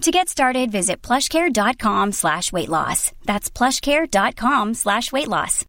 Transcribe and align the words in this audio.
To 0.00 0.10
get 0.10 0.28
started, 0.30 0.72
visit 0.72 1.06
plushcare.com 1.06 2.12
slash 2.12 2.52
weight 2.52 2.68
loss. 2.68 3.12
That's 3.26 3.50
plushcare.com 3.50 4.74
slash 4.74 5.12
weight 5.12 5.28
loss. 5.28 5.66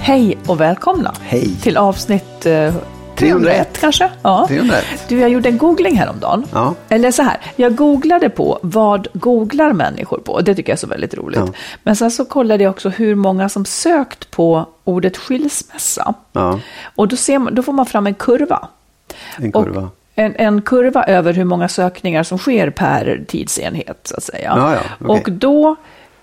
Hej 0.00 0.38
och 0.46 0.60
välkomna 0.60 1.14
Hej. 1.20 1.56
till 1.62 1.76
avsnitt 1.76 2.46
eh, 2.46 2.52
301 2.52 2.82
301 3.16 3.78
kanske? 3.80 4.10
Ja. 4.22 4.44
301. 4.48 4.84
Du, 5.08 5.20
jag 5.20 5.30
gjorde 5.30 5.48
en 5.48 5.58
googling 5.58 5.96
häromdagen. 5.96 6.46
Ja. 6.52 6.74
Eller 6.88 7.10
så 7.10 7.22
här, 7.22 7.40
jag 7.56 7.74
googlade 7.74 8.30
på 8.30 8.58
vad 8.62 9.08
googlar 9.12 9.72
människor 9.72 10.18
på? 10.18 10.40
Det 10.40 10.54
tycker 10.54 10.72
jag 10.72 10.76
är 10.76 10.80
så 10.80 10.86
väldigt 10.86 11.14
roligt. 11.14 11.40
Ja. 11.40 11.52
Men 11.82 11.96
sen 11.96 12.10
så 12.10 12.24
kollade 12.24 12.64
jag 12.64 12.70
också 12.70 12.88
hur 12.88 13.14
många 13.14 13.48
som 13.48 13.64
sökt 13.64 14.30
på 14.30 14.66
ordet 14.90 15.16
skilsmässa. 15.16 16.14
Ja, 16.32 16.60
Och 16.94 17.08
då, 17.08 17.16
ser 17.16 17.50
då 17.50 17.62
får 17.62 17.72
man 17.72 17.86
fram 17.86 18.06
en 18.06 18.14
kurva. 18.14 18.68
en 19.36 19.52
kurva. 19.52 19.80
Och 19.80 19.90
en, 20.14 20.36
en 20.36 20.62
kurva 20.62 21.04
över 21.04 21.32
hur 21.32 21.44
många 21.44 21.68
sökningar 21.68 22.22
som 22.22 22.38
sker 22.38 22.70
per 22.70 23.24
tidsenhet, 23.28 24.00
så 24.04 24.16
att 24.16 24.22
säga. 24.22 24.54
Ja, 24.56 24.74
ja, 24.74 24.80
okej. 25.00 25.20
Och 25.20 25.32
då, 25.32 25.76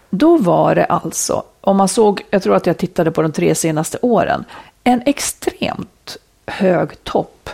då 0.09 0.37
var 0.37 0.75
det 0.75 0.85
alltså, 0.85 1.43
om 1.61 1.77
man 1.77 1.87
såg, 1.87 2.21
jag 2.29 2.43
tror 2.43 2.55
att 2.55 2.65
jag 2.65 2.77
tittade 2.77 3.11
på 3.11 3.21
de 3.21 3.31
tre 3.31 3.55
senaste 3.55 3.97
åren, 4.01 4.45
en 4.83 5.01
extremt 5.05 6.17
hög 6.45 7.03
topp. 7.03 7.49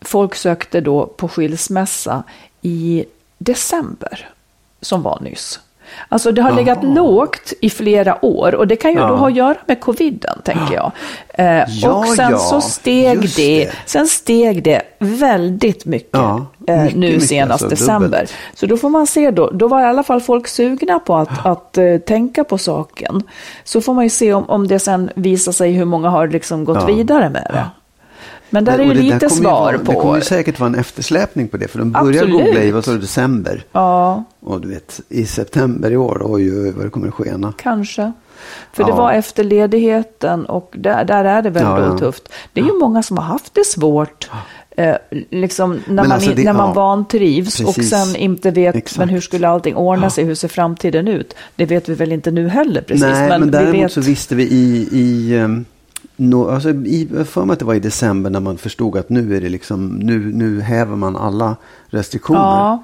Folk 0.00 0.34
sökte 0.34 0.80
då 0.80 1.06
på 1.06 1.28
skilsmässa 1.28 2.22
i 2.62 3.04
december, 3.38 4.28
som 4.80 5.02
var 5.02 5.20
nyss. 5.20 5.60
Alltså 6.08 6.32
det 6.32 6.42
har 6.42 6.52
legat 6.52 6.84
lågt 6.84 7.52
i 7.60 7.70
flera 7.70 8.24
år 8.24 8.54
och 8.54 8.66
det 8.66 8.76
kan 8.76 8.90
ju 8.90 8.96
då 8.96 9.02
Ja. 9.02 9.16
ha 9.16 9.26
att 9.28 9.34
göra 9.34 9.54
med 9.66 9.80
coviden, 9.80 10.38
tänker 10.44 10.74
jag. 10.74 10.92
Eh, 11.28 11.64
Ja, 11.68 11.92
och 11.92 12.06
sen 12.06 12.30
ja, 12.30 12.38
så 12.38 12.60
steg 12.60 13.20
det, 13.20 13.36
det. 13.36 13.70
sen 13.86 14.06
steg 14.06 14.62
det 14.62 14.82
väldigt 14.98 15.84
mycket, 15.84 16.08
Ja, 16.12 16.46
eh, 16.68 16.82
mycket, 16.82 16.98
nu 16.98 17.06
mycket, 17.06 17.28
senast 17.28 17.52
alltså, 17.64 17.68
december. 17.68 18.06
dubbelt. 18.08 18.32
Så 18.54 18.66
då 18.66 18.76
får 18.76 18.88
man 18.88 19.06
se 19.06 19.30
då, 19.30 19.50
då 19.50 19.68
var 19.68 19.80
i 19.80 19.84
alla 19.84 20.02
fall 20.02 20.20
folk 20.20 20.48
sugna 20.48 20.98
på 20.98 21.16
att, 21.16 21.46
att 21.46 21.78
eh, 21.78 21.96
tänka 21.98 22.44
på 22.44 22.58
saken. 22.58 23.22
Så 23.64 23.80
får 23.80 23.94
man 23.94 24.04
ju 24.04 24.10
se 24.10 24.32
om, 24.32 24.50
om 24.50 24.68
det 24.68 24.78
sen 24.78 25.10
visar 25.14 25.52
sig 25.52 25.72
hur 25.72 25.84
många 25.84 26.08
har 26.08 26.28
liksom 26.28 26.64
gått 26.64 26.88
vidare 26.88 27.28
med 27.30 27.46
det. 27.52 27.64
Men 28.50 28.64
där 28.64 28.78
är 28.78 28.82
ju 28.82 28.88
Och 28.88 28.94
det 28.94 29.02
lite 29.02 29.18
kommer 29.18 29.30
ju 29.36 29.42
svar 29.42 29.52
vara, 29.60 29.72
Det 29.78 29.84
kommer 29.84 30.00
på. 30.02 30.16
ju 30.16 30.22
säkert 30.22 30.60
vara 30.60 30.68
en 30.68 30.74
eftersläpning 30.74 31.48
på 31.48 31.56
det. 31.56 31.68
För 31.68 31.78
de 31.78 31.92
börjar 31.92 32.08
Absolut. 32.22 32.32
googla 32.46 32.62
i, 32.62 32.70
vad 32.70 32.84
sa 32.84 32.92
du, 32.92 32.98
december. 32.98 33.64
Ja, 33.72 34.24
Och 34.40 34.60
du 34.60 34.68
vet, 34.68 35.00
i 35.08 35.26
september 35.26 35.90
i 35.90 35.96
år, 35.96 36.22
oj, 36.24 36.52
oj, 36.52 36.60
oj 36.60 36.72
vad 36.76 36.86
det 36.86 36.90
kommer 36.90 37.08
att 37.08 37.14
skena. 37.14 37.52
kanske. 37.58 38.12
För 38.72 38.84
det 38.84 38.90
Ja. 38.90 38.96
var 38.96 39.12
efter 39.12 39.44
ledigheten 39.44 40.46
och 40.46 40.74
där, 40.78 41.04
där 41.04 41.24
är 41.24 41.42
det 41.42 41.50
väl 41.50 41.62
Ja, 41.62 41.80
ja. 41.84 41.98
tufft. 41.98 42.28
Det 42.52 42.60
är 42.60 42.64
ju 42.64 42.78
många 42.78 43.02
som 43.02 43.16
har 43.18 43.24
haft 43.24 43.54
det 43.54 43.66
svårt. 43.66 44.30
Eh, 44.76 44.94
liksom 45.30 45.70
när 45.72 45.80
Men 45.86 45.96
man, 45.96 46.12
alltså 46.12 46.30
det- 46.34 46.44
när 46.44 46.52
man 46.52 46.68
ja, 46.68 46.74
vantrivs 46.74 47.60
och 47.60 47.66
precis. 47.74 47.90
sen 47.90 48.16
inte 48.16 48.50
vet 48.50 48.76
Exakt. 48.76 48.98
men 48.98 49.08
hur 49.08 49.20
skulle 49.20 49.48
allting 49.48 49.76
ordna 49.76 50.10
sig, 50.10 50.24
hur 50.24 50.34
ser 50.34 50.48
framtiden 50.48 51.08
ut? 51.08 51.34
Det 51.56 51.66
vet 51.66 51.88
vi 51.88 51.94
väl 51.94 52.12
inte 52.12 52.30
nu 52.30 52.48
heller 52.48 52.80
precis. 52.82 53.02
Nej, 53.04 53.28
men, 53.28 53.42
vi 53.44 53.50
däremot 53.50 53.74
vet, 53.74 53.92
så 53.92 54.00
visste 54.00 54.34
vi 54.34 54.42
i, 54.44 54.88
i 54.92 55.36
um, 55.38 55.64
no, 56.18 56.48
alltså 56.50 56.70
i, 56.70 57.24
för 57.24 57.44
mig 57.44 57.52
att 57.52 57.58
det 57.58 57.64
var 57.64 57.74
i 57.74 57.80
december 57.80 58.30
när 58.30 58.40
man 58.40 58.58
förstod 58.58 58.96
att 58.96 59.08
nu 59.08 59.36
är 59.36 59.40
det 59.40 59.48
liksom, 59.48 59.88
nu, 59.88 60.18
nu 60.34 60.60
häver 60.60 60.96
man 60.96 61.16
alla 61.16 61.56
restriktioner. 61.86 62.40
Ja. 62.40 62.82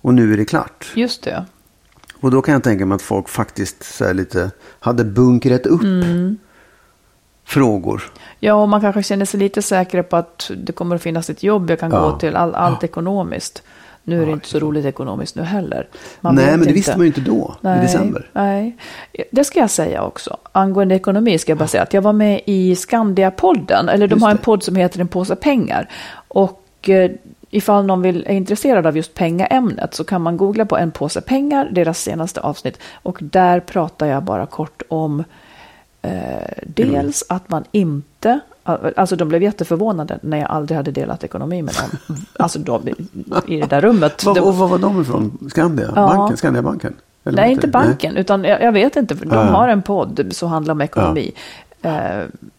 Och 0.00 0.14
nu 0.14 0.32
är 0.32 0.36
det 0.36 0.44
klart. 0.44 0.92
Just 0.94 1.22
det. 1.22 1.44
Och 2.20 2.30
då 2.30 2.42
kan 2.42 2.52
jag 2.54 2.62
tänka 2.62 2.86
mig 2.86 2.96
att 2.96 3.02
folk 3.02 3.28
faktiskt 3.28 3.96
så 3.96 4.12
lite 4.12 4.50
hade 4.80 5.04
bunkrat 5.04 5.66
upp 5.66 5.82
Mm. 5.82 6.36
frågor. 7.44 8.02
Ja, 8.40 8.54
och 8.54 8.68
man 8.68 8.80
kanske 8.80 9.02
känner 9.02 9.24
sig 9.24 9.40
lite 9.40 9.62
säker 9.62 10.02
på 10.02 10.16
att 10.16 10.50
det 10.56 10.72
kommer 10.72 10.96
att 10.96 11.02
finnas 11.02 11.30
ett 11.30 11.42
jobb 11.42 11.70
jag 11.70 11.80
kan 11.80 11.90
Ja. 11.90 12.00
gå 12.10 12.18
till, 12.18 12.36
all, 12.36 12.54
allt 12.54 12.84
ekonomiskt. 12.84 13.62
Nu 14.08 14.22
är 14.22 14.26
det 14.26 14.32
inte 14.32 14.48
så 14.48 14.58
roligt 14.58 14.84
ekonomiskt 14.84 15.36
nu 15.36 15.42
heller. 15.42 15.86
Man 16.20 16.34
Nej, 16.34 16.46
men 16.46 16.58
det 16.58 16.64
inte. 16.64 16.72
visste 16.72 16.90
man 16.96 17.00
ju 17.00 17.06
inte 17.06 17.20
då, 17.20 17.54
i 17.62 17.66
december. 17.66 18.30
Nej, 18.32 18.76
det 19.30 19.44
ska 19.44 19.60
jag 19.60 19.70
säga 19.70 20.02
också. 20.02 20.36
Angående 20.52 20.94
ekonomi 20.94 21.38
ska 21.38 21.50
jag 21.52 21.58
bara 21.58 21.68
säga 21.68 21.82
att 21.82 21.92
jag 21.94 22.02
var 22.02 22.12
med 22.12 22.40
i 22.46 22.74
Skandia-podden, 22.74 23.88
eller 23.90 24.06
de 24.08 24.14
Just 24.14 24.22
har 24.22 24.30
en 24.30 24.36
det. 24.36 24.42
podd 24.42 24.62
som 24.62 24.76
heter 24.76 25.00
En 25.00 25.08
påse 25.08 25.36
pengar. 25.36 25.88
Och 26.28 26.88
eh, 26.88 27.10
ifall 27.50 27.86
någon 27.86 28.02
vill, 28.02 28.24
är 28.26 28.34
intresserad 28.34 28.86
av 28.86 28.96
just 28.96 29.14
pengaämnet 29.14 29.94
så 29.94 30.04
kan 30.04 30.22
man 30.22 30.36
googla 30.36 30.64
på 30.66 30.76
En 30.78 30.90
påse 30.90 31.20
pengar, 31.20 31.68
deras 31.72 31.98
senaste 32.02 32.40
avsnitt. 32.40 32.78
Och 33.02 33.18
där 33.20 33.60
pratar 33.60 34.06
jag 34.06 34.22
bara 34.22 34.46
kort 34.46 34.82
om 34.88 35.24
eh, 36.02 36.12
dels 36.66 37.24
att 37.28 37.48
man 37.48 37.64
inte, 37.72 38.40
alltså 38.96 39.16
de 39.16 39.28
blev 39.28 39.42
jätteförvånade 39.42 40.18
när 40.22 40.38
jag 40.38 40.50
aldrig 40.50 40.76
hade 40.76 40.90
delat 40.90 41.24
ekonomi 41.24 41.62
med 41.62 41.74
dem. 41.74 42.16
Alltså 42.38 42.58
de, 42.58 42.88
i 43.46 43.60
det 43.60 43.66
där 43.66 43.80
rummet. 43.80 44.24
Det- 44.34 44.40
och 44.40 44.54
vad 44.56 44.68
var 44.70 44.78
de 44.78 45.02
ifrån? 45.02 45.48
Skandia? 45.50 45.92
Ja. 45.96 46.06
Banken? 46.16 46.36
Skandiabanken? 46.36 46.94
Eller 47.24 47.42
Nej, 47.42 47.52
inte 47.52 47.68
banken, 47.68 48.16
utan 48.16 48.44
jag, 48.44 48.62
jag 48.62 48.72
vet 48.72 48.96
inte, 48.96 49.16
för 49.16 49.26
de 49.26 49.34
Ja, 49.34 49.44
ja. 49.46 49.50
har 49.52 49.68
en 49.68 49.82
podd 49.82 50.26
som 50.30 50.48
handlar 50.48 50.72
om 50.72 50.80
ekonomi. 50.80 51.32
Eh, 51.82 51.92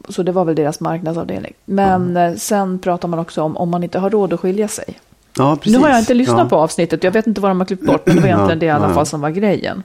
så 0.09 0.23
det 0.23 0.31
var 0.31 0.45
väl 0.45 0.55
deras 0.55 0.79
marknadsavdelning. 0.79 1.53
Men 1.65 2.17
eh, 2.17 2.33
sen 2.35 2.79
pratar 2.79 3.07
man 3.07 3.19
också 3.19 3.41
om 3.41 3.57
om 3.57 3.69
man 3.69 3.83
inte 3.83 3.99
har 3.99 4.09
råd 4.09 4.33
att 4.33 4.39
skilja 4.39 4.67
sig. 4.67 4.99
Ja. 5.37 5.57
Nu 5.65 5.77
har 5.77 5.89
jag 5.89 5.99
inte 5.99 6.13
lyssnat 6.13 6.39
Ja. 6.39 6.49
på 6.49 6.55
avsnittet, 6.55 7.03
jag 7.03 7.11
vet 7.11 7.27
inte 7.27 7.41
vad 7.41 7.51
de 7.51 7.59
har 7.59 7.65
klippt 7.65 7.85
bort, 7.85 8.05
men 8.05 8.15
det 8.15 8.21
var 8.21 8.27
egentligen 8.27 8.49
Ja, 8.49 8.59
det 8.59 8.65
i 8.65 8.69
alla 8.69 8.87
ja. 8.87 8.93
fall 8.93 9.05
som 9.05 9.21
var 9.21 9.29
grejen. 9.29 9.83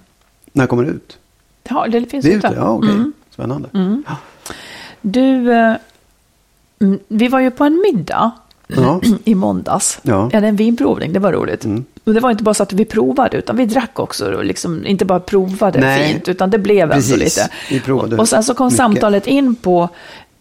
När 0.52 0.66
kommer 0.66 0.84
det 0.84 0.90
ut? 0.90 1.18
Ja, 1.68 1.86
det 1.88 2.06
finns 2.10 2.24
Det 2.24 2.32
är 2.32 2.36
ute. 2.36 2.46
ute? 2.46 2.56
Ja, 2.56 2.68
okej. 2.68 2.90
Mm. 2.90 3.12
Spännande. 3.30 3.68
Du, 5.00 5.52
eh, 5.52 5.58
mm, 5.66 5.76
vi 7.08 7.28
var 7.28 7.40
ju 7.40 7.50
på 7.50 7.64
en 7.64 7.80
middag 7.92 8.30
Ja. 8.66 9.00
i 9.24 9.34
måndags. 9.34 9.98
Ja. 10.02 10.28
Det 10.30 10.36
är 10.36 10.42
en 10.42 10.56
vinprovning, 10.56 11.12
det 11.12 11.18
var 11.18 11.32
roligt. 11.32 11.64
Mm. 11.64 11.84
Och 12.04 12.14
det 12.14 12.20
var 12.20 12.30
inte 12.30 12.42
bara 12.44 12.54
så 12.54 12.62
att 12.62 12.72
vi 12.72 12.84
provade, 12.84 13.36
utan 13.36 13.56
vi 13.56 13.66
drack 13.66 13.98
också. 13.98 14.34
Och 14.34 14.44
liksom, 14.44 14.86
inte 14.86 15.04
bara 15.04 15.20
provade 15.20 15.80
Nej. 15.80 16.12
fint, 16.12 16.28
utan 16.28 16.50
det 16.50 16.58
blev 16.58 16.82
ändå 16.82 16.94
Precis. 16.94 17.16
lite. 17.16 17.48
Vi 17.70 17.80
provade 17.80 18.16
och, 18.16 18.28
sen 18.28 18.44
så 18.44 18.54
kom 18.54 18.66
mycket. 18.66 18.76
samtalet 18.76 19.26
in 19.26 19.54
på, 19.54 19.88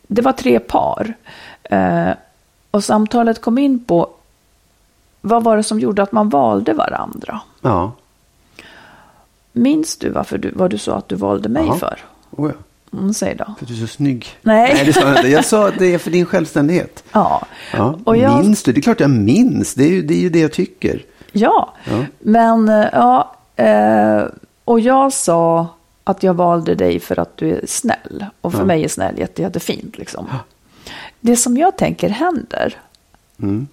det 0.08 0.22
var 0.22 0.32
tre 0.32 0.60
par. 0.60 1.14
Eh, 1.64 2.10
och 2.72 2.84
samtalet 2.84 3.42
kom 3.42 3.58
in 3.58 3.84
på, 3.86 4.10
vad 5.22 5.44
var 5.44 5.58
det 5.58 5.64
som 5.64 5.80
gjorde 5.80 6.04
att 6.04 6.12
man 6.12 6.30
valde 6.30 6.74
varandra? 6.74 7.40
Ja. 7.62 7.92
Minns 9.54 9.98
du 9.98 10.10
varför 10.10 10.38
du, 10.38 10.52
vad 10.56 10.72
du 10.72 10.78
sa 10.78 10.96
att 10.96 11.10
du 11.10 11.16
valde 11.16 11.50
mig 11.50 11.66
Ja. 11.68 11.76
för? 11.76 12.00
Oh, 12.32 12.50
ja. 12.52 12.56
Mm, 12.94 13.14
säg 13.14 13.36
då. 13.36 13.46
För 13.46 13.52
att 13.66 13.68
du 13.68 13.74
är 13.74 13.78
så 13.78 13.88
snygg. 13.88 14.28
Nej. 14.42 14.74
Nej, 14.74 14.86
det 14.86 14.94
sa 14.94 15.00
jag 15.02 15.18
inte. 15.18 15.28
Jag 15.30 15.46
sa 15.46 15.68
att 15.68 15.80
det 15.80 15.94
är 15.94 15.98
för 15.98 16.12
din 16.12 16.26
självständighet. 16.26 17.04
Ja. 17.12 17.46
Ja. 17.74 18.00
Och 18.04 18.18
jag- 18.18 18.44
Minns 18.44 18.64
du? 18.64 18.72
Det 18.74 18.80
är 18.80 18.82
klart 18.82 19.00
jag 19.00 19.10
minns. 19.10 19.74
Det 19.74 19.84
är 19.84 19.90
ju 19.90 20.02
det, 20.02 20.14
är 20.14 20.20
ju 20.22 20.30
det 20.30 20.40
jag 20.40 20.52
tycker. 20.54 21.04
Ja, 21.32 21.74
Ja. 21.90 22.06
men 22.20 22.70
eh, 22.70 22.86
ja, 22.94 23.36
eh, 23.56 24.24
och 24.66 24.80
jag 24.80 25.14
sa 25.14 25.68
att 26.04 26.24
jag 26.24 26.34
valde 26.34 26.76
dig 26.76 27.00
för 27.00 27.20
att 27.20 27.38
du 27.38 27.50
är 27.52 27.62
snäll. 27.68 28.26
Och 28.42 28.52
för 28.52 28.60
Ja. 28.60 28.66
mig 28.66 28.84
är 28.84 28.88
snäll 28.88 29.20
jätte, 29.20 29.42
jättefint 29.42 29.98
liksom. 29.98 30.28
Det 31.20 31.36
som 31.36 31.58
jag 31.58 31.78
tänker 31.78 32.10
händer, 32.10 32.78
Mm. 33.40 33.68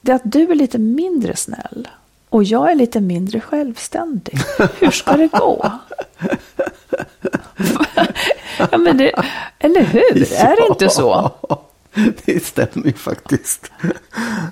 det 0.00 0.12
är 0.12 0.16
att 0.16 0.22
du 0.32 0.50
är 0.50 0.54
lite 0.54 0.78
mindre 0.78 1.36
snäll. 1.36 1.88
Och 2.28 2.44
jag 2.44 2.70
är 2.70 2.74
lite 2.74 3.00
mindre 3.00 3.40
självständig. 3.40 4.38
Hur 4.78 4.90
ska 4.90 5.12
det 5.16 5.28
gå? 5.28 5.72
ja, 8.70 8.78
men 8.78 8.96
det, 8.96 9.12
eller 9.58 9.82
hur? 9.82 10.26
Ja, 10.30 10.36
är 10.36 10.56
det 10.56 10.66
inte 10.68 10.88
så? 10.88 11.30
Det 12.24 12.44
stämmer 12.44 12.86
ju 12.86 12.92
faktiskt. 12.92 13.72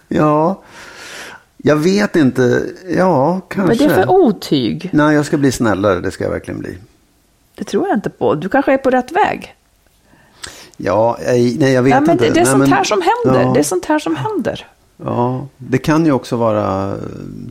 Ja, 0.09 0.63
jag 1.57 1.77
vet 1.77 2.17
inte. 2.17 2.67
Ja, 2.97 3.41
kanske. 3.49 3.75
Vad 3.75 3.93
är 3.93 3.97
det 3.97 4.03
för 4.05 4.11
otyg? 4.11 4.91
Nej, 4.93 5.15
jag 5.15 5.27
ska 5.27 5.37
bli 5.37 5.53
snällare. 5.53 6.01
Det 6.01 6.11
ska 6.11 6.25
jag 6.25 6.31
verkligen 6.31 6.61
bli. 6.61 6.79
Det 7.55 7.65
tror 7.65 7.89
jag 7.89 7.97
inte 7.97 8.11
på. 8.11 8.35
Du 8.35 8.49
kanske 8.49 8.73
är 8.73 8.79
på 8.79 8.91
rätt 8.91 9.13
väg. 9.13 9.55
Ja, 10.77 11.19
nej 11.59 11.73
jag 11.73 11.83
vet 11.83 11.91
ja, 11.95 12.01
men 12.01 12.11
inte. 12.11 12.25
Det, 12.25 12.31
det 12.31 12.41
är 12.41 12.45
nej, 12.45 12.53
sånt 12.53 12.59
men, 12.59 12.73
här 12.73 12.85
som 12.85 13.03
händer. 13.03 13.43
Ja, 13.43 13.53
Det 13.53 13.61
är 13.61 13.65
sånt 13.65 13.85
här 13.85 13.99
som 13.99 14.17
händer. 14.17 14.67
ja, 14.97 15.47
det 15.57 15.79
kan 15.79 16.07
ju 16.07 16.13
också 16.13 16.37
vara 16.37 16.97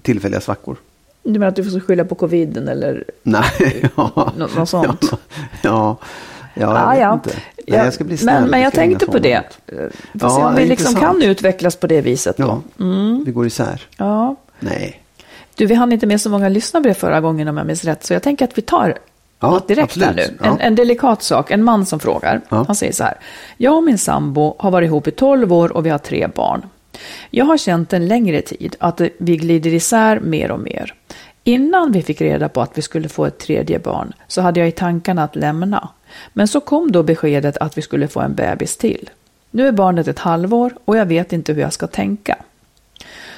tillfälliga 0.01 0.41
svackor. 0.41 0.77
Du 1.23 1.31
menar 1.31 1.47
att 1.47 1.55
du 1.55 1.63
får 1.63 1.79
skylla 1.79 2.05
på 2.05 2.15
coviden 2.15 2.67
eller 2.67 3.03
Nej, 3.23 3.43
ja. 3.95 4.31
något, 4.37 4.55
något 4.57 4.69
sånt? 4.69 5.01
Ja, 5.11 5.17
ja, 5.63 5.97
ja 6.53 6.61
jag 6.61 6.77
Ah, 6.77 6.91
vet 6.91 6.99
ja. 6.99 7.13
inte. 7.13 7.29
Nej, 7.29 7.43
Ja, 7.65 7.83
jag 7.85 7.93
ska 7.93 8.03
bli 8.03 8.17
snäll. 8.17 8.41
men, 8.41 8.49
men 8.51 8.61
jag 8.61 8.73
tänkte 8.73 9.05
på 9.05 9.19
det. 9.19 9.33
Eh. 9.33 9.43
Får 10.19 10.29
se 10.29 10.41
Ja, 10.41 10.47
om 10.47 10.55
vi 10.55 10.65
liksom 10.65 10.95
kan 10.95 11.21
utvecklas 11.21 11.75
på 11.75 11.87
det 11.87 12.01
viset 12.01 12.37
då. 12.37 12.61
Ja, 12.77 12.85
vi 13.25 13.31
går 13.31 13.45
isär. 13.47 13.81
Ja. 13.97 14.35
Nej. 14.59 15.03
Du, 15.55 15.65
vi 15.65 15.73
hann 15.75 15.91
inte 15.91 16.05
med 16.07 16.21
så 16.21 16.29
många 16.29 16.49
lyssnarbrev 16.49 16.93
förra 16.93 17.21
gången 17.21 17.47
om 17.47 17.57
jag 17.57 17.67
minns 17.67 17.83
rätt. 17.83 18.03
Så 18.03 18.13
jag 18.13 18.23
tänker 18.23 18.45
att 18.45 18.57
vi 18.57 18.61
tar 18.61 18.97
Ja, 19.39 19.49
något 19.51 19.67
direkt 19.67 19.97
här 19.97 20.07
absolut. 20.09 20.31
nu. 20.31 20.37
Ja. 20.43 20.51
En, 20.51 20.59
en 20.59 20.75
delikat 20.75 21.23
sak. 21.23 21.51
En 21.51 21.63
man 21.63 21.85
som 21.85 21.99
frågar. 21.99 22.41
Ja. 22.49 22.63
Han 22.67 22.75
säger 22.75 22.93
så 22.93 23.03
här. 23.03 23.13
Jag 23.57 23.77
och 23.77 23.83
min 23.83 23.97
sambo 23.97 24.55
har 24.59 24.71
varit 24.71 24.87
ihop 24.87 25.07
i 25.07 25.11
12 25.11 25.53
år 25.53 25.71
och 25.77 25.85
vi 25.85 25.89
har 25.89 25.97
tre 25.97 26.27
barn. 26.35 26.61
Jag 27.29 27.45
har 27.45 27.57
känt 27.57 27.93
en 27.93 28.07
längre 28.07 28.41
tid 28.41 28.75
att 28.79 29.01
vi 29.17 29.37
glider 29.37 29.73
isär 29.73 30.19
mer 30.19 30.51
och 30.51 30.59
mer. 30.59 30.93
Innan 31.43 31.91
vi 31.91 32.01
fick 32.01 32.21
reda 32.21 32.49
på 32.49 32.61
att 32.61 32.77
vi 32.77 32.81
skulle 32.81 33.09
få 33.09 33.25
ett 33.25 33.39
tredje 33.39 33.79
barn 33.79 34.13
så 34.27 34.41
hade 34.41 34.59
jag 34.59 34.69
i 34.69 34.71
tankarna 34.71 35.23
att 35.23 35.35
lämna. 35.35 35.89
Men 36.33 36.47
så 36.47 36.59
kom 36.59 36.91
då 36.91 37.03
beskedet 37.03 37.57
att 37.57 37.77
vi 37.77 37.81
skulle 37.81 38.07
få 38.07 38.19
en 38.19 38.35
bebis 38.35 38.77
till. 38.77 39.09
Nu 39.51 39.67
är 39.67 39.71
barnet 39.71 40.07
ett 40.07 40.19
halvår 40.19 40.73
och 40.85 40.97
jag 40.97 41.05
vet 41.05 41.33
inte 41.33 41.53
hur 41.53 41.61
jag 41.61 41.73
ska 41.73 41.87
tänka. 41.87 42.37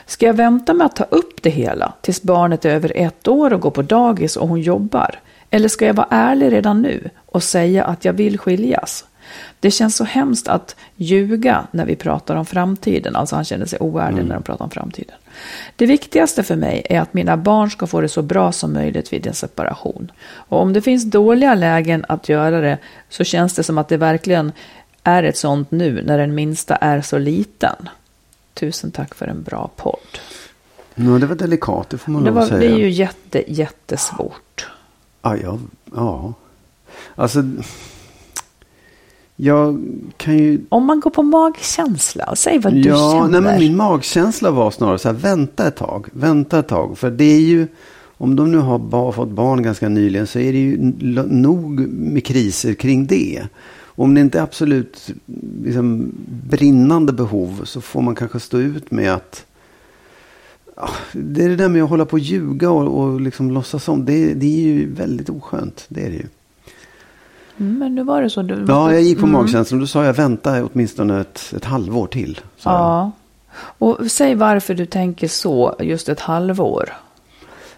Ska 0.06 0.26
jag 0.26 0.34
vänta 0.34 0.74
med 0.74 0.86
att 0.86 0.96
ta 0.96 1.04
upp 1.04 1.42
det 1.42 1.50
hela 1.50 1.94
tills 2.02 2.22
barnet 2.22 2.66
är 2.66 2.70
över 2.70 2.92
ett 2.96 3.28
år 3.28 3.54
och 3.54 3.62
går 3.62 3.72
på 3.72 3.82
dagis 3.82 4.38
och 4.38 4.48
hon 4.48 4.62
jobbar? 4.62 5.20
Eller 5.50 5.70
ska 5.70 5.86
jag 5.86 5.94
vara 5.94 6.08
ärlig 6.10 6.52
redan 6.52 6.82
nu 6.82 7.10
och 7.26 7.44
säga 7.44 7.84
att 7.84 8.06
jag 8.06 8.14
vill 8.14 8.40
skiljas? 8.40 9.06
Det 9.60 9.72
känns 9.72 9.96
så 9.96 10.04
hemskt 10.04 10.48
att 10.48 10.76
ljuga 10.96 11.68
när 11.72 11.86
vi 11.86 11.96
pratar 11.96 12.36
om 12.36 12.46
framtiden. 12.46 13.16
Alltså 13.16 13.36
han 13.36 13.46
känner 13.46 13.66
sig 13.66 13.80
oärlig 13.80 14.26
när 14.26 14.34
de 14.36 14.44
pratar 14.44 14.66
om 14.66 14.72
framtiden. 14.72 15.16
Det 15.76 15.86
viktigaste 15.86 16.44
för 16.44 16.56
mig 16.56 16.86
är 16.90 17.02
att 17.02 17.14
mina 17.14 17.38
barn 17.38 17.72
ska 17.72 17.88
få 17.88 18.02
det 18.02 18.10
så 18.10 18.22
bra 18.22 18.52
som 18.52 18.74
möjligt 18.74 19.14
vid 19.14 19.28
en 19.28 19.34
separation. 19.34 20.12
Och 20.34 20.62
om 20.62 20.74
det 20.74 20.82
finns 20.82 21.04
dåliga 21.04 21.56
lägen 21.56 22.06
att 22.08 22.30
göra 22.30 22.62
det 22.62 22.78
så 23.10 23.24
känns 23.24 23.54
det 23.54 23.64
som 23.64 23.78
att 23.78 23.88
det 23.88 23.98
verkligen 23.98 24.52
är 25.04 25.24
ett 25.24 25.38
sånt 25.38 25.72
nu 25.72 26.02
när 26.06 26.18
den 26.18 26.36
minsta 26.36 26.76
är 26.76 27.02
så 27.02 27.18
liten. 27.18 27.90
Tusen 28.54 28.92
tack 28.92 29.16
för 29.16 29.28
en 29.28 29.44
bra 29.44 29.70
podd. 29.76 30.00
Ja, 30.96 31.04
det 31.04 31.26
var 31.26 31.36
delikat, 31.36 31.90
det 31.90 31.98
får 31.98 32.12
man 32.12 32.24
Det, 32.24 32.30
lov 32.30 32.36
var, 32.36 32.44
att 32.44 32.50
det 32.50 32.58
säga. 32.60 32.72
är 32.72 32.78
ju 32.78 32.90
jätte, 32.90 33.54
jättesvårt. 33.54 34.68
Ja, 35.22 35.36
ja, 35.38 35.58
ja. 35.96 36.34
Alltså, 37.16 37.44
jag 39.44 39.84
kan 40.18 40.38
ju... 40.38 40.62
Om 40.70 40.86
man 40.86 41.00
går 41.00 41.10
på 41.10 41.24
magkänsla, 41.24 42.36
säg 42.36 42.60
vad 42.60 42.74
du 42.74 42.80
ja, 42.80 43.12
känner. 43.12 43.28
nej, 43.28 43.42
men 43.42 43.60
min 43.60 43.76
magkänsla 43.76 44.52
var 44.52 44.72
snarare 44.72 45.00
så 45.00 45.08
här, 45.08 45.16
vänta 45.16 45.68
ett 45.68 45.76
tag, 45.76 46.08
vänta 46.12 46.60
ett 46.60 46.68
tag. 46.68 46.98
För 46.98 47.12
det 47.12 47.24
är 47.24 47.40
ju, 47.40 47.68
om 48.18 48.36
de 48.36 48.52
nu 48.52 48.58
har 48.58 48.80
ba, 48.80 49.12
fått 49.12 49.30
barn 49.30 49.64
ganska 49.64 49.90
nyligen 49.90 50.28
så 50.28 50.40
är 50.40 50.54
det 50.54 50.60
ju 50.60 50.78
nog 51.28 51.80
med 51.90 52.26
kriser 52.26 52.74
kring 52.74 53.06
det. 53.08 53.48
Om 53.96 54.14
det 54.14 54.22
inte 54.22 54.40
är 54.40 54.44
absolut 54.44 55.12
liksom, 55.64 56.12
brinnande 56.50 57.14
behov 57.14 57.62
så 57.64 57.82
får 57.82 58.02
man 58.02 58.16
kanske 58.16 58.40
stå 58.40 58.58
ut 58.60 58.92
med 58.92 59.14
att 59.14 59.46
Ja, 60.76 60.90
det 61.14 61.44
är 61.44 61.50
det 61.50 61.56
där 61.56 61.70
med 61.70 61.84
att 61.84 61.90
hålla 61.90 62.06
på 62.06 62.14
och 62.14 62.20
ljuga 62.20 62.70
och, 62.70 63.04
och 63.04 63.22
liksom 63.22 63.52
låtsas 63.52 63.88
om. 63.88 64.06
Det, 64.06 64.34
det 64.34 64.46
är 64.46 64.62
ju 64.62 64.94
väldigt 64.94 65.30
oskönt. 65.30 65.86
Det 65.88 66.06
är 66.06 66.10
det 66.10 66.16
ju. 66.16 66.28
Mm, 67.60 67.78
Men 67.80 67.96
nu 67.96 68.04
var 68.04 68.22
det 68.22 68.30
så. 68.30 68.42
Du 68.42 68.66
Ja, 68.68 68.94
jag 68.94 69.02
gick 69.02 69.20
på 69.20 69.26
Mm. 69.26 69.42
magkänslan. 69.42 69.80
Då 69.80 69.88
sa 69.88 70.06
jag 70.06 70.14
vänta 70.14 70.66
åtminstone 70.74 71.22
ett, 71.22 71.54
ett 71.58 71.66
halvår 71.66 72.08
till. 72.08 72.40
jag. 72.64 72.74
Ja. 72.74 73.12
Och 73.56 73.98
säg 74.12 74.36
varför 74.36 74.74
du 74.74 74.86
tänker 74.86 75.28
så, 75.28 75.76
just 75.80 76.10
ett 76.10 76.20
halvår. 76.20 76.90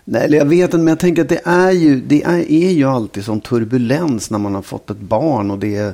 Nej, 0.03 0.25
eller 0.25 0.37
jag 0.37 0.45
vet 0.45 0.63
inte, 0.63 0.77
men 0.77 0.87
jag 0.87 0.99
tänker 0.99 1.21
att 1.21 1.29
det 1.29 1.41
är 1.45 1.71
ju, 1.71 2.01
det 2.01 2.23
är, 2.23 2.51
är 2.51 2.69
ju 2.71 2.83
alltid 2.83 3.25
sån 3.25 3.41
turbulens 3.41 4.29
när 4.31 4.39
man 4.39 4.55
har 4.55 4.61
fått 4.61 4.89
ett 4.89 4.99
barn. 4.99 5.51
Och 5.51 5.59
det 5.59 5.75
är, 5.75 5.93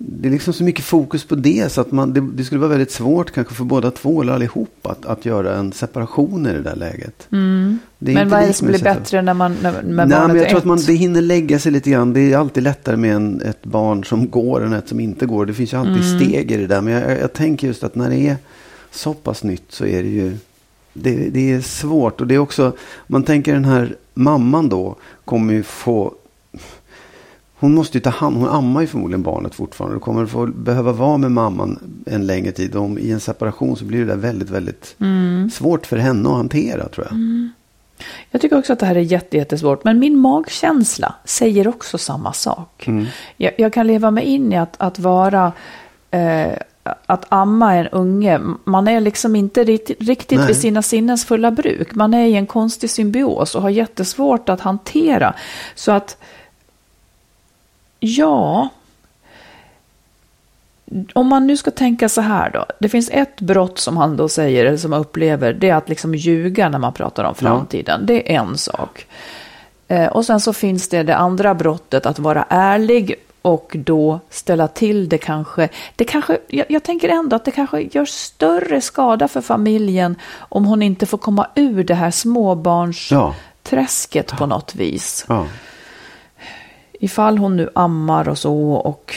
det 0.00 0.28
är 0.28 0.32
liksom 0.32 0.52
så 0.52 0.64
mycket 0.64 0.84
fokus 0.84 1.24
på 1.24 1.34
det. 1.34 1.72
Så 1.72 1.80
att 1.80 1.92
man, 1.92 2.12
det, 2.12 2.20
det 2.20 2.44
skulle 2.44 2.60
vara 2.60 2.70
väldigt 2.70 2.90
svårt 2.90 3.30
kanske 3.30 3.54
för 3.54 3.64
båda 3.64 3.90
två 3.90 4.22
eller 4.22 4.32
allihop 4.32 4.86
att, 4.86 5.06
att 5.06 5.24
göra 5.24 5.56
en 5.56 5.72
separation 5.72 6.46
i 6.46 6.52
det 6.52 6.60
där 6.62 6.76
läget. 6.76 7.26
Det 7.28 7.36
Mm. 7.36 7.78
Men 7.98 8.10
inte 8.10 8.24
vad 8.24 8.42
är 8.42 8.46
det 8.46 8.52
som 8.52 8.68
blir 8.68 8.82
bättre 8.82 9.22
när 9.22 9.34
man 9.34 9.56
när, 9.62 9.82
när 9.82 10.06
Nej, 10.06 10.28
men 10.28 10.36
jag 10.36 10.48
tror 10.48 10.58
att 10.58 10.64
man, 10.64 10.78
ett? 10.78 10.86
det 10.86 10.92
hinner 10.92 11.22
lägga 11.22 11.58
sig 11.58 11.72
lite 11.72 11.90
grann. 11.90 12.12
Det 12.12 12.32
är 12.32 12.38
alltid 12.38 12.62
lättare 12.62 12.96
med 12.96 13.16
en, 13.16 13.42
ett 13.42 13.64
barn 13.64 14.04
som 14.04 14.30
går 14.30 14.64
än 14.64 14.72
ett 14.72 14.88
som 14.88 15.00
inte 15.00 15.26
går. 15.26 15.46
Det 15.46 15.54
finns 15.54 15.72
ju 15.72 15.76
alltid 15.76 16.04
Mm. 16.04 16.20
steg 16.20 16.50
i 16.50 16.56
det 16.56 16.66
där. 16.66 16.80
Men 16.80 16.92
jag, 16.92 17.10
jag, 17.10 17.20
jag 17.20 17.32
tänker 17.32 17.66
just 17.66 17.84
att 17.84 17.94
när 17.94 18.10
det 18.10 18.28
är 18.28 18.36
så 18.90 19.14
pass 19.14 19.42
nytt 19.42 19.64
så 19.68 19.86
är 19.86 20.02
det 20.02 20.08
ju 20.08 20.36
det, 20.92 21.14
det 21.30 21.52
är 21.52 21.60
svårt. 21.60 22.20
Och 22.20 22.26
det 22.26 22.34
är 22.34 22.38
också, 22.38 22.72
man 23.06 23.22
tänker 23.22 23.52
den 23.52 23.64
här 23.64 23.96
mamman 24.14 24.68
då 24.68 24.96
kommer 25.24 25.54
ju 25.54 25.62
få 25.62 26.14
hon 27.60 27.74
måste 27.74 27.98
ju 27.98 28.02
ta 28.02 28.10
hand, 28.10 28.36
hon 28.36 28.48
ammar 28.48 28.80
ju 28.80 28.86
förmodligen 28.86 29.22
barnet 29.22 29.54
fortfarande. 29.54 29.96
Och 29.96 30.02
kommer 30.02 30.26
få 30.26 30.46
behöva 30.46 30.92
vara 30.92 31.16
med 31.16 31.32
mamman 31.32 32.02
en 32.06 32.26
längre 32.26 32.52
tid. 32.52 32.74
Och 32.74 32.84
om, 32.84 32.98
I 32.98 33.10
en 33.10 33.20
separation 33.20 33.76
så 33.76 33.84
blir 33.84 33.98
det 33.98 34.04
där 34.04 34.16
väldigt, 34.16 34.50
väldigt 34.50 34.96
Mm. 35.00 35.50
svårt 35.50 35.86
för 35.86 35.96
henne 35.96 36.28
att 36.28 36.36
hantera 36.36 36.88
tror 36.88 37.06
jag. 37.10 37.18
Jag 38.30 38.40
tycker 38.40 38.58
också 38.58 38.72
att 38.72 38.78
det 38.78 38.86
här 38.86 38.94
är 38.94 39.00
jätte, 39.00 39.36
jättesvårt. 39.36 39.84
Men 39.84 39.98
min 39.98 40.18
magkänsla 40.18 41.14
säger 41.24 41.68
också 41.68 41.98
samma 41.98 42.32
sak. 42.32 42.84
Mm. 42.88 43.06
Jag, 43.36 43.52
jag 43.58 43.72
kan 43.72 43.86
leva 43.86 44.10
mig 44.10 44.24
in 44.24 44.52
i 44.52 44.58
att, 44.58 44.74
att 44.78 44.98
vara... 44.98 45.52
Eh, 46.10 46.52
att 47.06 47.24
amma 47.28 47.74
en 47.74 47.88
unge. 47.88 48.40
Man 48.64 48.88
är 48.88 49.00
liksom 49.00 49.36
inte 49.36 49.64
riktigt, 49.64 50.00
riktigt 50.00 50.38
Nej. 50.38 50.46
vid 50.46 50.56
sina 50.56 50.82
sinnens 50.82 51.24
fulla 51.24 51.50
bruk. 51.50 51.94
Man 51.94 52.14
är 52.14 52.26
i 52.26 52.34
en 52.36 52.46
konstig 52.46 52.90
symbios 52.90 53.54
och 53.54 53.62
har 53.62 53.70
jättesvårt 53.70 54.48
att 54.48 54.60
hantera. 54.60 55.34
Så 55.74 55.92
att... 55.92 56.16
Ja... 58.00 58.68
Om 61.12 61.26
man 61.26 61.46
nu 61.46 61.56
ska 61.56 61.70
tänka 61.70 62.08
så 62.08 62.20
här 62.20 62.50
då. 62.50 62.66
Det 62.78 62.88
finns 62.88 63.10
ett 63.12 63.40
brott 63.40 63.78
som 63.78 63.96
han 63.96 64.16
då 64.16 64.28
säger, 64.28 64.66
eller 64.66 64.76
som 64.76 64.92
upplever, 64.92 65.52
det 65.52 65.68
är 65.70 65.74
att 65.74 65.88
liksom 65.88 66.14
ljuga 66.14 66.68
när 66.68 66.78
man 66.78 66.92
pratar 66.92 67.24
om 67.24 67.34
framtiden. 67.34 68.06
Det 68.06 68.32
är 68.32 68.36
en 68.40 68.58
sak. 68.58 69.06
Eh, 69.88 70.06
och 70.06 70.24
sen 70.24 70.40
så 70.40 70.52
finns 70.52 70.88
det 70.88 71.02
det 71.02 71.16
andra 71.16 71.54
brottet, 71.54 72.06
att 72.06 72.18
vara 72.18 72.44
ärlig 72.48 73.14
och 73.42 73.76
då 73.78 74.20
ställa 74.30 74.68
till 74.68 75.08
det 75.08 75.18
kanske. 75.18 75.68
Det 75.96 76.04
kanske 76.04 76.38
jag, 76.48 76.66
jag 76.68 76.82
tänker 76.82 77.08
ändå 77.08 77.36
att 77.36 77.44
det 77.44 77.50
kanske 77.50 77.80
gör 77.80 78.04
större 78.04 78.80
skada 78.80 79.28
för 79.28 79.40
familjen 79.40 80.16
om 80.38 80.64
hon 80.64 80.82
inte 80.82 81.06
får 81.06 81.18
komma 81.18 81.46
ur 81.54 81.84
det 81.84 81.94
här 81.94 82.10
småbarnsträsket 82.10 84.26
Ja. 84.30 84.36
på 84.38 84.46
något 84.46 84.74
vis. 84.74 85.24
Ja. 85.28 85.46
Ifall 86.98 87.38
hon 87.38 87.56
nu 87.56 87.70
ammar 87.74 88.28
och 88.28 88.38
så 88.38 88.72
och... 88.72 89.14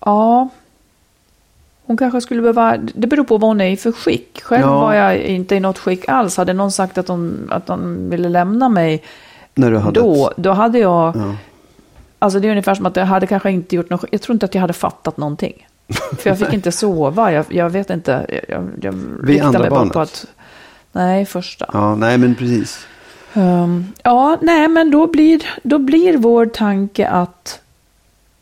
Ja. 0.00 0.48
Hon 1.86 1.96
kanske 1.96 2.20
skulle 2.20 2.40
behöva... 2.40 2.76
Det 2.76 3.06
beror 3.06 3.24
på 3.24 3.38
vad 3.38 3.50
hon 3.50 3.60
är 3.60 3.68
i 3.70 3.76
för 3.76 3.92
skick. 3.92 4.42
Själv 4.42 4.62
Ja. 4.62 4.80
var 4.80 4.94
jag 4.94 5.16
inte 5.18 5.54
i 5.54 5.60
något 5.60 5.78
skick 5.78 6.08
alls. 6.08 6.36
Hade 6.36 6.52
någon 6.52 6.72
sagt 6.72 6.98
att 6.98 7.08
hon, 7.08 7.48
att 7.50 7.68
hon 7.68 8.10
ville 8.10 8.28
lämna 8.28 8.68
mig 8.68 9.02
När 9.54 9.70
du 9.70 9.78
hade 9.78 10.00
då, 10.00 10.28
ett- 10.30 10.36
då 10.36 10.52
hade 10.52 10.78
jag... 10.78 11.16
Ja. 11.16 11.36
Alltså 12.18 12.40
det 12.40 12.48
är 12.48 12.50
ungefär 12.50 12.74
som 12.74 12.86
att 12.86 12.96
jag 12.96 13.06
hade 13.06 13.26
kanske 13.26 13.50
inte 13.50 13.76
gjort 13.76 13.90
något... 13.90 14.04
Jag 14.10 14.20
tror 14.22 14.34
inte 14.34 14.46
att 14.46 14.54
jag 14.54 14.60
hade 14.60 14.72
fattat 14.72 15.16
någonting. 15.16 15.66
För 16.18 16.30
jag 16.30 16.38
fick 16.38 16.52
inte 16.52 16.72
sova. 16.82 17.32
Jag, 17.32 17.44
jag 17.48 17.70
vet 17.70 17.90
inte. 17.90 18.26
Jag, 18.28 18.40
jag, 18.48 18.70
jag 18.82 18.92
Vid 19.22 19.42
andra 19.42 19.58
mig 19.58 19.70
barnet? 19.70 19.92
på 19.92 20.00
att... 20.00 20.26
Nej, 20.92 21.26
första. 21.26 21.70
Ja, 21.72 21.94
nej 21.94 22.18
men 22.18 22.34
precis. 22.34 22.86
Ehm, 23.34 23.86
ja, 24.02 24.38
nej, 24.42 24.68
men 24.68 24.90
då 24.90 25.06
blir, 25.06 25.42
då 25.62 25.78
blir 25.78 26.16
vår 26.16 26.46
tanke 26.46 27.08
att, 27.08 27.60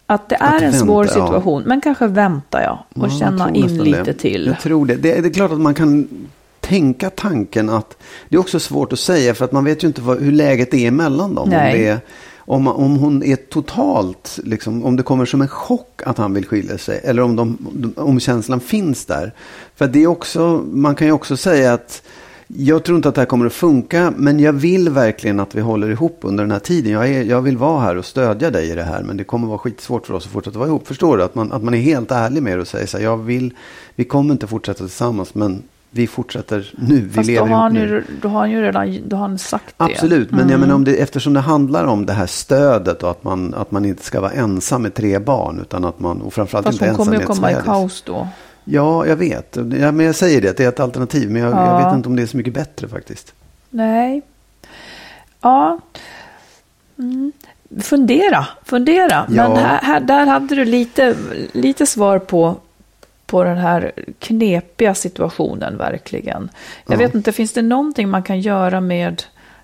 att 0.07 0.29
det 0.29 0.37
är 0.41 0.57
Att 0.57 0.63
en 0.63 0.73
svår 0.73 1.05
vänta, 1.05 1.19
ja. 1.19 1.27
situation. 1.27 1.63
Men 1.67 1.81
kanske 1.81 2.07
väntar 2.07 2.63
jag 2.63 2.79
och 3.03 3.09
Ja, 3.13 3.19
känna 3.19 3.55
in 3.55 3.85
lite 3.85 4.03
det. 4.03 4.15
till. 4.15 4.47
Jag 4.47 4.61
tror 4.61 4.87
det. 4.87 4.95
det. 4.97 5.21
Det 5.21 5.29
är 5.29 5.33
klart 5.33 5.53
att 5.53 5.61
man 5.61 5.75
kan 5.75 6.09
tänka 6.61 7.11
tanken 7.11 7.71
att 7.71 7.97
det 8.29 8.37
är 8.37 8.41
också 8.41 8.61
svårt 8.61 8.93
att 8.93 8.99
säga 8.99 9.35
för 9.35 9.45
att 9.45 9.53
man 9.53 9.65
vet 9.65 9.85
ju 9.85 9.89
inte 9.89 10.01
vad, 10.01 10.21
hur 10.21 10.33
läget 10.33 10.75
är 10.75 10.91
mellan 10.91 11.35
dem. 11.35 11.45
Om 11.45 11.51
Nej. 11.51 11.79
det 11.79 11.87
är, 11.89 11.99
om, 12.39 12.69
om 12.69 12.97
hon 12.97 13.23
är 13.23 13.37
totalt, 13.37 14.39
liksom, 14.45 14.85
om 14.85 14.97
det 14.97 15.03
kommer 15.03 15.25
som 15.25 15.43
en 15.43 15.49
chock 15.49 16.03
att 16.07 16.19
han 16.19 16.35
vill 16.35 16.47
skilja 16.47 16.79
sig. 16.79 17.01
Eller 17.05 17.23
om, 17.23 17.37
de, 17.37 17.59
om 17.97 18.21
känslan 18.21 18.61
finns 18.61 19.05
där. 19.07 19.33
För 19.77 19.87
det 19.87 20.03
är 20.03 20.07
också, 20.07 20.65
man 20.73 20.95
kan 20.95 21.07
ju 21.07 21.13
också 21.13 21.37
säga 21.37 21.73
att 21.73 22.03
jag 22.47 22.85
tror 22.85 22.97
inte 22.97 23.09
att 23.09 23.15
det 23.15 23.21
här 23.21 23.27
kommer 23.27 23.47
att 23.47 23.53
funka, 23.53 24.13
men 24.17 24.41
jag 24.41 24.53
vill 24.53 24.89
verkligen 24.89 25.41
att 25.41 25.55
vi 25.55 25.61
håller 25.61 25.91
ihop 25.91 26.19
under 26.23 26.45
den 26.45 26.51
här 26.51 26.59
tiden. 26.59 26.93
Jag, 26.93 27.09
är, 27.09 27.25
jag 27.25 27.43
vill 27.43 27.57
vara 27.57 27.81
här 27.81 27.97
och 27.97 28.05
stödja 28.05 28.51
dig 28.51 28.71
i 28.71 28.75
det 28.75 28.83
här, 28.83 29.03
men 29.03 29.17
det 29.17 29.25
kommer 29.25 29.49
vara 29.49 29.59
skitsvårt 29.59 30.07
för 30.07 30.15
oss 30.15 30.27
att 30.27 30.33
fortsätta 30.33 30.59
vara 30.59 30.69
ihop. 30.69 30.87
Förstår 30.87 31.17
du? 31.17 31.23
Att 31.23 31.35
man, 31.35 31.53
att 31.53 31.63
man 31.63 31.75
är 31.75 31.79
helt 31.79 32.11
ärlig 32.11 32.43
med 32.43 32.59
det 32.59 32.61
och 32.61 32.69
säger 32.69 32.87
så 32.87 32.97
här, 32.99 33.05
jag 33.05 33.17
vill, 33.17 33.55
vi 33.95 34.05
kommer 34.05 34.33
inte 34.33 34.47
fortsätta 34.47 34.79
tillsammans, 34.79 35.35
men 35.35 35.63
vi 35.95 36.07
fortsätter 36.07 36.73
nu, 36.79 37.01
vi 37.01 37.11
Fast 37.15 37.27
lever 37.27 37.49
då 37.49 37.55
har, 37.55 37.71
ihop 37.71 37.73
nu. 37.73 37.81
ju, 37.81 38.05
då 38.23 38.29
har 38.29 38.39
han 38.39 38.51
ju 38.51 38.63
redan 38.63 38.99
då 39.07 39.17
har 39.17 39.29
han 39.29 39.39
sagt 39.39 39.75
det. 39.79 39.85
Absolut, 39.85 40.31
men 40.31 40.49
jag 40.49 40.61
menar 40.61 40.75
om 40.75 40.85
det, 40.85 40.97
eftersom 40.97 41.33
det 41.33 41.41
handlar 41.41 41.85
om 41.85 42.07
det 42.07 42.13
här 42.13 42.27
stödet 42.27 43.03
och 43.03 43.11
att 43.11 43.25
man, 43.25 43.55
att 43.55 43.71
man 43.71 43.85
inte 43.85 44.03
ska 44.03 44.21
vara 44.21 44.33
ensam 44.33 44.83
med 44.83 44.95
tre 44.95 45.19
barn, 45.19 45.61
utan 45.61 45.85
att 45.85 46.01
man, 46.01 46.23
och 46.23 46.35
framförallt 46.35 46.67
Fast 46.67 46.75
inte 46.75 46.85
hon 46.85 46.91
ensam 46.91 47.05
kommer 47.05 47.19
med 47.19 47.21
ju 47.21 47.33
ett 47.33 47.37
komma 47.37 47.51
i 47.51 47.65
kaos 47.65 48.03
då. 48.07 48.29
Ja, 48.65 49.07
jag 49.07 49.17
vet. 49.17 49.57
Ja, 49.57 49.93
men 49.93 50.07
jag 50.07 50.15
säger 50.15 50.41
det, 50.41 50.57
det 50.57 50.65
är 50.65 50.69
ett 50.69 50.81
alternativ. 50.81 51.31
Men 51.31 51.43
jag, 51.43 51.53
jag 51.53 51.59
Ja. 51.83 51.87
vet 51.87 51.97
inte 51.97 52.09
om 52.09 52.17
det 52.17 52.23
är 52.23 52.27
så 52.27 52.37
mycket 52.37 52.55
bättre 52.55 52.89
faktiskt. 52.89 53.33
Nej. 53.71 54.23
Ja. 55.41 55.79
Mm. 56.99 57.33
Fundera, 57.83 58.47
fundera. 58.65 59.25
Men 59.29 59.37
Ja. 59.37 59.55
här, 59.55 59.79
här, 59.83 60.01
där 60.01 60.27
hade 60.27 60.55
du 60.55 60.65
lite, 60.65 61.17
lite 61.53 61.87
svar 61.87 62.19
på, 62.19 62.57
på 63.27 63.45
den 63.45 63.57
här 63.59 63.93
knepiga 64.19 64.95
situationen 64.95 65.77
verkligen. 65.79 66.51
Jag 66.87 66.95
Ja. 66.95 66.99
vet 66.99 67.15
inte, 67.15 67.33
finns 67.33 67.53
det 67.53 67.63
någonting 67.63 68.09
man 68.09 68.23
kan 68.23 68.41
göra 68.41 68.81
med 68.81 69.23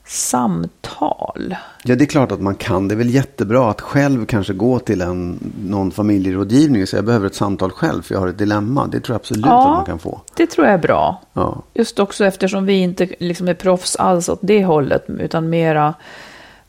samtal? 0.09 1.57
Ja, 1.85 1.95
det 1.97 2.05
är 2.05 2.07
klart 2.07 2.33
att 2.33 2.41
man 2.41 2.55
kan. 2.55 2.88
Det 2.88 2.95
är 2.95 2.97
väl 2.97 3.11
jättebra 3.11 3.71
att 3.71 3.81
själv 3.81 4.27
kanske 4.27 4.53
gå 4.53 4.79
till 4.79 5.00
en, 5.00 5.38
någon 5.65 5.91
familjerådgivning 5.91 6.83
och 6.83 6.88
säga 6.88 6.99
jag 6.99 7.05
behöver 7.07 7.27
ett 7.27 7.35
samtal 7.35 7.71
själv 7.71 8.03
för 8.03 8.15
jag 8.15 8.21
har 8.21 8.29
ett 8.29 8.38
dilemma. 8.38 8.87
Det 8.87 9.00
tror 9.00 9.15
jag 9.15 9.21
absolut 9.21 9.47
Ja. 9.47 9.62
att 9.71 9.77
man 9.77 9.85
kan 9.87 9.99
få. 9.99 10.21
Det 10.37 10.47
tror 10.47 10.67
jag 10.67 10.75
är 10.75 10.79
bra. 10.79 11.21
Ja. 11.33 11.62
Just 11.75 11.99
också 11.99 12.25
eftersom 12.25 12.67
vi 12.67 12.73
inte 12.73 13.09
liksom 13.21 13.49
är 13.49 13.55
proffs 13.55 13.97
alls 13.97 14.29
åt 14.29 14.38
det 14.43 14.65
hållet, 14.65 15.05
utan 15.09 15.49
mera, 15.50 15.95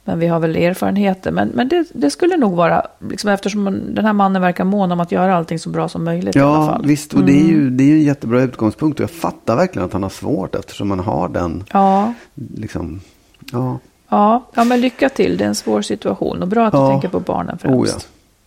men 0.03 0.19
vi 0.19 0.27
har 0.27 0.39
väl 0.39 0.55
erfarenheter. 0.55 1.31
Men, 1.31 1.47
men 1.53 1.67
det, 1.67 1.85
det 1.93 2.09
skulle 2.11 2.37
nog 2.37 2.55
vara, 2.55 2.85
liksom, 3.09 3.29
eftersom 3.29 3.63
man- 3.63 3.95
den 3.95 4.05
här 4.05 4.13
mannen 4.13 4.41
verkar 4.41 4.63
mån 4.63 4.91
om 4.91 4.99
att 4.99 5.11
göra 5.11 5.35
allting 5.35 5.59
så 5.59 5.69
bra 5.69 5.89
som 5.89 6.03
möjligt 6.03 6.35
i 6.35 6.39
alla 6.39 6.51
Ja, 6.53 6.65
fall. 6.67 6.85
visst. 6.85 7.13
Och 7.13 7.23
det 7.23 7.31
är, 7.41 7.45
ju, 7.45 7.69
det 7.69 7.83
är 7.83 7.87
ju 7.87 7.93
en 7.95 8.03
jättebra 8.03 8.41
utgångspunkt. 8.41 8.99
Och 8.99 9.03
jag 9.03 9.09
fattar 9.11 9.55
verkligen 9.55 9.85
att 9.85 9.93
han 9.93 10.03
har 10.03 10.09
svårt 10.09 10.55
eftersom 10.55 10.87
man 10.87 10.99
har 10.99 11.29
den, 11.29 11.63
Ja, 11.73 12.13
liksom, 12.55 13.01
ja. 13.51 13.79
ja, 14.09 14.45
ja, 14.53 14.63
men 14.63 14.81
lycka 14.81 15.09
till. 15.09 15.37
Det 15.37 15.43
är 15.43 15.47
en 15.47 15.55
svår 15.55 15.81
situation 15.81 16.41
och 16.41 16.47
bra 16.47 16.65
att 16.65 16.71
du 16.73 16.77
Ja. 16.77 16.89
tänker 16.89 17.07
på 17.07 17.19
barnen 17.19 17.57
främst. 17.57 17.75
Oh, 17.75 17.87
ja. 17.87 17.95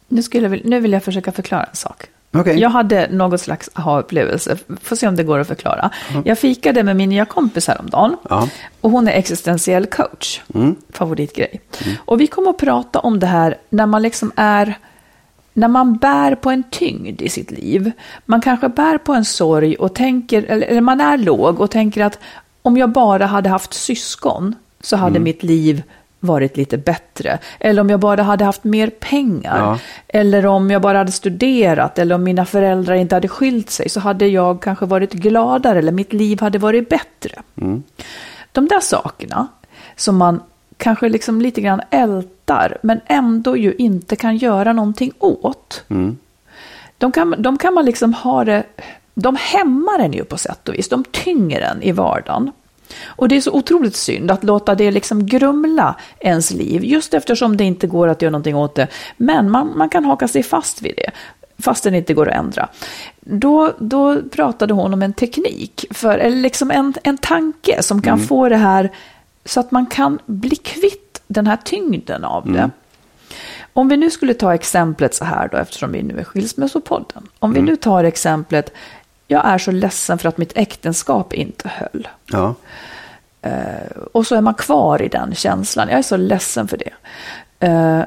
nu, 0.08 0.22
skulle 0.22 0.48
jag, 0.48 0.64
nu 0.64 0.80
vill 0.80 0.92
jag 0.92 1.02
försöka 1.02 1.32
förklara 1.32 1.64
en 1.64 1.76
sak. 1.76 2.06
Okej. 2.34 2.58
Jag 2.58 2.70
hade 2.70 3.08
något 3.10 3.40
slags 3.40 3.70
aha-upplevelse. 3.74 4.56
Får 4.82 4.96
se 4.96 5.08
om 5.08 5.16
det 5.16 5.22
går 5.22 5.38
att 5.38 5.46
förklara. 5.48 5.90
Jag 6.24 6.38
fikade 6.38 6.82
med 6.82 6.96
min 6.96 7.08
nya 7.08 7.24
kompis 7.24 7.68
häromdagen. 7.68 8.16
Ja. 8.30 8.48
Och 8.80 8.90
hon 8.90 9.08
är 9.08 9.12
existentiell 9.12 9.86
coach. 9.86 10.40
Mm. 10.54 10.76
Favoritgrej. 10.92 11.60
Och 12.04 12.20
vi 12.20 12.26
kommer 12.26 12.50
att 12.50 12.58
prata 12.58 12.98
om 12.98 13.18
det 13.20 13.26
här 13.26 13.56
när 13.70 13.86
man 13.86 14.02
liksom 14.02 14.32
är... 14.36 14.78
När 15.54 15.68
man 15.68 15.96
bär 15.96 16.34
på 16.34 16.50
en 16.50 16.62
tyngd 16.70 17.22
i 17.22 17.28
sitt 17.28 17.50
liv. 17.50 17.90
Man 18.26 18.40
kanske 18.40 18.68
bär 18.68 18.98
på 18.98 19.12
en 19.14 19.24
sorg 19.24 19.74
och 19.76 19.94
tänker, 19.94 20.42
eller, 20.42 20.66
eller 20.66 20.80
man 20.80 21.00
är 21.00 21.18
låg 21.18 21.60
och 21.60 21.70
tänker 21.70 22.04
att 22.04 22.18
om 22.62 22.76
jag 22.76 22.90
bara 22.90 23.26
hade 23.26 23.48
haft 23.48 23.74
syskon 23.74 24.54
så 24.82 24.96
hade 24.96 25.18
mitt 25.18 25.42
liv 25.42 25.82
varit 26.20 26.56
lite 26.56 26.78
bättre. 26.78 27.38
Eller 27.60 27.82
om 27.82 27.90
jag 27.90 28.00
bara 28.00 28.22
hade 28.22 28.44
haft 28.44 28.64
mer 28.64 28.90
pengar. 28.90 29.58
Ja. 29.58 29.78
Eller 30.08 30.46
om 30.46 30.70
jag 30.70 30.82
bara 30.82 30.98
hade 30.98 31.12
studerat. 31.12 31.98
Eller 31.98 32.14
om 32.14 32.22
mina 32.24 32.44
föräldrar 32.44 32.94
inte 32.94 33.14
hade 33.14 33.28
skilt 33.28 33.70
sig. 33.70 33.88
Så 33.88 34.00
hade 34.00 34.26
jag 34.26 34.62
kanske 34.62 34.86
varit 34.86 35.12
gladare. 35.12 35.78
Eller 35.78 35.92
mitt 35.92 36.12
liv 36.12 36.40
hade 36.40 36.58
varit 36.58 36.88
bättre. 36.88 37.42
De 38.52 38.68
där 38.68 38.80
sakerna 38.80 39.48
som 39.96 40.16
man 40.16 40.40
kanske 40.76 41.08
liksom 41.08 41.40
lite 41.40 41.60
grann 41.60 41.80
ältar. 41.90 42.78
Men 42.82 43.00
ändå 43.06 43.56
ju 43.56 43.74
inte 43.74 44.16
kan 44.16 44.36
göra 44.36 44.72
någonting 44.72 45.12
åt. 45.18 45.84
De, 46.98 47.12
kan, 47.12 47.34
de 47.38 47.58
kan 47.58 47.74
man 47.74 47.84
liksom 47.84 48.14
ha 48.14 48.44
det... 48.44 48.64
De 49.14 49.36
hämmar 49.40 49.98
en 49.98 50.12
ju 50.12 50.24
på 50.24 50.36
sätt 50.36 50.68
och 50.68 50.74
vis. 50.74 50.88
De 50.88 51.04
tynger 51.04 51.60
en 51.60 51.82
i 51.82 51.92
vardagen. 51.92 52.50
Och 53.06 53.28
det 53.28 53.36
är 53.36 53.40
så 53.40 53.52
otroligt 53.52 53.96
synd 53.96 54.30
att 54.30 54.44
låta 54.44 54.74
det 54.74 54.90
liksom 54.90 55.26
grumla 55.26 55.96
ens 56.20 56.50
liv, 56.50 56.84
just 56.84 57.14
eftersom 57.14 57.56
det 57.56 57.64
inte 57.64 57.86
går 57.86 58.08
att 58.08 58.22
göra 58.22 58.30
någonting 58.30 58.56
åt 58.56 58.74
det. 58.74 58.88
Men 59.16 59.50
man, 59.50 59.72
man 59.76 59.88
kan 59.88 60.04
haka 60.04 60.28
sig 60.28 60.42
fast 60.42 60.82
vid 60.82 60.94
det, 60.96 61.10
fast 61.58 61.84
det 61.84 61.96
inte 61.96 62.14
går 62.14 62.28
att 62.28 62.36
ändra. 62.36 62.68
Då, 63.20 63.72
då 63.78 64.22
pratade 64.22 64.74
hon 64.74 64.94
om 64.94 65.02
en 65.02 65.12
teknik, 65.12 65.84
för, 65.90 66.18
eller 66.18 66.36
liksom 66.36 66.70
en, 66.70 66.94
en 67.02 67.18
tanke 67.18 67.82
som 67.82 68.02
kan 68.02 68.18
få 68.18 68.48
det 68.48 68.56
här 68.56 68.90
så 69.44 69.60
att 69.60 69.70
man 69.70 69.86
kan 69.86 70.18
bli 70.26 70.56
kvitt 70.56 71.22
den 71.26 71.46
här 71.46 71.56
tyngden 71.56 72.24
av 72.24 72.52
det. 72.52 72.70
Om 73.72 73.88
vi 73.88 73.96
nu 73.96 74.10
skulle 74.10 74.34
ta 74.34 74.54
exemplet 74.54 75.14
så 75.14 75.24
här 75.24 75.48
då, 75.48 75.58
eftersom 75.58 75.92
vi 75.92 76.02
nu 76.02 76.18
är 76.18 76.24
Skilsmässopodden. 76.24 77.28
Om 77.38 77.52
vi 77.52 77.62
nu 77.62 77.76
tar 77.76 78.04
exemplet, 78.04 78.72
jag 79.32 79.46
är 79.46 79.58
så 79.58 79.70
ledsen 79.70 80.18
för 80.18 80.28
att 80.28 80.38
mitt 80.38 80.52
äktenskap 80.56 81.32
inte 81.32 81.68
höll. 81.68 82.08
Ja. 82.26 82.54
Och 84.12 84.26
så 84.26 84.34
är 84.34 84.40
man 84.40 84.54
kvar 84.54 85.02
i 85.02 85.08
den 85.08 85.34
känslan. 85.34 85.88
Jag 85.88 85.98
är 85.98 86.02
så 86.02 86.16
ledsen 86.16 86.68
för 86.68 86.76
det. 86.78 86.92
Eh, 87.66 88.00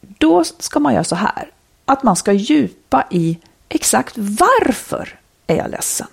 Då 0.00 0.44
ska 0.44 0.80
man 0.80 0.94
göra 0.94 1.04
så 1.04 1.16
här. 1.16 1.46
Att 1.84 2.02
man 2.02 2.16
ska 2.16 2.32
djupa 2.32 3.04
i 3.10 3.38
exakt 3.68 4.14
varför 4.16 5.08
är 5.46 5.56
jag 5.56 5.70
ledsen. 5.70 6.06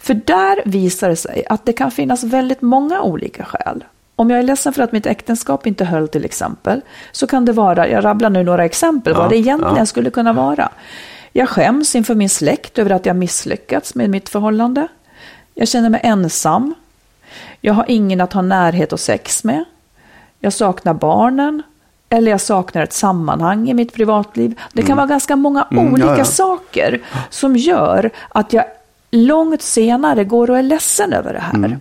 För 0.00 0.14
där 0.14 0.62
visar 0.64 1.08
det 1.08 1.16
sig 1.16 1.44
att 1.48 1.66
det 1.66 1.72
kan 1.72 1.90
finnas 1.90 2.24
väldigt 2.24 2.62
många 2.62 3.02
olika 3.02 3.44
skäl. 3.44 3.84
Om 4.16 4.30
jag 4.30 4.38
är 4.38 4.42
ledsen 4.42 4.72
för 4.72 4.82
att 4.82 4.92
mitt 4.92 5.06
äktenskap 5.06 5.66
inte 5.66 5.84
höll 5.84 6.08
till 6.08 6.24
exempel, 6.24 6.80
så 7.12 7.26
kan 7.26 7.44
det 7.44 7.52
vara, 7.52 7.88
jag 7.88 8.04
rabblar 8.04 8.30
nu 8.30 8.42
några 8.42 8.64
exempel, 8.64 9.12
Ja, 9.12 9.18
vad 9.18 9.30
det 9.30 9.36
egentligen 9.36 9.76
ja. 9.76 9.86
skulle 9.86 10.10
kunna 10.10 10.32
vara. 10.32 10.68
Jag 11.36 11.48
skäms 11.48 11.94
inför 11.94 12.14
min 12.14 12.30
släkt 12.30 12.78
över 12.78 12.90
att 12.90 13.06
jag 13.06 13.16
misslyckats 13.16 13.94
med 13.94 14.10
mitt 14.10 14.28
förhållande. 14.28 14.88
Jag 15.54 15.68
känner 15.68 15.90
mig 15.90 16.00
ensam. 16.04 16.74
Jag 17.60 17.74
har 17.74 17.84
ingen 17.88 18.20
att 18.20 18.32
ha 18.32 18.42
närhet 18.42 18.92
och 18.92 19.00
sex 19.00 19.44
med. 19.44 19.64
Jag 20.40 20.52
saknar 20.52 20.94
barnen. 20.94 21.62
Eller 22.08 22.30
jag 22.30 22.40
saknar 22.40 22.82
ett 22.82 22.92
sammanhang 22.92 23.68
i 23.70 23.74
mitt 23.74 23.92
privatliv. 23.92 24.60
Det 24.72 24.82
kan 24.82 24.96
vara 24.96 25.06
ganska 25.06 25.36
många 25.36 25.66
Mm, 25.70 25.92
olika 25.92 26.06
ja, 26.08 26.18
ja. 26.18 26.24
saker 26.24 27.02
som 27.30 27.56
gör 27.56 28.10
att 28.28 28.52
jag 28.52 28.64
långt 29.10 29.62
senare 29.62 30.24
går 30.24 30.50
och 30.50 30.58
är 30.58 30.62
ledsen 30.62 31.12
över 31.12 31.32
det 31.32 31.40
här. 31.40 31.54
Mm. 31.54 31.80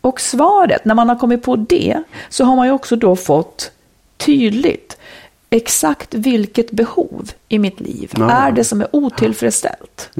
Och 0.00 0.20
svaret, 0.20 0.84
när 0.84 0.94
man 0.94 1.08
har 1.08 1.16
kommit 1.16 1.42
på 1.42 1.56
det, 1.56 2.02
så 2.28 2.44
har 2.44 2.56
man 2.56 2.66
ju 2.66 2.72
också 2.72 2.96
då 2.96 3.16
fått 3.16 3.70
tydligt 4.16 4.98
exakt 5.52 6.14
vilket 6.14 6.70
behov 6.70 7.30
i 7.48 7.58
mitt 7.58 7.80
liv 7.80 8.12
Ja. 8.16 8.30
är 8.30 8.52
det 8.52 8.64
som 8.64 8.80
är 8.80 8.88
otillfredsställt. 8.92 10.10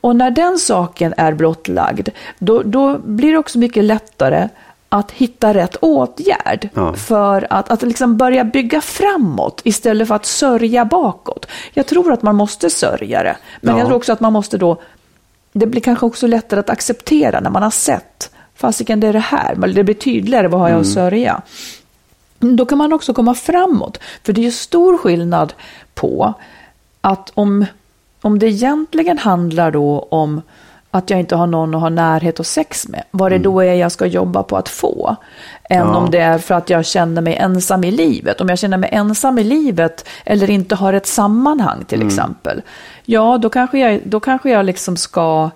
Och 0.00 0.16
när 0.16 0.30
den 0.30 0.58
saken 0.58 1.14
är 1.16 1.32
blottlagd, 1.34 2.08
då, 2.38 2.62
då 2.62 2.98
blir 2.98 3.32
det 3.32 3.38
också 3.38 3.58
mycket 3.58 3.84
lättare 3.84 4.48
att 4.88 5.10
hitta 5.10 5.54
rätt 5.54 5.76
åtgärd 5.76 6.68
Ja. 6.74 6.94
för 6.94 7.46
att, 7.50 7.70
att 7.70 7.82
liksom 7.82 8.16
börja 8.16 8.44
bygga 8.44 8.80
framåt 8.80 9.60
istället 9.64 10.08
för 10.08 10.14
att 10.14 10.26
sörja 10.26 10.84
bakåt. 10.84 11.46
Jag 11.72 11.86
tror 11.86 12.12
att 12.12 12.22
man 12.22 12.36
måste 12.36 12.70
sörja 12.70 13.22
det, 13.22 13.36
men 13.60 13.72
Ja. 13.74 13.78
jag 13.78 13.86
tror 13.86 13.96
också 13.96 14.12
att 14.12 14.20
man 14.20 14.32
måste 14.32 14.58
då, 14.58 14.80
det 15.52 15.66
blir 15.66 15.80
kanske 15.80 16.06
också 16.06 16.26
lättare 16.26 16.60
att 16.60 16.70
acceptera 16.70 17.40
när 17.40 17.50
man 17.50 17.62
har 17.62 17.70
sett, 17.70 18.30
fasiken 18.56 19.00
det 19.00 19.06
är 19.06 19.12
det 19.12 19.18
här, 19.18 19.54
det 19.74 19.84
blir 19.84 19.94
tydligare, 19.94 20.48
vad 20.48 20.60
har 20.60 20.68
jag 20.68 20.80
att 20.80 20.86
sörja? 20.86 21.42
Då 22.52 22.66
kan 22.66 22.78
man 22.78 22.92
också 22.92 23.14
komma 23.14 23.34
framåt, 23.34 23.98
för 24.22 24.32
det 24.32 24.40
är 24.40 24.44
ju 24.44 24.50
stor 24.50 24.98
skillnad 24.98 25.52
på 25.94 26.34
att 27.00 27.30
om, 27.34 27.64
om 28.20 28.38
det 28.38 28.46
egentligen 28.46 29.18
handlar 29.18 29.70
då 29.70 30.06
om 30.10 30.42
att 30.90 31.10
jag 31.10 31.20
inte 31.20 31.36
har 31.36 31.46
någon 31.46 31.74
att 31.74 31.80
ha 31.80 31.88
närhet 31.88 32.40
och 32.40 32.46
sex 32.46 32.88
med, 32.88 33.04
vad 33.10 33.32
det 33.32 33.38
då 33.38 33.60
är 33.60 33.74
jag 33.74 33.92
ska 33.92 34.06
jobba 34.06 34.42
på 34.42 34.56
att 34.56 34.68
få, 34.68 35.16
än 35.70 35.78
Ja. 35.78 35.96
om 35.96 36.10
det 36.10 36.18
är 36.18 36.38
för 36.38 36.54
att 36.54 36.70
jag 36.70 36.86
känner 36.86 37.22
mig 37.22 37.36
ensam 37.36 37.84
i 37.84 37.90
livet. 37.90 38.40
Om 38.40 38.48
jag 38.48 38.58
känner 38.58 38.76
mig 38.76 38.90
ensam 38.92 39.38
i 39.38 39.44
livet 39.44 40.08
eller 40.24 40.50
inte 40.50 40.74
har 40.74 40.92
ett 40.92 41.06
sammanhang 41.06 41.84
till 41.84 42.06
exempel, 42.06 42.62
ja 43.04 43.38
då 43.38 43.50
kanske 43.50 43.78
jag, 43.78 44.00
då 44.04 44.20
kanske 44.20 44.50
jag 44.50 44.66
liksom 44.66 44.96
ska 44.96 45.50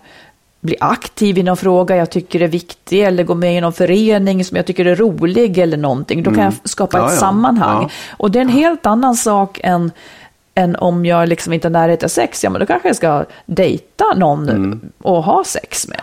bli 0.61 0.77
aktiv 0.81 1.39
i 1.39 1.43
någon 1.43 1.57
fråga 1.57 1.97
jag 1.97 2.11
tycker 2.11 2.41
är 2.41 2.49
viktig 2.49 3.03
eller 3.03 3.25
gå 3.25 3.35
med 3.35 3.57
i 3.57 3.61
någon 3.61 3.73
förening 3.73 4.45
som 4.45 4.57
jag 4.57 4.67
tycker 4.67 4.85
är 4.85 4.97
rolig 4.97 5.59
eller 5.59 5.77
någonting. 5.77 6.23
Då 6.23 6.35
kan 6.35 6.45
jag 6.45 6.55
skapa 6.65 6.99
Ja, 6.99 7.07
ett 7.07 7.13
ja. 7.13 7.19
sammanhang. 7.19 7.83
Ja. 7.83 7.91
Och 8.17 8.31
det 8.31 8.39
är 8.39 8.43
en 8.43 8.49
helt 8.49 8.87
annan 8.87 9.17
sak 9.17 9.61
än, 9.63 9.93
än 10.55 10.77
om 10.77 11.07
jag 11.07 11.29
liksom 11.29 11.53
inte 11.53 11.69
har 11.69 11.73
närhet 11.73 12.01
till 12.01 12.09
sex. 12.09 12.45
Ja, 12.45 12.51
men 12.51 12.61
då 12.61 12.67
kanske 12.67 12.89
jag 12.89 12.97
ska 12.97 13.25
dejta 13.47 14.05
någon 14.17 14.81
och 14.99 15.25
ha 15.25 15.45
sex 15.45 15.89
med. 15.89 16.01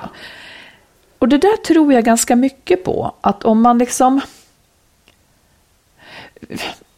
Och 1.19 1.27
det 1.27 1.38
där 1.38 1.57
tror 1.57 1.93
jag 1.93 2.03
ganska 2.03 2.35
mycket 2.35 2.83
på. 2.83 3.12
Att 3.21 3.43
om 3.43 3.62
man 3.62 3.77
liksom... 3.77 4.21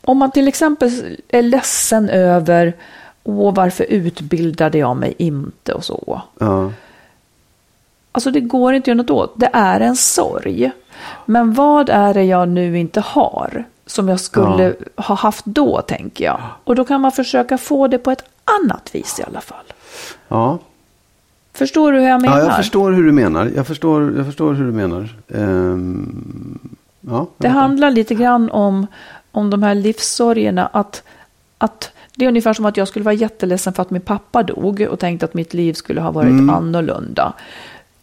om 0.01 0.17
man 0.17 0.31
till 0.31 0.47
exempel 0.47 1.17
är 1.27 1.41
ledsen 1.41 2.09
över 2.09 2.73
Åh, 3.23 3.53
varför 3.53 3.83
utbildade 3.83 4.77
jag 4.77 4.97
mig 4.97 5.13
inte 5.17 5.73
och 5.73 5.83
så. 5.83 6.21
Ja. 8.17 8.19
Alltså 8.19 8.31
det 8.31 8.41
går 8.41 8.73
inte 8.73 8.83
att 8.83 8.87
göra 8.87 8.97
något 8.97 9.09
åt. 9.09 9.33
Det 9.39 9.49
är 9.53 9.79
en 9.79 9.95
sorg. 9.95 10.71
Men 11.25 11.53
vad 11.53 11.89
är 11.89 12.13
det 12.13 12.23
jag 12.23 12.47
nu 12.49 12.77
inte 12.79 12.99
har? 12.99 13.63
Som 13.85 14.09
jag 14.09 14.19
skulle 14.19 14.75
ha 14.95 15.15
haft 15.15 15.45
då, 15.45 15.81
tänker 15.81 16.25
jag. 16.25 16.39
Och 16.63 16.75
då 16.75 16.85
kan 16.85 17.01
man 17.01 17.11
försöka 17.11 17.57
få 17.57 17.87
det 17.87 17.97
på 17.97 18.11
ett 18.11 18.23
annat 18.63 18.95
vis 18.95 19.19
i 19.19 19.23
alla 19.23 19.41
fall. 19.41 19.65
ja. 20.27 20.57
Förstår 21.53 21.91
du 21.91 21.99
hur 21.99 22.07
jag 22.07 22.21
menar? 22.21 22.39
Ja, 22.39 22.45
jag 22.45 22.55
förstår 22.55 22.91
hur 22.91 23.03
du 23.03 23.11
menar. 23.11 23.51
Jag 23.55 23.67
förstår, 23.67 24.13
jag 24.17 24.25
förstår 24.25 24.53
hur 24.53 24.65
du 24.65 24.71
menar. 24.71 25.09
Ehm, 25.33 26.59
ja, 27.01 27.27
Det 27.37 27.47
handlar 27.49 27.91
lite 27.91 28.15
grann 28.15 28.49
om, 28.51 28.87
om 29.31 29.49
de 29.49 29.63
här 29.63 29.75
livssorgerna. 29.75 30.65
Att, 30.73 31.03
att 31.57 31.91
det 32.15 32.25
är 32.25 32.29
ungefär 32.29 32.53
som 32.53 32.65
att 32.65 32.77
jag 32.77 32.87
skulle 32.87 33.05
vara 33.05 33.13
jätteledsen 33.15 33.73
för 33.73 33.81
att 33.81 33.89
min 33.89 34.01
pappa 34.01 34.43
dog 34.43 34.87
och 34.91 34.99
tänkte 34.99 35.25
att 35.25 35.33
mitt 35.33 35.53
liv 35.53 35.73
skulle 35.73 36.01
ha 36.01 36.11
varit 36.11 36.29
Mm. 36.29 36.49
annorlunda. 36.49 37.33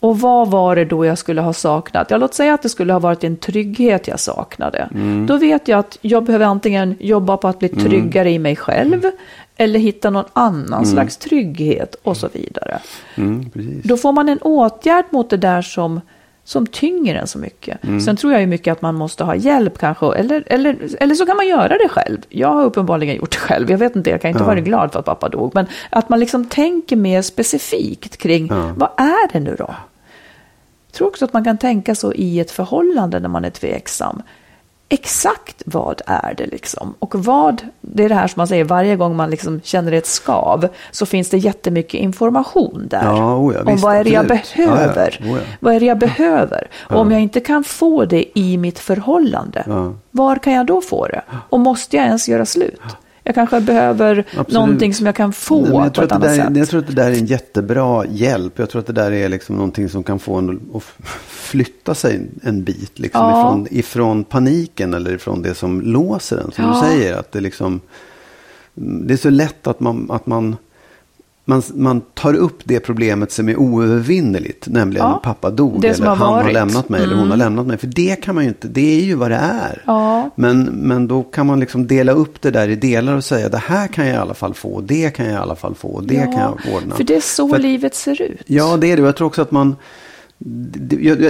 Och 0.04 0.20
vad 0.20 0.50
var 0.50 0.76
det 0.76 0.84
då 0.84 1.04
jag 1.04 1.18
skulle 1.18 1.40
ha 1.40 1.52
saknat? 1.52 2.10
Ja, 2.10 2.16
låt 2.16 2.34
säga 2.34 2.54
att 2.54 2.62
det 2.62 2.68
skulle 2.68 2.92
ha 2.92 3.00
varit 3.00 3.24
en 3.24 3.36
trygghet 3.36 4.08
jag 4.08 4.20
saknade. 4.20 4.88
Mm. 4.94 5.26
Då 5.26 5.36
vet 5.36 5.68
jag 5.68 5.78
att 5.78 5.98
jag 6.00 6.24
behöver 6.24 6.46
antingen 6.46 6.96
jobba 7.00 7.36
på 7.36 7.48
att 7.48 7.58
bli 7.58 7.68
tryggare 7.68 8.30
i 8.30 8.38
mig 8.38 8.56
själv 8.56 9.02
eller 9.56 9.78
hitta 9.80 10.10
någon 10.10 10.24
annan 10.32 10.86
slags 10.86 11.16
trygghet 11.16 11.94
och 12.02 12.16
så 12.16 12.28
vidare. 12.32 12.78
Mm. 13.14 13.50
Då 13.84 13.96
får 13.96 14.12
man 14.12 14.28
en 14.28 14.38
åtgärd 14.38 15.04
mot 15.10 15.30
det 15.30 15.36
där 15.36 15.62
som, 15.62 16.00
som 16.44 16.66
tynger 16.66 17.14
en 17.14 17.26
så 17.26 17.38
mycket. 17.38 17.84
Mm. 17.84 18.00
Sen 18.00 18.16
tror 18.16 18.32
jag 18.32 18.40
ju 18.40 18.46
mycket 18.46 18.72
att 18.72 18.82
man 18.82 18.94
måste 18.94 19.24
ha 19.24 19.34
hjälp 19.34 19.78
kanske, 19.78 20.14
eller, 20.14 20.44
eller, 20.46 20.76
eller 21.00 21.14
så 21.14 21.26
kan 21.26 21.36
man 21.36 21.46
göra 21.48 21.68
det 21.68 21.88
själv. 21.88 22.18
Jag 22.28 22.48
har 22.48 22.64
uppenbarligen 22.64 23.16
gjort 23.16 23.30
det 23.30 23.38
själv, 23.38 23.70
jag 23.70 23.78
vet 23.78 23.96
inte, 23.96 24.10
jag 24.10 24.20
kan 24.20 24.28
inte 24.30 24.42
Ja. 24.42 24.46
vara 24.46 24.60
glad 24.60 24.92
för 24.92 24.98
att 24.98 25.04
pappa 25.06 25.28
dog. 25.28 25.50
Men 25.54 25.66
att 25.90 26.08
man 26.08 26.20
liksom 26.20 26.44
tänker 26.44 26.96
mer 26.96 27.22
specifikt 27.22 28.16
kring, 28.16 28.46
Ja. 28.46 28.70
vad 28.76 28.90
är 28.96 29.32
det 29.32 29.40
nu 29.40 29.56
då? 29.58 29.74
Tror 30.94 31.08
också 31.08 31.24
att 31.24 31.32
man 31.32 31.44
kan 31.44 31.58
tänka 31.58 31.94
så 31.94 32.12
i 32.12 32.40
ett 32.40 32.50
förhållande 32.50 33.20
när 33.20 33.28
man 33.28 33.44
är 33.44 33.50
tveksam. 33.50 34.22
Exakt 34.88 35.62
vad 35.66 36.02
är 36.06 36.34
det 36.34 36.46
liksom? 36.46 36.94
Och 36.98 37.14
vad, 37.14 37.62
det 37.80 38.04
är 38.04 38.08
det 38.08 38.14
här 38.14 38.26
som 38.26 38.40
man 38.40 38.48
säger, 38.48 38.64
varje 38.64 38.96
gång 38.96 39.16
man 39.16 39.30
liksom 39.30 39.60
känner 39.60 39.92
ett 39.92 40.06
skav 40.06 40.68
så 40.90 41.06
finns 41.06 41.30
det 41.30 41.38
jättemycket 41.38 42.00
information 42.00 42.86
där. 42.90 43.04
Ja, 43.04 43.36
oh 43.36 43.54
ja, 43.54 43.60
om 43.60 43.66
visst, 43.66 43.84
vad 43.84 43.96
är 43.96 44.04
det 44.04 44.10
jag 44.10 44.32
absolut. 44.32 44.52
Ja, 44.56 44.62
ja. 44.62 44.74
behöver. 44.74 45.20
Oh 45.22 45.28
ja. 45.28 45.44
Vad 45.60 45.74
är 45.74 45.80
det 45.80 45.86
jag 45.86 45.98
behöver? 45.98 46.68
Och 46.74 47.00
om 47.00 47.10
jag 47.10 47.20
inte 47.20 47.40
kan 47.40 47.64
få 47.64 48.04
det 48.04 48.38
i 48.38 48.56
mitt 48.56 48.78
förhållande, 48.78 49.64
var 50.10 50.36
kan 50.36 50.52
jag 50.52 50.66
då 50.66 50.80
få 50.80 51.06
det? 51.06 51.22
Och 51.50 51.60
måste 51.60 51.96
jag 51.96 52.06
ens 52.06 52.28
göra 52.28 52.46
slut? 52.46 52.80
Jag 53.26 53.34
kanske 53.34 53.60
behöver 53.60 54.18
Absolut. 54.28 54.48
någonting 54.52 54.94
som 54.94 55.06
jag 55.06 55.14
kan 55.14 55.32
få 55.32 55.60
Nej, 55.60 55.70
jag, 55.72 55.84
på 55.84 55.90
tror 55.90 56.04
ett 56.04 56.12
annat 56.12 56.28
där, 56.28 56.36
sätt. 56.44 56.56
jag 56.56 56.68
tror 56.68 56.80
att 56.80 56.86
det 56.86 56.92
där 56.92 57.10
är 57.10 57.14
en 57.14 57.26
jättebra 57.26 58.04
hjälp. 58.06 58.58
Jag 58.58 58.70
tror 58.70 58.80
att 58.80 58.86
det 58.86 58.92
där 58.92 59.12
är 59.12 59.28
liksom 59.28 59.56
någonting 59.56 59.88
som 59.88 60.02
kan 60.02 60.18
få 60.18 60.34
en 60.34 60.60
att 60.74 60.82
flytta 61.26 61.94
sig 61.94 62.20
en 62.42 62.64
bit. 62.64 62.98
Liksom, 62.98 63.20
Ja. 63.20 63.40
ifrån, 63.40 63.66
ifrån 63.70 64.24
paniken 64.24 64.94
eller 64.94 65.12
ifrån 65.14 65.42
det 65.42 65.54
som 65.54 65.80
låser 65.80 66.36
en. 66.36 66.50
Som 66.52 66.64
Ja. 66.64 66.80
du 66.82 66.88
säger, 66.88 67.16
att 67.16 67.32
det, 67.32 67.40
liksom, 67.40 67.80
det 68.74 69.12
är 69.14 69.18
så 69.18 69.30
lätt 69.30 69.66
att 69.66 69.80
man, 69.80 70.10
att 70.10 70.26
man, 70.26 70.56
man, 71.44 71.62
man 71.74 72.00
tar 72.00 72.34
upp 72.34 72.58
det 72.64 72.80
problemet 72.80 73.32
som 73.32 73.48
är 73.48 73.56
oövervinneligt. 73.56 74.68
Nämligen 74.68 75.06
Ja. 75.06 75.20
pappa 75.24 75.50
dog 75.50 75.84
eller 75.84 76.06
har 76.06 76.16
han 76.16 76.28
har 76.34 76.42
varit. 76.42 76.54
lämnat 76.54 76.88
mig 76.88 77.02
eller 77.02 77.16
hon 77.16 77.30
har 77.30 77.36
lämnat 77.36 77.66
mig. 77.66 77.76
För 77.78 77.86
det 77.86 78.16
kan 78.22 78.34
man 78.34 78.44
ju 78.44 78.48
inte, 78.48 78.68
det 78.68 79.00
är 79.00 79.04
ju 79.04 79.14
vad 79.14 79.30
det 79.30 79.36
är. 79.36 79.82
Ja. 79.86 80.30
Men, 80.36 80.62
men 80.64 81.08
då 81.08 81.22
kan 81.22 81.46
man 81.46 81.60
liksom 81.60 81.86
dela 81.86 82.12
upp 82.12 82.40
det 82.42 82.50
där 82.50 82.68
i 82.68 82.76
delar 82.76 83.16
och 83.16 83.24
säga 83.24 83.48
det 83.48 83.58
här 83.58 83.88
kan 83.88 84.06
jag 84.06 84.14
i 84.14 84.18
alla 84.18 84.34
fall 84.34 84.54
få, 84.54 84.80
det 84.80 85.10
kan 85.16 85.26
jag 85.26 85.34
i 85.34 85.38
alla 85.38 85.56
fall 85.56 85.74
få, 85.74 86.00
det 86.00 86.14
Ja, 86.14 86.22
kan 86.24 86.40
jag 86.40 86.58
ordna. 86.74 86.94
För 86.96 87.04
det 87.04 87.16
är 87.16 87.20
så 87.20 87.48
För 87.48 87.58
livet 87.58 87.94
ser 87.94 88.22
ut. 88.22 88.42
Ja, 88.46 88.76
det 88.76 88.92
är 88.92 88.96
det. 88.96 89.02
Jag 89.02 89.16
tror 89.16 89.26
också 89.26 89.42
att 89.42 89.50
man, 89.50 89.76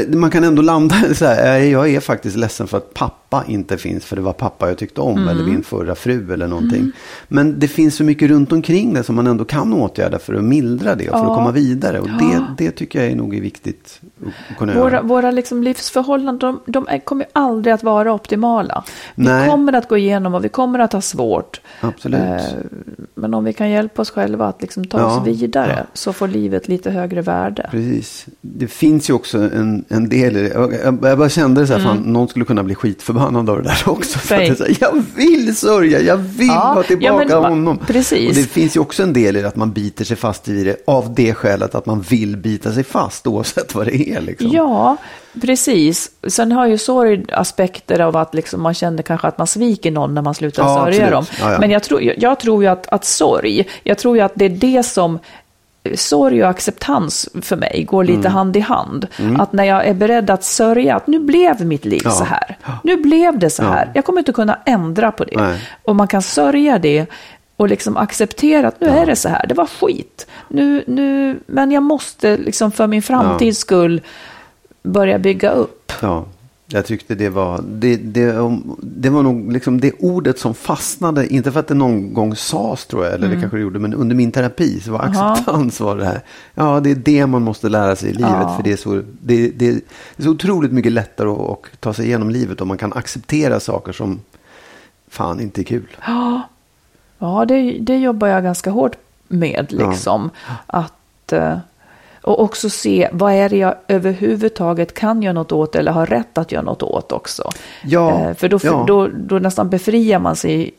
man 0.08 0.30
kan 0.30 0.44
ändå 0.44 0.62
landa 0.62 0.96
så 1.14 1.24
här, 1.24 1.56
eh, 1.58 1.70
jag 1.72 1.90
är 1.90 2.00
faktiskt 2.00 2.36
ledsen 2.36 2.66
för 2.66 2.76
att 2.76 2.94
pappa 2.94 3.23
inte 3.48 3.76
finns, 3.78 4.04
för 4.04 4.16
det 4.16 4.22
var 4.22 4.32
pappa 4.32 4.68
jag 4.68 4.78
tyckte 4.78 5.00
om, 5.00 5.28
eller 5.28 5.44
min 5.44 5.62
förra 5.62 5.94
fru 5.94 6.32
eller 6.32 6.46
någonting. 6.46 6.92
Men 7.28 7.58
det 7.58 7.68
finns 7.68 7.96
så 7.96 8.04
mycket 8.04 8.30
runt 8.30 8.52
omkring 8.52 8.94
det 8.94 9.02
som 9.02 9.14
man 9.16 9.26
ändå 9.26 9.44
kan 9.44 9.72
åtgärda 9.72 10.18
för 10.18 10.34
att 10.34 10.44
mildra 10.44 10.94
det 10.94 11.08
och 11.08 11.18
för 11.18 11.24
Ja. 11.24 11.30
att 11.30 11.36
komma 11.38 11.50
vidare. 11.50 12.00
Och 12.00 12.08
Ja. 12.08 12.44
det, 12.56 12.64
det 12.64 12.70
tycker 12.70 13.02
jag 13.02 13.10
är 13.12 13.16
nog 13.16 13.34
är 13.36 13.40
viktigt 13.40 14.00
att 14.50 14.58
kunna 14.58 14.74
Våra, 14.74 14.90
göra. 14.90 15.02
våra 15.02 15.30
liksom 15.30 15.62
livsförhållanden, 15.62 16.58
de, 16.66 16.84
de 16.86 17.00
kommer 17.00 17.26
aldrig 17.32 17.74
att 17.74 17.82
vara 17.82 18.12
optimala. 18.12 18.84
Vi 19.14 19.24
Nej. 19.24 19.48
kommer 19.50 19.72
att 19.72 19.88
gå 19.88 19.96
igenom 19.96 20.34
och 20.34 20.44
vi 20.44 20.48
kommer 20.48 20.78
att 20.78 20.92
ha 20.92 21.00
svårt. 21.00 21.60
Absolut. 21.80 22.20
Eh, 22.20 22.40
Men 23.14 23.34
om 23.34 23.44
vi 23.44 23.52
kan 23.52 23.70
hjälpa 23.70 24.02
oss 24.02 24.10
själva 24.10 24.46
att 24.46 24.62
liksom 24.62 24.84
ta 24.84 24.98
Ja. 24.98 25.20
oss 25.20 25.26
vidare 25.26 25.86
så 25.92 26.12
får 26.12 26.28
livet 26.28 26.68
lite 26.68 26.90
högre 26.90 27.22
värde. 27.22 27.68
Precis. 27.70 28.26
Det 28.40 28.66
finns 28.66 29.10
ju 29.10 29.14
också 29.14 29.38
en, 29.38 29.84
en 29.88 30.08
del 30.08 30.36
i 30.36 30.42
det. 30.42 30.48
Jag, 30.48 30.74
jag, 31.02 31.18
bara 31.18 31.28
kände 31.28 31.66
så 31.66 31.72
här, 31.72 31.80
fan, 31.80 31.96
någon 31.96 32.28
skulle 32.28 32.44
kunna 32.44 32.62
bli 32.62 32.74
skitförbannad 32.74 33.23
av 33.24 33.44
det 33.46 33.62
där 33.62 33.82
också. 33.86 34.18
För 34.18 34.34
att 34.34 34.40
Mm. 34.44 34.56
Säg. 34.56 34.76
jag, 34.80 35.02
vill 35.16 35.56
sörja, 35.56 36.00
jag 36.00 36.16
vill 36.16 36.46
Ja, 36.46 36.72
ha 36.74 36.82
tillbaka 36.82 37.06
ja, 37.28 37.40
men 37.40 37.50
honom. 37.50 37.78
precis. 37.86 38.28
Och 38.28 38.34
det 38.34 38.42
finns 38.50 38.76
ju 38.76 38.80
också 38.80 39.02
en 39.02 39.12
del 39.12 39.36
i 39.36 39.44
att 39.44 39.56
man 39.56 39.72
biter 39.72 40.04
sig 40.04 40.16
fast 40.16 40.48
i 40.48 40.64
det 40.64 40.76
av 40.86 41.14
det 41.14 41.34
skälet 41.34 41.74
att 41.74 41.86
man 41.86 42.00
vill 42.00 42.36
bita 42.36 42.72
sig 42.72 42.84
fast 42.84 43.26
oavsett 43.26 43.74
vad 43.74 43.86
det 43.86 44.10
är. 44.10 44.20
Liksom. 44.20 44.50
Ja, 44.52 44.96
precis. 45.40 46.10
Sen 46.28 46.52
har 46.52 46.66
ju 46.66 46.78
sorg 46.78 47.24
aspekter 47.32 48.00
av 48.00 48.16
att 48.16 48.34
liksom 48.34 48.62
man 48.62 48.74
känner 48.74 49.02
kanske 49.02 49.28
att 49.28 49.38
man 49.38 49.46
sviker 49.46 49.90
någon 49.90 50.14
när 50.14 50.22
man 50.22 50.34
slutar 50.34 50.62
Ja, 50.62 50.74
sörja 50.84 51.06
absolut. 51.16 51.40
dem. 51.40 51.50
Ja. 51.52 51.58
Men 51.60 51.70
jag 51.70 51.82
tror, 51.82 52.02
jag, 52.02 52.14
jag 52.18 52.40
tror 52.40 52.62
ju 52.62 52.68
att, 52.68 52.86
att 52.86 53.04
sorg, 53.04 53.68
jag 53.82 53.98
tror 53.98 54.16
ju 54.16 54.22
att 54.22 54.32
det 54.34 54.44
är 54.44 54.48
det 54.48 54.82
som 54.82 55.18
Sorg 55.94 56.42
och 56.44 56.48
acceptans 56.50 57.28
för 57.42 57.56
mig 57.56 57.84
går 57.90 58.02
Mm. 58.04 58.16
lite 58.16 58.28
hand 58.28 58.56
i 58.56 58.60
hand. 58.60 59.06
Att 59.38 59.52
när 59.52 59.64
jag 59.64 59.86
är 59.86 59.94
beredd 59.94 60.30
att 60.30 60.44
sörja 60.44 60.96
att 60.96 61.06
nu 61.06 61.18
blev 61.18 61.66
mitt 61.66 61.84
liv 61.84 62.00
Ja. 62.04 62.10
så 62.10 62.24
här. 62.24 62.56
Nu 62.84 62.96
blev 62.96 63.38
det 63.38 63.50
så 63.50 63.62
Ja. 63.62 63.66
här. 63.68 63.90
Jag 63.94 64.04
kommer 64.04 64.18
inte 64.18 64.32
kunna 64.32 64.58
ändra 64.66 65.12
på 65.12 65.24
det. 65.24 65.36
Nej. 65.36 65.60
Och 65.82 65.96
man 65.96 66.08
kan 66.08 66.22
sörja 66.22 66.78
det 66.78 67.06
och 67.56 67.68
liksom 67.68 67.96
acceptera 67.96 68.68
att 68.68 68.80
nu 68.80 68.88
är 68.88 69.06
det 69.06 69.16
så 69.16 69.28
här. 69.28 69.46
Det 69.46 69.54
var 69.54 69.66
skit. 69.66 70.26
Nu, 70.48 70.84
nu, 70.86 71.38
men 71.46 71.72
jag 71.72 71.82
måste 71.82 72.36
liksom 72.36 72.72
för 72.72 72.86
min 72.86 73.02
framtids 73.02 73.58
skull 73.58 74.00
börja 74.82 75.18
bygga 75.18 75.50
upp. 75.50 75.92
Ja, 76.02 76.24
jag 76.66 76.86
tyckte 76.86 77.14
det 77.14 77.28
var, 77.28 77.60
det, 77.68 77.96
det, 77.96 78.32
det 78.80 79.10
var 79.10 79.22
nog 79.22 79.52
liksom 79.52 79.80
det 79.80 79.92
ordet 79.98 80.38
som 80.38 80.54
fastnade, 80.54 81.26
inte 81.34 81.52
för 81.52 81.60
att 81.60 81.68
det 81.68 81.74
någon 81.74 82.14
gång 82.14 82.36
sades 82.36 82.86
tror 82.86 83.04
jag, 83.04 83.14
eller 83.14 83.26
Mm. 83.26 83.36
det 83.36 83.40
kanske 83.42 83.56
det 83.56 83.62
gjorde, 83.62 83.78
men 83.78 83.94
under 83.94 84.16
min 84.16 84.32
terapi 84.32 84.80
så 84.80 84.92
var 84.92 85.00
acceptans 85.00 85.80
var 85.80 85.96
det 85.96 86.04
här. 86.04 86.20
Ja, 86.54 86.80
det 86.80 86.90
är 86.90 86.94
det 86.94 87.26
man 87.26 87.42
måste 87.42 87.68
lära 87.68 87.96
sig 87.96 88.10
i 88.10 88.12
livet, 88.12 88.30
Ja. 88.32 88.54
för 88.56 88.62
det 88.62 88.72
är, 88.72 88.76
så, 88.76 89.02
det, 89.20 89.48
det 89.48 89.68
är 89.68 89.80
så 90.18 90.28
otroligt 90.30 90.72
mycket 90.72 90.92
lättare 90.92 91.28
att, 91.28 91.50
att 91.50 91.80
ta 91.80 91.94
sig 91.94 92.06
igenom 92.06 92.30
livet 92.30 92.60
om 92.60 92.68
man 92.68 92.78
kan 92.78 92.92
acceptera 92.92 93.60
saker 93.60 93.92
som 93.92 94.20
fan 95.08 95.40
inte 95.40 95.60
är 95.60 95.64
kul. 95.64 95.96
Ja, 97.18 97.44
det, 97.48 97.78
det 97.80 97.96
jobbar 97.96 98.28
jag 98.28 98.42
ganska 98.42 98.70
hårt 98.70 98.96
med. 99.28 99.66
Liksom. 99.70 100.30
Att, 100.66 101.32
eh, 101.32 101.58
och 102.24 102.40
också 102.42 102.70
se 102.70 103.08
vad 103.12 103.32
är 103.32 103.48
det 103.48 103.56
jag 103.56 103.74
överhuvudtaget 103.88 104.94
kan 104.94 105.22
göra 105.22 105.32
något 105.32 105.52
åt 105.52 105.74
eller 105.76 105.92
har 105.92 106.06
rätt 106.06 106.38
att 106.38 106.52
göra 106.52 106.62
något 106.62 106.82
åt 106.82 107.12
också. 107.12 107.50
Ja, 107.84 108.20
Eh, 108.20 108.34
För 108.34 108.48
då, 108.48 108.58
ja. 108.62 108.84
då, 108.88 109.08
då 109.14 109.38
nästan 109.38 109.70
befriar 109.70 110.18
man 110.18 110.36
sig 110.36 110.70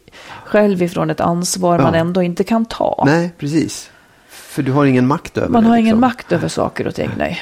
själv 0.45 0.81
ifrån 0.83 1.09
ett 1.09 1.19
ansvar 1.21 1.77
Ja. 1.79 1.83
man 1.83 1.95
ändå 1.95 2.21
inte 2.23 2.43
kan 2.43 2.65
ta. 2.65 3.03
Nej, 3.07 3.31
precis. 3.37 3.89
För 4.29 4.63
du 4.63 4.71
har 4.71 4.85
ingen 4.85 5.07
makt 5.07 5.37
över 5.37 5.49
man 5.49 5.63
det. 5.63 5.69
har 5.69 5.75
ingen 5.77 5.85
liksom. 5.85 6.01
makt 6.01 6.31
över 6.31 6.47
saker 6.47 6.87
och 6.87 6.95
ting, 6.95 7.09
nej. 7.17 7.39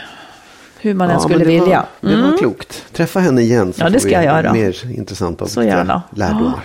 Hur 0.82 0.94
man 0.94 1.08
än 1.10 1.13
Ja, 1.13 1.20
skulle 1.20 1.38
men 1.38 1.48
det 1.48 1.54
vilja. 1.60 1.86
Var, 2.02 2.10
det 2.12 2.16
var 2.18 2.24
Mm. 2.28 2.38
klokt. 2.38 2.86
Träffa 2.94 3.20
henne 3.20 3.42
igen 3.42 3.74
så 3.74 3.82
Ja, 3.82 3.86
det 3.86 3.92
får 3.94 4.00
ska 4.00 4.08
vi 4.08 4.13
jag 4.13 4.24
göra. 4.24 4.54
mer 4.54 4.92
intressanta 4.92 5.48
Så 5.48 5.63
gärna. 5.63 6.02
lärdomar. 6.10 6.44
Ja, 6.56 6.62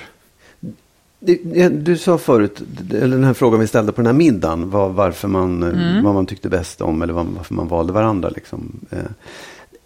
du 1.70 1.96
sa 1.98 2.18
förut, 2.18 2.62
eller 2.90 3.16
den 3.16 3.24
här 3.24 3.34
frågan 3.34 3.60
vi 3.60 3.66
ställde 3.66 3.92
på 3.92 3.96
den 4.00 4.06
här 4.06 4.12
middagen, 4.12 4.70
var 4.70 4.88
varför 4.88 5.28
man, 5.28 5.62
eh, 5.62 5.68
Mm. 5.68 6.04
vad 6.04 6.14
man 6.14 6.26
tyckte 6.26 6.48
bäst 6.48 6.80
om 6.80 7.02
eller 7.02 7.12
varför 7.12 7.54
man 7.54 7.68
valde 7.68 7.92
varandra. 7.92 8.28
Liksom. 8.28 8.80
Eh, 8.90 8.98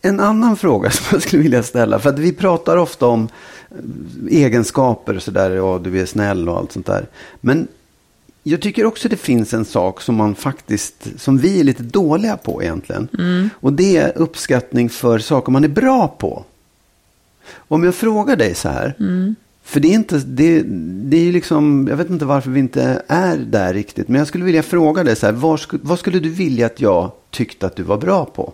En 0.02 0.20
annan 0.20 0.56
fråga 0.64 0.90
som 0.90 1.04
jag 1.12 1.22
skulle 1.22 1.42
vilja 1.42 1.62
ställa, 1.62 1.98
för 1.98 2.10
att 2.10 2.18
vi 2.18 2.32
pratar 2.32 2.76
ofta 2.76 3.06
om 3.06 3.28
eh, 3.70 3.76
egenskaper 4.44 5.16
och 5.16 5.22
sådär, 5.22 5.50
ja 5.50 5.80
du 5.84 6.00
är 6.00 6.06
snäll 6.06 6.48
och 6.48 6.56
allt 6.58 6.72
sånt 6.72 6.86
där. 6.86 7.06
Men 7.40 7.68
jag 8.42 8.60
tycker 8.62 8.84
också 8.86 9.08
det 9.08 9.16
finns 9.16 9.54
en 9.54 9.64
sak 9.64 10.00
som 10.00 10.14
man 10.14 10.34
faktiskt, 10.34 11.06
som 11.16 11.38
vi 11.38 11.60
är 11.60 11.64
lite 11.64 11.82
dåliga 11.82 12.36
på 12.36 12.62
egentligen. 12.62 13.08
Och 13.60 13.72
det 13.72 13.96
är 13.96 14.18
uppskattning 14.18 14.88
för 14.90 15.18
saker 15.18 15.52
man 15.52 15.64
är 15.64 15.68
bra 15.68 16.08
på. 16.08 16.44
Om 17.54 17.84
jag 17.84 17.94
frågar 17.94 18.36
dig 18.36 18.54
så 18.54 18.68
här, 18.68 18.94
för 19.64 19.80
det 19.80 19.88
är 19.88 19.94
inte, 19.94 20.18
det, 20.18 20.62
det 21.10 21.16
är 21.16 21.24
ju 21.24 21.32
liksom, 21.32 21.86
jag 21.90 21.96
vet 21.96 22.10
inte 22.10 22.24
varför 22.24 22.50
vi 22.50 22.60
inte 22.60 23.02
är 23.06 23.36
där 23.36 23.74
riktigt, 23.74 24.08
men 24.08 24.18
jag 24.18 24.28
skulle 24.28 24.44
vilja 24.44 24.62
fråga 24.62 25.04
dig 25.04 25.16
så 25.16 25.26
här, 25.26 25.32
vad, 25.32 25.60
sku, 25.60 25.78
vad 25.82 25.98
skulle 25.98 26.18
du 26.18 26.28
vilja 26.28 26.66
att 26.66 26.80
jag 26.80 27.10
tyckte 27.30 27.66
att 27.66 27.76
du 27.76 27.82
var 27.82 27.96
bra 27.96 28.24
på? 28.24 28.52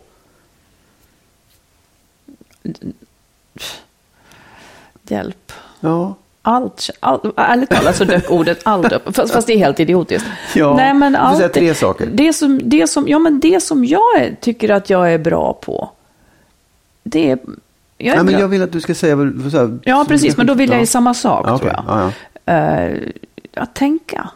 Hjälp. 5.02 5.52
Ja, 5.80 6.14
allt, 6.42 6.90
all, 7.00 7.32
ärligt 7.36 7.70
talat 7.70 7.96
så 7.96 8.04
dök 8.04 8.30
ordet 8.30 8.60
allt 8.62 8.92
upp, 8.92 9.16
fast, 9.16 9.32
fast 9.32 9.46
det 9.46 9.52
är 9.52 9.58
helt 9.58 9.80
idiotiskt. 9.80 10.26
Ja, 10.54 10.76
Nej, 10.76 10.94
men 10.94 11.12
du 11.12 11.18
allt, 11.18 11.38
säga 11.38 11.48
tre 11.48 11.74
saker. 11.74 12.06
Det 12.12 12.32
som, 12.32 12.60
det, 12.64 12.86
som, 12.86 13.08
ja, 13.08 13.18
men 13.18 13.40
det 13.40 13.62
som 13.62 13.84
jag 13.84 14.20
är, 14.20 14.36
tycker 14.40 14.70
att 14.70 14.90
jag 14.90 15.12
är 15.12 15.18
bra 15.18 15.52
på, 15.52 15.90
det 17.02 17.30
är... 17.30 17.38
Jag 18.00 18.16
Nej, 18.16 18.24
men 18.24 18.40
jag 18.40 18.48
vill 18.48 18.62
att 18.62 18.72
du 18.72 18.80
ska 18.80 18.94
säga... 18.94 19.16
här, 19.16 19.78
Ja, 19.82 20.04
precis, 20.08 20.36
men 20.36 20.46
då 20.46 20.54
vill 20.54 20.70
jag 20.70 20.76
Ja. 20.76 20.80
ju 20.80 20.86
samma 20.86 21.14
sak, 21.14 21.46
Ja, 21.48 21.58
tror 21.58 21.70
jag. 21.70 21.84
Ja, 21.86 22.12
ja. 22.44 22.52
Eh, 22.52 23.10
att 23.54 23.74
tänka. 23.74 24.30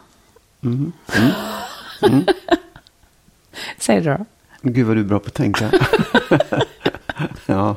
Mm. 0.63 0.91
Säg 3.77 4.01
det 4.01 4.17
då. 4.17 4.25
Gud 4.61 4.87
vad 4.87 4.95
du 4.97 4.99
är 4.99 5.05
bra 5.05 5.19
på 5.19 5.27
att 5.27 5.33
tänka. 5.33 5.71
ja. 7.45 7.75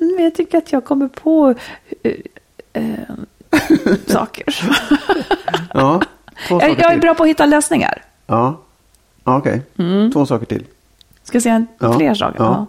Men 0.00 0.24
jag 0.24 0.34
tycker 0.34 0.58
att 0.58 0.72
jag 0.72 0.84
kommer 0.84 1.08
på 1.08 1.54
eh, 2.02 2.12
eh, 2.72 2.98
saker. 4.06 4.44
ja. 5.74 6.02
Två 6.48 6.60
saker 6.60 6.68
jag, 6.68 6.78
jag 6.78 6.86
är 6.86 6.90
till. 6.90 7.00
bra 7.00 7.14
på 7.14 7.22
att 7.22 7.28
hitta 7.28 7.46
lösningar. 7.46 8.02
Ja, 8.26 8.60
ja 9.24 9.38
okej. 9.38 9.62
Två 10.12 10.26
saker 10.26 10.46
till. 10.46 10.64
Ska 11.22 11.36
jag 11.36 11.42
säga 11.42 11.54
en, 11.54 11.94
fler 11.94 12.14
saker? 12.14 12.38
ja. 12.38 12.66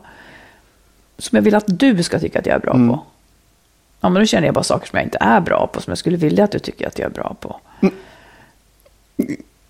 Ja. 1.17 1.21
Som 1.21 1.35
jag 1.35 1.43
vill 1.43 1.55
att 1.55 1.63
du 1.67 2.03
ska 2.03 2.19
tycka 2.19 2.39
att 2.39 2.45
jag 2.45 2.55
är 2.55 2.59
bra 2.59 2.73
Mm. 2.73 2.89
på. 2.89 3.03
Ja, 4.01 4.09
men 4.09 4.21
då 4.21 4.25
känner 4.25 4.47
jag 4.47 4.53
bara 4.55 4.63
saker 4.63 4.87
som 4.87 4.97
jag 4.97 5.05
inte 5.05 5.17
är 5.21 5.39
bra 5.41 5.67
på, 5.73 5.81
som 5.81 5.91
jag 5.91 5.97
skulle 5.97 6.17
vilja 6.17 6.43
att 6.43 6.51
du 6.51 6.59
tycker 6.59 6.87
att 6.87 6.99
jag 6.99 7.05
är 7.05 7.13
bra 7.13 7.35
på. 7.39 7.59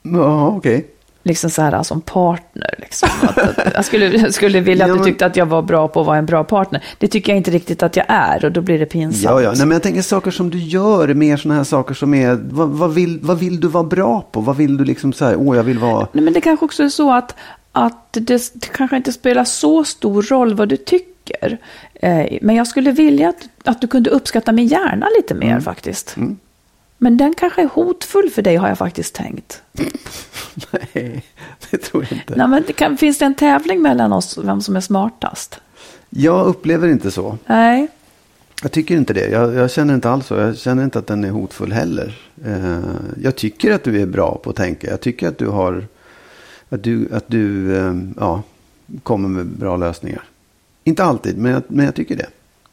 Ja, 0.03 0.47
okej. 0.47 0.86
Liksom 1.23 1.49
så 1.49 1.62
här 1.62 1.84
som 1.84 2.01
partner. 2.01 2.75
Liksom. 2.77 3.10
Att, 3.21 3.38
att, 3.38 3.73
jag 3.73 3.86
skulle, 3.86 4.05
jag 4.17 4.34
skulle 4.34 4.60
vilja 4.60 4.88
Ja, 4.88 4.91
att 4.93 4.97
du 4.97 5.03
men- 5.03 5.05
tyckte 5.12 5.25
att 5.25 5.36
jag 5.36 5.45
var 5.45 5.62
bra 5.62 5.88
på 5.88 5.99
att 6.01 6.08
vara 6.08 6.17
en 6.17 6.25
bra 6.25 6.43
partner. 6.43 6.84
Det 6.97 7.08
tycker 7.08 7.31
jag 7.31 7.38
inte 7.38 7.51
riktigt 7.51 7.84
att 7.84 7.95
jag 7.95 8.05
är 8.10 8.45
och 8.45 8.51
då 8.51 8.62
blir 8.62 8.79
det 8.79 8.86
pinsamt. 8.86 9.23
Ja, 9.23 9.41
ja. 9.41 9.49
Nej, 9.51 9.60
men 9.60 9.71
jag 9.71 9.84
tänker 9.84 10.01
saker 10.01 10.31
som 10.31 10.49
du 10.49 10.58
gör, 10.60 11.13
mer 11.13 11.38
sådana 11.38 11.58
här 11.58 11.63
saker 11.63 11.93
som 11.93 12.13
är, 12.13 12.39
vad, 12.49 12.69
vad, 12.69 12.93
vill, 12.93 13.19
vad 13.21 13.39
vill 13.39 13.60
du 13.60 13.67
vara 13.67 13.84
bra 13.84 14.21
på? 14.31 14.41
Vad 14.41 14.55
vill 14.58 14.77
du 14.77 14.86
liksom 14.86 15.13
säga, 15.13 15.38
åh 15.38 15.55
jag 15.58 15.63
vill 15.63 15.79
vara, 15.79 16.08
Nej, 16.12 16.23
men 16.23 16.34
det 16.34 16.41
kanske 16.41 16.65
också 16.65 16.84
är 16.84 16.89
så 16.89 17.13
att, 17.13 17.36
att 17.71 18.13
det, 18.13 18.51
det 18.53 18.67
kanske 18.73 18.97
inte 18.97 19.13
spelar 19.13 19.43
så 19.43 19.84
stor 19.84 20.21
roll 20.21 20.53
vad 20.53 20.69
du 20.69 20.77
tycker. 20.77 21.14
Eh, 21.94 22.38
men 22.42 22.56
jag 22.56 22.68
skulle 22.68 22.92
vilja 22.92 23.30
att, 23.30 23.48
att 23.64 23.82
du 23.82 23.88
kunde 23.88 24.10
uppskatta 24.10 24.52
min 24.52 24.68
hjärna 24.68 25.08
lite 25.18 25.34
mer 25.34 25.52
Mm. 25.52 25.62
faktiskt. 25.62 26.16
Men 26.98 27.18
den 27.18 27.34
kanske 27.34 27.62
är 27.62 27.68
hotfull 27.68 28.30
för 28.30 28.42
dig 28.42 28.56
har 28.56 28.68
jag 28.68 28.78
faktiskt 28.78 29.16
tänkt. 29.16 29.62
nej, 30.72 31.24
det 31.72 31.78
tror 31.78 32.04
jag 32.10 32.12
inte. 32.20 32.36
Nej, 32.36 32.48
men 32.48 32.64
det 32.68 32.74
kan, 32.74 32.98
finns 32.98 33.18
det 33.18 33.26
en 33.26 33.36
tävling 33.36 33.82
mellan 33.82 34.14
oss 34.14 34.38
vem 34.44 34.62
som 34.62 34.76
är 34.76 34.82
smartast? 34.82 35.60
Jag 36.10 36.46
upplever 36.46 36.88
inte 36.88 37.12
så. 37.12 37.38
Nej. 37.46 37.88
Jag 38.62 38.72
tycker 38.72 38.96
inte 38.96 39.14
det. 39.14 39.30
Jag, 39.30 39.54
jag 39.54 39.72
känner 39.72 39.94
inte 39.94 40.10
alls 40.10 40.26
så. 40.28 40.36
Jag 40.36 40.58
känner 40.58 40.84
inte 40.84 41.00
att 41.00 41.08
den 41.08 41.24
är 41.24 41.30
hotfull 41.30 41.72
heller. 41.72 42.18
Eh, 42.46 42.80
jag 43.24 43.36
tycker 43.36 43.74
att 43.74 43.84
du 43.84 44.02
är 44.02 44.06
bra 44.06 44.40
på 44.44 44.50
att 44.50 44.56
tänka. 44.56 44.90
Jag 44.90 45.02
tycker 45.02 45.28
att 45.28 45.38
du 45.38 45.48
har, 45.48 45.86
att 46.70 46.84
du, 46.84 47.10
att 47.14 47.24
du 47.28 47.76
eh, 47.78 47.94
ja, 48.20 48.44
kommer 49.04 49.30
med 49.30 49.46
bra 49.46 49.78
lösningar. 49.78 50.24
Inte 50.88 51.04
alltid, 51.04 51.38
men 51.38 51.52
jag, 51.52 51.63
men 51.67 51.86
jag 51.86 51.95
tycker 51.95 52.15
det. 52.15 52.26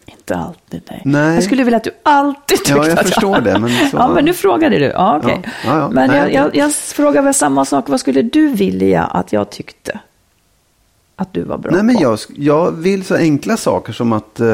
Inte 0.07 0.37
alltid, 0.37 0.83
nej. 0.90 1.03
Nej. 1.05 1.35
Jag 1.35 1.44
skulle 1.44 1.64
vilja 1.64 1.77
att 1.77 1.85
du 1.85 1.90
alltid 2.03 2.59
tyckte 2.59 2.72
Ja, 2.72 2.88
jag 2.88 2.98
att 2.98 3.07
förstår 3.09 3.40
det, 3.40 3.59
men 3.59 3.70
så- 3.90 3.96
Ja, 3.96 4.14
men 4.14 4.25
nu 4.25 4.35
frågade 4.35 4.79
du. 4.79 4.85
Ja, 4.85 5.18
okej. 5.22 5.40
Ja, 5.44 5.51
ja, 5.64 5.79
ja. 5.79 5.88
Men 5.92 6.11
Nej, 6.11 6.18
jag, 6.18 6.33
jag, 6.33 6.57
jag 6.57 6.72
frågar 6.75 7.22
väl 7.22 7.35
samma 7.35 7.64
sak. 7.64 7.88
Vad 7.88 8.01
skulle 8.01 8.22
du 8.22 8.48
vilja 8.48 9.03
att 9.05 9.33
jag 9.33 9.51
tyckte 9.51 10.01
att 11.16 11.33
du 11.35 11.42
var 11.42 11.59
bra 11.59 11.72
Nej, 11.72 11.83
men 11.83 11.96
på? 11.96 12.03
jag, 12.03 12.18
jag 12.37 12.72
vill 12.72 13.05
så 13.05 13.14
enkla 13.14 13.57
saker 13.57 13.92
som 13.92 14.12
att 14.12 14.40
eh, 14.40 14.46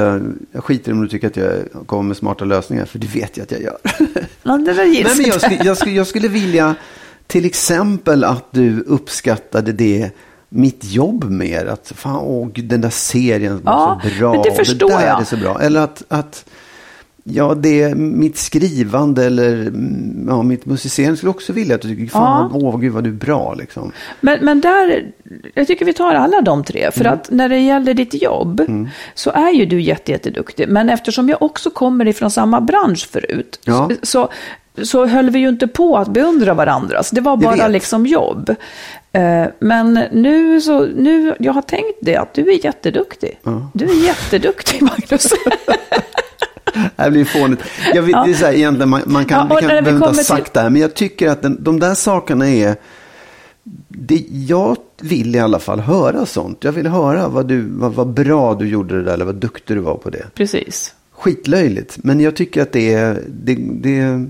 jag 0.53 0.65
skiter 0.65 0.91
i 0.91 0.95
om 0.95 1.03
du 1.03 1.09
tycker 1.09 1.27
att 1.27 1.37
jag 1.37 1.53
kommer 1.87 2.03
med 2.03 2.17
smarta 2.17 2.45
lösningar, 2.45 2.85
för 2.85 2.99
det 2.99 3.07
vet 3.15 3.37
jag 3.37 3.45
att 3.45 3.51
jag 3.51 3.63
gör. 3.63 3.79
Ja, 4.43 4.57
det 4.57 4.73
var 4.73 4.85
Nej, 4.85 5.07
men 5.17 5.27
jag, 5.27 5.41
skulle, 5.41 5.65
jag, 5.65 5.77
skulle, 5.77 5.93
jag 5.95 6.07
skulle 6.07 6.29
vilja 6.29 6.75
till 7.27 7.45
exempel 7.45 8.25
att 8.25 8.45
du 8.51 8.81
uppskattade 8.81 9.73
det 9.73 10.11
mitt 10.49 10.85
jobb 10.85 11.25
mer. 11.31 11.67
Att 11.67 11.93
fan, 11.97 12.17
åh, 12.17 12.49
den 12.55 12.81
där 12.81 12.91
serien 12.91 13.61
var 13.63 13.73
Ja, 13.73 14.01
så 14.03 14.19
bra. 14.19 14.33
men 14.33 14.43
det 14.43 14.53
förstår 14.53 14.89
där 14.89 15.07
jag. 15.07 15.21
är 15.21 15.25
så 15.25 15.37
bra. 15.37 15.61
Eller 15.61 15.81
att, 15.81 16.03
att 16.09 16.45
ja, 17.25 17.55
det, 17.55 17.95
mitt 17.97 18.37
skrivande 18.39 19.25
eller 19.25 19.53
mm, 19.53 20.27
ja, 20.29 20.43
mitt 20.43 20.67
musicerande 20.67 21.17
skulle 21.17 21.31
också 21.31 21.53
vilja 21.53 21.75
att 21.75 21.83
du 21.83 21.89
tycker, 21.89 22.07
fan, 22.07 22.51
Ja. 22.55 22.59
åh, 22.69 22.79
gud 22.81 22.93
vad 22.93 23.05
du 23.05 23.11
är 23.11 23.15
bra 23.15 23.55
liksom. 23.55 23.93
Men, 24.21 24.45
men 24.45 24.61
där, 24.61 25.07
jag 25.55 25.67
tycker 25.67 25.85
vi 25.85 25.93
tar 25.93 26.15
alla 26.15 26.41
de 26.41 26.65
tre. 26.65 26.91
För 26.93 27.01
Mm. 27.01 27.13
att 27.15 27.31
när 27.31 27.49
det 27.49 27.59
gäller 27.59 27.95
ditt 27.95 28.23
jobb 28.23 28.63
så 29.15 29.31
är 29.31 29.51
ju 29.51 29.67
du 29.67 29.81
jätte, 29.81 30.13
jätteduktig. 30.13 30.69
Men 30.69 30.91
eftersom 30.91 31.29
jag 31.29 31.43
också 31.43 31.71
kommer 31.71 32.09
ifrån 32.09 32.31
samma 32.31 32.61
bransch 32.61 33.09
förut 33.11 33.61
Ja. 33.65 33.91
så, 34.03 34.07
så 34.07 34.29
höll 35.07 35.31
vi 35.31 35.39
ju 35.39 35.49
inte 35.49 35.67
på 35.69 35.97
att 35.97 36.09
beundra 36.09 36.55
varandra. 36.55 37.03
Så 37.03 37.15
det 37.15 37.21
var 37.21 37.37
bara 37.37 37.57
vet. 37.57 37.71
liksom 37.71 38.07
jobb. 38.07 38.51
Eh, 39.13 39.45
Men 39.59 39.95
nu 40.13 40.61
så, 40.61 40.81
nu, 40.87 41.35
jag 41.39 41.53
har 41.53 41.63
tänkt 41.63 41.99
det 42.01 42.17
att 42.17 42.35
du 42.35 42.51
är 42.53 42.65
jätteduktig. 42.65 43.41
Du 43.73 43.85
är 43.85 44.05
jätteduktig 44.05 44.83
Magnus. 44.83 45.33
Det 46.97 47.03
här 47.03 47.11
blir 47.11 47.25
fånigt. 47.25 47.63
Jag 47.95 48.03
vill, 48.03 48.13
Ja. 48.13 48.25
det 48.25 48.31
är 48.31 48.35
så 48.35 48.47
här, 48.47 48.53
egentligen, 48.53 48.89
man, 48.89 49.03
man 49.07 49.25
kan, 49.25 49.39
Ja, 49.51 49.55
vi 49.55 49.61
kan 49.61 49.69
behöver 49.69 49.91
inte 49.91 50.01
ha 50.01 50.07
kommer 50.07 50.15
till- 50.17 50.27
sagt 50.27 50.55
det 50.55 50.61
här, 50.61 50.71
men 50.71 50.83
jag 50.83 50.95
tycker 50.95 51.29
att 51.29 51.43
den, 51.43 51.65
de 51.65 51.81
där 51.81 51.95
sakerna 51.95 52.49
är... 52.51 52.77
Det, 53.89 54.25
jag 54.31 54.77
vill 55.01 55.37
i 55.37 55.39
alla 55.39 55.59
fall 55.59 55.81
höra 55.81 56.27
sånt. 56.27 56.65
Jag 56.65 56.73
vill 56.73 56.87
höra 56.87 57.29
vad, 57.29 57.47
du, 57.49 57.61
vad, 57.71 57.93
vad 57.95 58.07
bra 58.07 58.55
du 58.55 58.69
gjorde 58.69 58.97
det 58.99 59.03
där, 59.05 59.15
eller 59.15 59.25
vad 59.25 59.35
duktig 59.35 59.77
du 59.77 59.81
var 59.81 59.95
på 59.95 60.11
det. 60.11 60.25
Precis. 60.35 60.95
Skitlöjligt, 61.13 61.99
men 62.03 62.21
jag 62.21 62.37
tycker 62.37 62.63
att 62.63 62.73
det 62.73 62.95
är... 62.95 63.23
Det, 63.29 63.55
det 63.71 64.25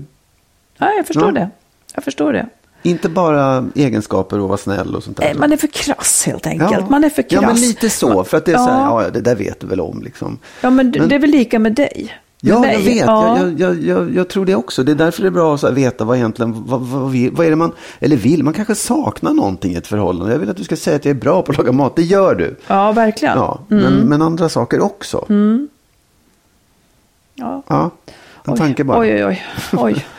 Ja, 0.79 0.91
jag 0.97 1.07
förstår 1.07 1.25
Ja. 1.25 1.31
det. 1.31 1.49
Jag 1.95 2.03
förstår 2.03 2.33
det. 2.33 2.45
inte 2.83 3.09
bara 3.09 3.69
egenskaper 3.75 4.39
och 4.39 4.47
vara 4.47 4.57
snäll 4.57 4.95
och 4.95 5.03
sånt 5.03 5.17
där. 5.17 5.23
Nej, 5.25 5.35
man 5.37 5.53
är 5.53 5.57
för 5.57 5.67
krass 5.67 6.23
helt 6.25 6.47
enkelt. 6.47 6.71
ja. 6.71 6.85
Man 6.89 7.03
är 7.03 7.09
för 7.09 7.21
krass. 7.21 7.41
Ja, 7.41 7.47
men 7.47 7.55
lite 7.61 7.89
så. 7.89 8.23
För 8.23 8.37
att 8.37 8.45
det 8.45 8.51
är 8.51 8.53
Ja. 8.53 8.65
så 8.65 8.71
här, 8.71 9.03
ja, 9.03 9.09
det 9.09 9.21
där 9.21 9.35
vet 9.35 9.59
du 9.59 9.67
väl 9.67 9.79
om 9.81 10.01
liksom. 10.03 10.37
Ja, 10.61 10.69
men, 10.69 10.89
Men- 10.97 11.09
det 11.09 11.15
är 11.15 11.19
väl 11.19 11.29
lika 11.29 11.59
med 11.59 11.73
dig? 11.73 12.15
Med 12.41 12.51
Ja, 12.53 12.59
mig. 12.59 12.73
jag 12.73 12.79
vet. 12.81 13.05
Ja. 13.05 13.37
Jag, 13.39 13.59
jag, 13.59 13.83
jag, 13.83 14.15
jag 14.15 14.27
tror 14.29 14.45
det 14.45 14.55
också. 14.55 14.83
Det 14.83 14.91
är 14.91 14.95
därför 14.95 15.21
det 15.21 15.27
är 15.27 15.31
bra 15.31 15.55
att 15.55 15.63
veta 15.73 16.03
vad 16.05 16.17
egentligen, 16.17 16.63
vad, 16.67 16.81
vad, 16.81 17.01
vad 17.31 17.45
är 17.45 17.49
det 17.49 17.55
man, 17.55 17.71
eller 17.99 18.15
vill. 18.17 18.43
Man 18.43 18.53
kanske 18.53 18.75
saknar 18.75 19.33
någonting 19.33 19.71
i 19.71 19.75
ett 19.75 19.87
förhållande. 19.87 20.31
Jag 20.33 20.39
vill 20.39 20.49
att 20.49 20.57
du 20.57 20.63
ska 20.63 20.75
säga 20.75 20.95
att 20.95 21.05
jag 21.05 21.09
är 21.15 21.19
bra 21.19 21.41
på 21.41 21.51
att 21.51 21.57
laga 21.57 21.71
mat. 21.71 21.95
Det 21.95 22.01
gör 22.03 22.35
du. 22.35 22.55
ja, 22.67 22.91
verkligen. 22.91 23.37
Ja, 23.37 23.59
men, 23.67 23.93
men 23.93 24.21
andra 24.21 24.49
saker 24.49 24.79
också. 24.81 25.25
Ja. 27.35 27.63
Ja, 27.67 27.91
en 28.45 28.53
Oj, 28.53 28.57
tanke 28.57 28.83
bara. 28.83 28.99
Oj, 28.99 29.25
oj, 29.25 29.25
oj. 29.25 29.79
oj. 29.83 30.05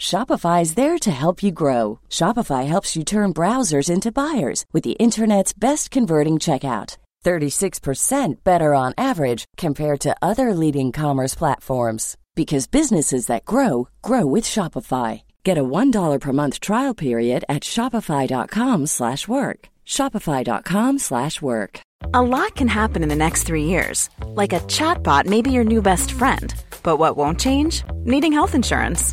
Shopify 0.00 0.62
is 0.62 0.76
there 0.76 0.98
to 0.98 1.10
help 1.10 1.42
you 1.42 1.52
grow. 1.52 2.00
Shopify 2.08 2.66
helps 2.66 2.96
you 2.96 3.04
turn 3.04 3.34
browsers 3.34 3.90
into 3.90 4.10
buyers 4.10 4.64
with 4.72 4.82
the 4.82 4.98
internet's 4.98 5.52
best 5.52 5.90
converting 5.90 6.38
checkout. 6.38 6.96
36% 7.22 8.42
better 8.42 8.72
on 8.72 8.94
average 8.96 9.44
compared 9.58 10.00
to 10.00 10.16
other 10.22 10.54
leading 10.54 10.90
commerce 10.90 11.34
platforms 11.34 12.16
because 12.34 12.66
businesses 12.66 13.26
that 13.26 13.44
grow 13.44 13.88
grow 14.00 14.24
with 14.24 14.44
Shopify. 14.44 15.22
Get 15.44 15.58
a 15.58 15.64
$1 15.64 16.18
per 16.18 16.32
month 16.32 16.60
trial 16.60 16.94
period 16.94 17.44
at 17.46 17.62
shopify.com/work. 17.62 19.58
shopify.com/work. 19.86 21.80
A 22.14 22.22
lot 22.22 22.54
can 22.56 22.68
happen 22.68 23.02
in 23.02 23.10
the 23.10 23.22
next 23.24 23.42
three 23.44 23.64
years. 23.64 24.08
Like 24.40 24.54
a 24.54 24.64
chatbot 24.76 25.26
may 25.26 25.42
be 25.42 25.50
your 25.50 25.64
new 25.64 25.82
best 25.82 26.12
friend. 26.12 26.54
But 26.82 26.96
what 26.96 27.18
won't 27.18 27.40
change? 27.40 27.84
Needing 28.04 28.32
health 28.32 28.54
insurance. 28.54 29.12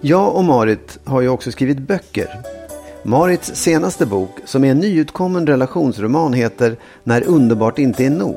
Jag 0.00 0.36
och 0.36 0.44
Marit 0.44 0.98
har 1.04 1.20
ju 1.20 1.28
också 1.28 1.52
skrivit 1.52 1.78
böcker. 1.78 2.28
Marits 3.02 3.54
senaste 3.54 4.06
bok, 4.06 4.30
som 4.44 4.64
är 4.64 4.70
en 4.70 4.78
nyutkommen 4.78 5.46
relationsroman, 5.46 6.32
heter 6.32 6.76
När 7.04 7.24
underbart 7.24 7.78
inte 7.78 8.04
är 8.04 8.10
nog. 8.10 8.36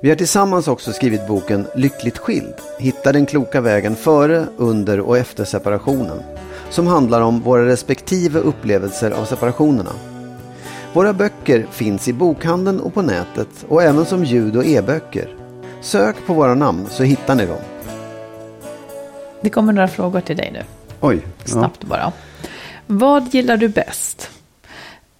Vi 0.00 0.08
har 0.08 0.16
tillsammans 0.16 0.68
också 0.68 0.92
skrivit 0.92 1.28
boken 1.28 1.66
Lyckligt 1.74 2.18
skild. 2.18 2.54
Hitta 2.78 3.12
den 3.12 3.26
kloka 3.26 3.60
vägen 3.60 3.96
före, 3.96 4.46
under 4.56 5.00
och 5.00 5.18
efter 5.18 5.44
separationen. 5.44 6.22
Som 6.70 6.86
handlar 6.86 7.20
om 7.20 7.40
våra 7.40 7.66
respektive 7.66 8.38
upplevelser 8.38 9.10
av 9.10 9.24
separationerna. 9.24 9.92
Våra 10.92 11.12
böcker 11.12 11.66
finns 11.70 12.08
i 12.08 12.12
bokhandeln 12.12 12.80
och 12.80 12.94
på 12.94 13.02
nätet 13.02 13.48
och 13.68 13.82
även 13.82 14.04
som 14.04 14.24
ljud 14.24 14.56
och 14.56 14.64
e-böcker. 14.64 15.28
Sök 15.80 16.16
på 16.26 16.34
våra 16.34 16.54
namn 16.54 16.86
så 16.90 17.02
hittar 17.02 17.34
ni 17.34 17.46
dem. 17.46 17.73
Det 19.44 19.50
kommer 19.50 19.72
några 19.72 19.88
frågor 19.88 20.20
till 20.20 20.36
dig 20.36 20.50
nu. 20.52 20.62
Oj. 21.00 21.20
Snabbt 21.44 21.84
bara. 21.84 22.12
Vad 22.86 23.34
gillar 23.34 23.56
du 23.56 23.68
bäst? 23.68 24.30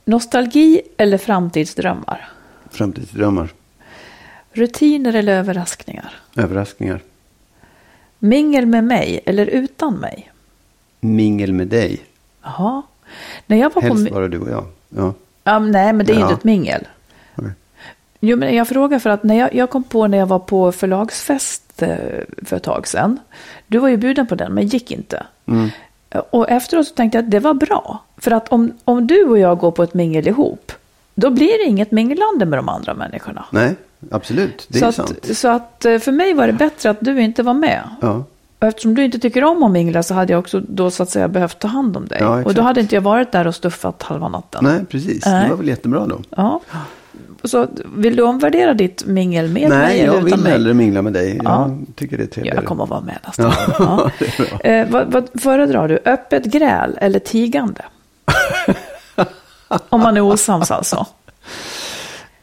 Nostalgi 0.05 0.81
eller 0.97 1.19
framtidsdrömmar? 1.19 2.29
Framtidsdrömmar. 2.71 3.49
Rutiner 4.53 5.15
eller 5.15 5.33
överraskningar? 5.39 6.13
Överraskningar. 6.37 7.01
Mingel 8.19 8.67
med 8.67 8.85
mig 8.85 9.21
eller 9.27 9.47
utan 9.47 9.95
mig? 9.95 10.33
Mingel 11.01 11.53
med 11.53 11.67
dig. 11.67 12.01
Jaha. 12.43 12.83
När 13.47 13.57
jag 13.57 13.75
var 13.75 13.83
Helst 13.83 14.09
på... 14.09 14.15
bara 14.15 14.29
du 14.29 14.39
och 14.39 14.51
jag. 14.51 14.67
Ja. 14.89 15.15
Ja, 15.45 15.59
nej, 15.59 15.93
men 15.93 16.07
det 16.07 16.13
är 16.13 16.17
Ja. 16.17 16.23
inte 16.23 16.35
ett 16.35 16.45
mingel. 16.45 16.87
Okej. 17.37 17.51
Jo, 18.21 18.37
men 18.37 18.57
jag 18.57 18.69
frågar 18.69 18.99
för 18.99 19.11
att 19.11 19.23
när 19.25 19.39
jag, 19.39 19.55
jag 19.55 19.71
kom 19.71 19.85
på 19.85 20.07
när 20.07 20.19
jag 20.19 20.27
var 20.27 20.39
på 20.39 20.73
förlagsfest 20.73 21.64
för 21.77 22.57
ett 22.57 22.63
tag 22.63 22.89
sedan. 22.89 23.19
Du 23.67 23.79
var 23.79 23.89
ju 23.89 23.97
bjuden 23.97 24.27
på 24.27 24.35
den, 24.35 24.55
men 24.55 24.67
gick 24.67 24.91
inte. 24.91 25.27
Mm. 25.47 25.71
Och 26.31 26.51
efteråt 26.51 26.87
så 26.87 26.95
tänkte 26.95 27.19
jag 27.19 27.25
att 27.25 27.31
det 27.31 27.41
var 27.41 27.55
bra. 27.55 28.03
För 28.17 28.31
att 28.31 28.49
om, 28.49 28.73
om 28.85 29.07
du 29.07 29.25
och 29.25 29.39
jag 29.39 29.59
går 29.59 29.71
på 29.71 29.83
ett 29.83 29.95
mingel 29.95 30.29
ihop, 30.29 30.73
då 31.15 31.31
blir 31.31 31.59
det 31.59 31.65
inget 31.65 31.91
minglande 31.91 32.47
med 32.47 32.59
de 32.59 32.69
andra 32.69 32.95
människorna. 32.95 33.45
Nej, 33.51 33.75
absolut. 34.11 34.67
Det 34.69 34.79
är 34.79 34.81
så, 34.81 34.87
att, 34.87 34.95
sant. 34.95 35.37
så 35.37 35.49
att 35.49 35.85
eh, 35.85 35.99
för 35.99 36.13
mig 36.13 36.35
var 36.35 36.47
det 36.47 36.53
bättre 36.53 36.91
att 36.91 37.01
du 37.01 37.21
inte 37.21 37.43
var 37.43 37.55
med. 37.55 37.83
Ja. 38.01 38.25
Och 38.59 38.69
eftersom 38.69 38.95
du 38.95 39.05
inte 39.05 39.19
tycker 39.19 39.45
om 39.45 39.63
att 39.63 39.71
mingla 39.71 40.03
så 40.03 40.15
hade 40.15 40.33
jag 40.33 40.41
också 40.41 40.61
då 40.61 40.91
så 40.91 41.03
att 41.03 41.11
säga 41.11 41.29
behövt 41.29 41.59
ta 41.59 41.69
hand 41.69 41.97
om 41.97 42.07
dig. 42.07 42.19
Ja, 42.21 42.45
och 42.45 42.55
då 42.55 42.63
hade 42.63 42.81
inte 42.81 42.95
jag 42.95 43.03
varit 43.03 43.33
där 43.33 43.47
och 43.47 43.55
stuffat 43.55 44.03
halva 44.03 44.29
natten. 44.29 44.65
Nej, 44.65 44.85
precis. 44.85 45.27
Nej. 45.27 45.45
Det 45.45 45.51
var 45.51 45.57
väl 45.57 45.69
jättebra 45.69 46.07
då. 46.07 46.21
Ja. 46.31 46.61
Så 47.45 47.69
vill 47.97 48.17
du 48.17 48.23
omvärdera 48.23 48.75
ditt 48.75 49.05
mingel 49.07 49.49
med 49.49 49.69
mig 49.69 49.79
Nej, 49.79 50.01
jag 50.01 50.21
vill 50.21 50.37
mig? 50.37 50.53
hellre 50.53 50.75
mingla 50.75 51.03
med 51.03 51.13
dig. 51.13 51.41
Ja. 51.45 51.69
Jag 51.87 51.97
tycker 51.97 52.17
det 52.17 52.23
är 52.23 52.27
trevligare. 52.27 52.57
Jag 52.59 52.65
kommer 52.67 52.85
att 52.85 52.91
vara 52.91 53.01
med 53.01 53.19
nästa. 53.27 53.55
Ja, 53.79 54.11
Ja. 54.51 54.61
Eh, 54.71 54.89
vad, 54.91 55.13
vad 55.13 55.29
föredrar 55.43 55.89
du? 55.89 55.99
Öppet 56.05 56.45
gräl 56.45 56.99
eller 57.01 57.19
tigande? 57.19 57.85
Om 59.89 60.01
man 60.01 60.17
är 60.17 60.21
osams 60.21 60.71
alltså. 60.71 61.07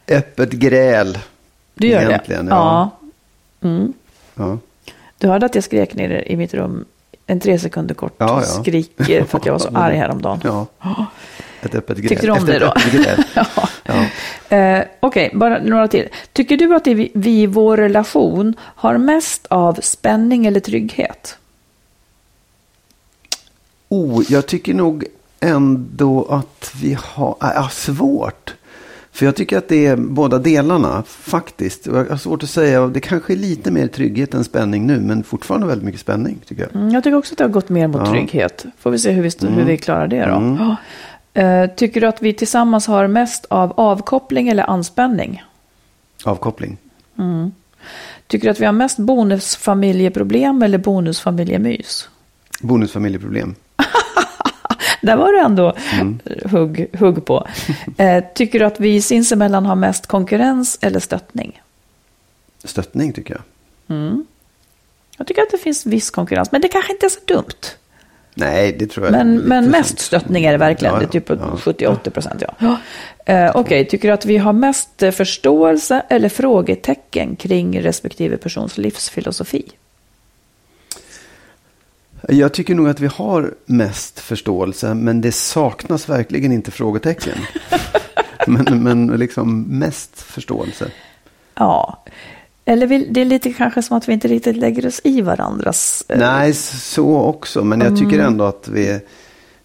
Öppet 0.08 0.52
gräl. 0.52 1.18
Du 1.74 1.86
gör 1.88 2.02
Egentligen, 2.08 2.46
det? 2.46 2.52
ja. 2.52 2.90
Mm. 3.62 3.92
Ja. 4.34 4.58
Du 5.18 5.28
hörde 5.28 5.46
att 5.46 5.54
jag 5.54 5.64
skrek 5.64 5.94
nere 5.94 6.32
i 6.32 6.36
mitt 6.36 6.54
rum 6.54 6.84
en 7.26 7.40
tre 7.40 7.58
sekunder 7.58 7.94
kort 7.94 8.14
Ja, 8.18 8.26
ja. 8.28 8.42
skrik 8.42 8.92
för 9.28 9.36
att 9.38 9.46
jag 9.46 9.52
var 9.52 9.58
så 9.58 9.68
arg 9.74 9.96
häromdagen. 9.96 10.40
ja. 10.44 10.66
Ett 11.62 11.74
öppet 11.74 11.98
gräl. 11.98 12.08
Tyckte 12.08 12.26
du 12.26 12.32
om 12.32 12.46
det 12.46 12.58
då? 12.58 12.74
Ja. 13.34 13.46
Ja. 13.84 14.56
Eh, 14.56 14.84
Okej, 15.00 15.30
bara 15.34 15.58
några 15.62 15.88
till. 15.88 16.08
Tycker 16.32 16.56
du 16.56 16.74
att 16.74 16.86
vi 16.86 17.10
vi 17.14 17.30
i 17.42 17.46
vår 17.46 17.76
relation 17.76 18.54
har 18.60 18.98
mest 18.98 19.46
av 19.46 19.74
spänning 19.82 20.46
eller 20.46 20.60
trygghet? 20.60 21.36
Oh, 23.88 24.22
jag 24.28 24.46
tycker 24.46 24.74
nog 24.74 25.04
ändå 25.40 26.24
att 26.30 26.72
vi 26.82 26.96
har... 27.00 27.36
Äh, 27.42 27.48
ja, 27.54 27.68
svårt. 27.68 28.54
För 29.12 29.26
jag 29.26 29.36
tycker 29.36 29.58
att 29.58 29.68
det 29.68 29.86
är 29.86 29.96
båda 29.96 30.38
delarna 30.38 31.02
faktiskt. 31.06 31.86
Jag 31.86 32.04
har 32.04 32.16
svårt 32.16 32.42
att 32.42 32.50
säga. 32.50 32.86
Det 32.86 33.00
kanske 33.00 33.32
är 33.32 33.36
lite 33.36 33.70
mer 33.70 33.86
trygghet 33.86 34.34
än 34.34 34.44
spänning 34.44 34.86
nu. 34.86 35.00
Men 35.00 35.24
fortfarande 35.24 35.66
väldigt 35.66 35.84
mycket 35.84 36.00
spänning 36.00 36.38
tycker 36.46 36.62
jag. 36.62 36.74
Mm, 36.74 36.90
jag 36.94 37.04
tycker 37.04 37.16
också 37.16 37.34
att 37.34 37.38
det 37.38 37.44
har 37.44 37.48
gått 37.48 37.68
mer 37.68 37.86
mot 37.86 37.96
Ja. 37.96 38.06
Mm. 38.06 38.12
trygghet. 38.12 38.64
Får 38.78 38.90
vi 38.90 38.98
se 38.98 39.10
hur 39.10 39.22
vi, 39.22 39.30
hur 39.54 39.64
vi 39.64 39.78
klarar 39.78 40.06
det 40.06 40.20
då. 40.26 40.56
Ja. 40.58 40.76
Eh, 41.34 41.66
tycker 41.76 42.00
du 42.00 42.06
att 42.06 42.22
vi 42.22 42.32
tillsammans 42.32 42.86
har 42.86 43.06
mest 43.06 43.44
av 43.50 43.72
avkoppling 43.80 44.48
eller 44.48 44.70
anspänning? 44.70 45.42
Avkoppling. 46.24 46.76
Tycker 48.26 48.44
du 48.46 48.50
att 48.50 48.60
vi 48.60 48.64
har 48.66 48.72
mest 48.72 48.98
bonusfamiljeproblem 48.98 50.62
eller 50.62 50.78
bonusfamiljemys? 50.78 52.08
Bonusfamiljeproblem. 52.60 53.54
Där 55.02 55.16
var 55.16 55.32
du 55.32 55.40
ändå 55.40 55.74
Mm. 55.92 56.18
hugg, 56.50 56.86
hugg 56.98 57.24
på. 57.24 57.46
Eh, 57.96 58.24
tycker 58.34 58.58
du 58.58 58.64
att 58.64 58.80
vi 58.80 59.02
sinsemellan 59.02 59.66
har 59.66 59.74
mest 59.76 60.06
konkurrens 60.06 60.78
eller 60.80 61.00
stöttning? 61.00 61.62
Stöttning 62.64 63.12
tycker 63.12 63.34
jag. 63.34 63.42
Jag 65.16 65.26
tycker 65.26 65.42
att 65.42 65.50
det 65.50 65.58
finns 65.58 65.86
viss 65.86 66.10
konkurrens, 66.10 66.52
men 66.52 66.60
det 66.60 66.68
kanske 66.68 66.92
inte 66.92 67.06
är 67.06 67.10
så 67.10 67.20
dumt. 67.26 67.76
Nej, 68.34 68.76
det 68.78 68.86
tror 68.86 69.06
jag. 69.06 69.12
Men, 69.12 69.36
men 69.36 69.70
mest 69.70 69.98
stöttning 69.98 70.44
är 70.44 70.52
det 70.52 70.58
verkligen. 70.58 70.94
Ja, 70.94 71.00
det 71.00 71.06
är 71.06 71.08
typ 71.08 71.28
ja. 71.28 71.36
70-80 71.36 72.10
procent. 72.10 72.42
Ja. 72.58 72.76
Eh, 73.24 73.50
Okej, 73.54 73.88
tycker 73.88 74.08
du 74.08 74.14
att 74.14 74.26
vi 74.26 74.38
har 74.38 74.52
mest 74.52 75.02
eh, 75.02 75.10
förståelse 75.10 76.02
eller 76.08 76.28
frågetecken 76.28 77.36
kring 77.36 77.80
respektive 77.80 78.36
persons 78.36 78.78
livsfilosofi? 78.78 79.72
Jag 82.28 82.54
tycker 82.54 82.74
nog 82.74 82.88
att 82.88 83.00
vi 83.00 83.06
har 83.06 83.54
mest 83.66 84.20
förståelse, 84.20 84.94
men 84.94 85.20
det 85.20 85.32
saknas 85.32 86.08
verkligen 86.08 86.52
inte 86.52 86.70
frågetecken. 86.70 87.38
men, 88.46 88.82
men 88.82 89.06
liksom 89.06 89.62
mest 89.62 90.20
förståelse. 90.22 90.90
Ja, 91.54 92.04
eller 92.64 92.86
vill, 92.86 93.06
det 93.10 93.20
är 93.20 93.24
lite 93.24 93.52
kanske 93.52 93.82
som 93.82 93.96
att 93.96 94.08
vi 94.08 94.12
inte 94.12 94.28
riktigt 94.28 94.56
lägger 94.56 94.86
oss 94.86 95.00
i 95.04 95.20
varandras... 95.20 96.04
eh, 96.08 96.18
Nej, 96.18 96.54
så 96.54 97.16
också. 97.20 97.64
Men 97.64 97.80
jag 97.80 97.96
tycker 97.98 98.18
ändå 98.18 98.44
att 98.44 98.68
vi, 98.68 99.00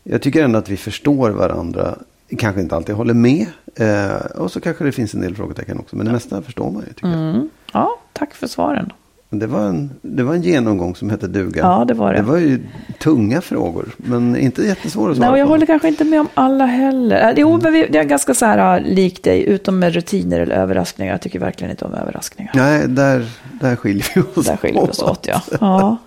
jag 0.04 0.22
tycker 0.22 0.44
ändå 0.44 0.60
att 0.60 0.70
vi 0.70 0.78
förstår 0.78 1.30
varandra. 1.30 1.96
Kanske 2.38 2.62
inte 2.62 2.76
alltid 2.76 2.96
håller 2.96 3.14
med. 3.14 3.46
Eh, 3.76 4.16
och 4.36 4.52
så 4.52 4.60
kanske 4.62 4.84
det 4.84 4.92
finns 4.92 5.14
en 5.14 5.22
del 5.22 5.36
frågetecken 5.36 5.80
också. 5.80 5.96
Men 5.96 6.06
det 6.06 6.12
mesta 6.12 6.42
förstår 6.42 6.72
man 6.72 6.84
ju, 6.88 6.94
tycker 6.94 7.08
jag. 7.08 7.48
Ja, 7.74 8.00
tack 8.14 8.34
för 8.34 8.48
svaren. 8.48 8.94
Det 9.30 9.48
var, 9.48 9.60
en, 9.60 9.92
det 10.02 10.24
var 10.24 10.34
en 10.34 10.42
genomgång 10.42 10.96
som 10.96 11.10
hette 11.10 11.28
duga. 11.28 11.62
Ja, 11.62 11.86
det 11.88 11.94
var 11.94 12.14
det. 12.14 12.20
Det 12.20 12.24
var 12.26 12.38
ju 12.38 12.60
tunga 13.00 13.42
frågor. 13.42 13.86
Men 13.98 14.36
inte 14.36 14.62
jättesvåra 14.64 15.12
att 15.12 15.18
svara 15.18 15.30
Nej, 15.30 15.34
och 15.34 15.40
jag 15.40 15.48
på. 15.48 15.54
håller 15.54 15.66
kanske 15.66 15.88
inte 15.88 16.04
med 16.04 16.20
om 16.20 16.28
alla 16.34 16.66
heller. 16.66 17.30
Eh, 17.30 17.34
Jo, 17.38 17.60
men 17.64 17.74
vi, 17.74 17.88
det 17.92 18.00
är 18.00 18.04
ganska 18.04 18.34
så 18.34 18.46
här 18.46 18.78
äh, 18.78 18.86
likt 18.86 19.24
dig, 19.24 19.44
utom 19.44 19.80
med 19.80 19.94
rutiner 19.94 20.40
eller 20.40 20.56
överraskningar. 20.56 21.12
Jag 21.14 21.22
tycker 21.22 21.40
verkligen 21.40 21.72
inte 21.72 21.86
om 21.86 21.94
överraskningar. 21.94 22.52
Nej, 22.56 22.88
där, 22.88 23.26
där 23.62 23.76
skiljer 23.76 24.06
vi 24.16 24.22
oss 24.22 24.46
Där 24.46 24.58
skiljer 24.58 24.82
vi 24.82 24.90
oss 24.92 25.02
åt, 25.04 25.28
ja. 25.28 25.42
Ja, 25.62 25.98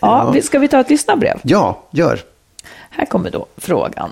ja 0.00 0.30
vi- 0.34 0.42
ska 0.42 0.58
vi 0.58 0.68
ta 0.68 0.80
ett 0.80 0.90
lyssnarbrev? 0.90 1.38
Ja, 1.42 1.82
gör. 1.90 2.18
Här 2.90 3.06
kommer 3.06 3.30
då 3.30 3.46
frågan. 3.56 4.10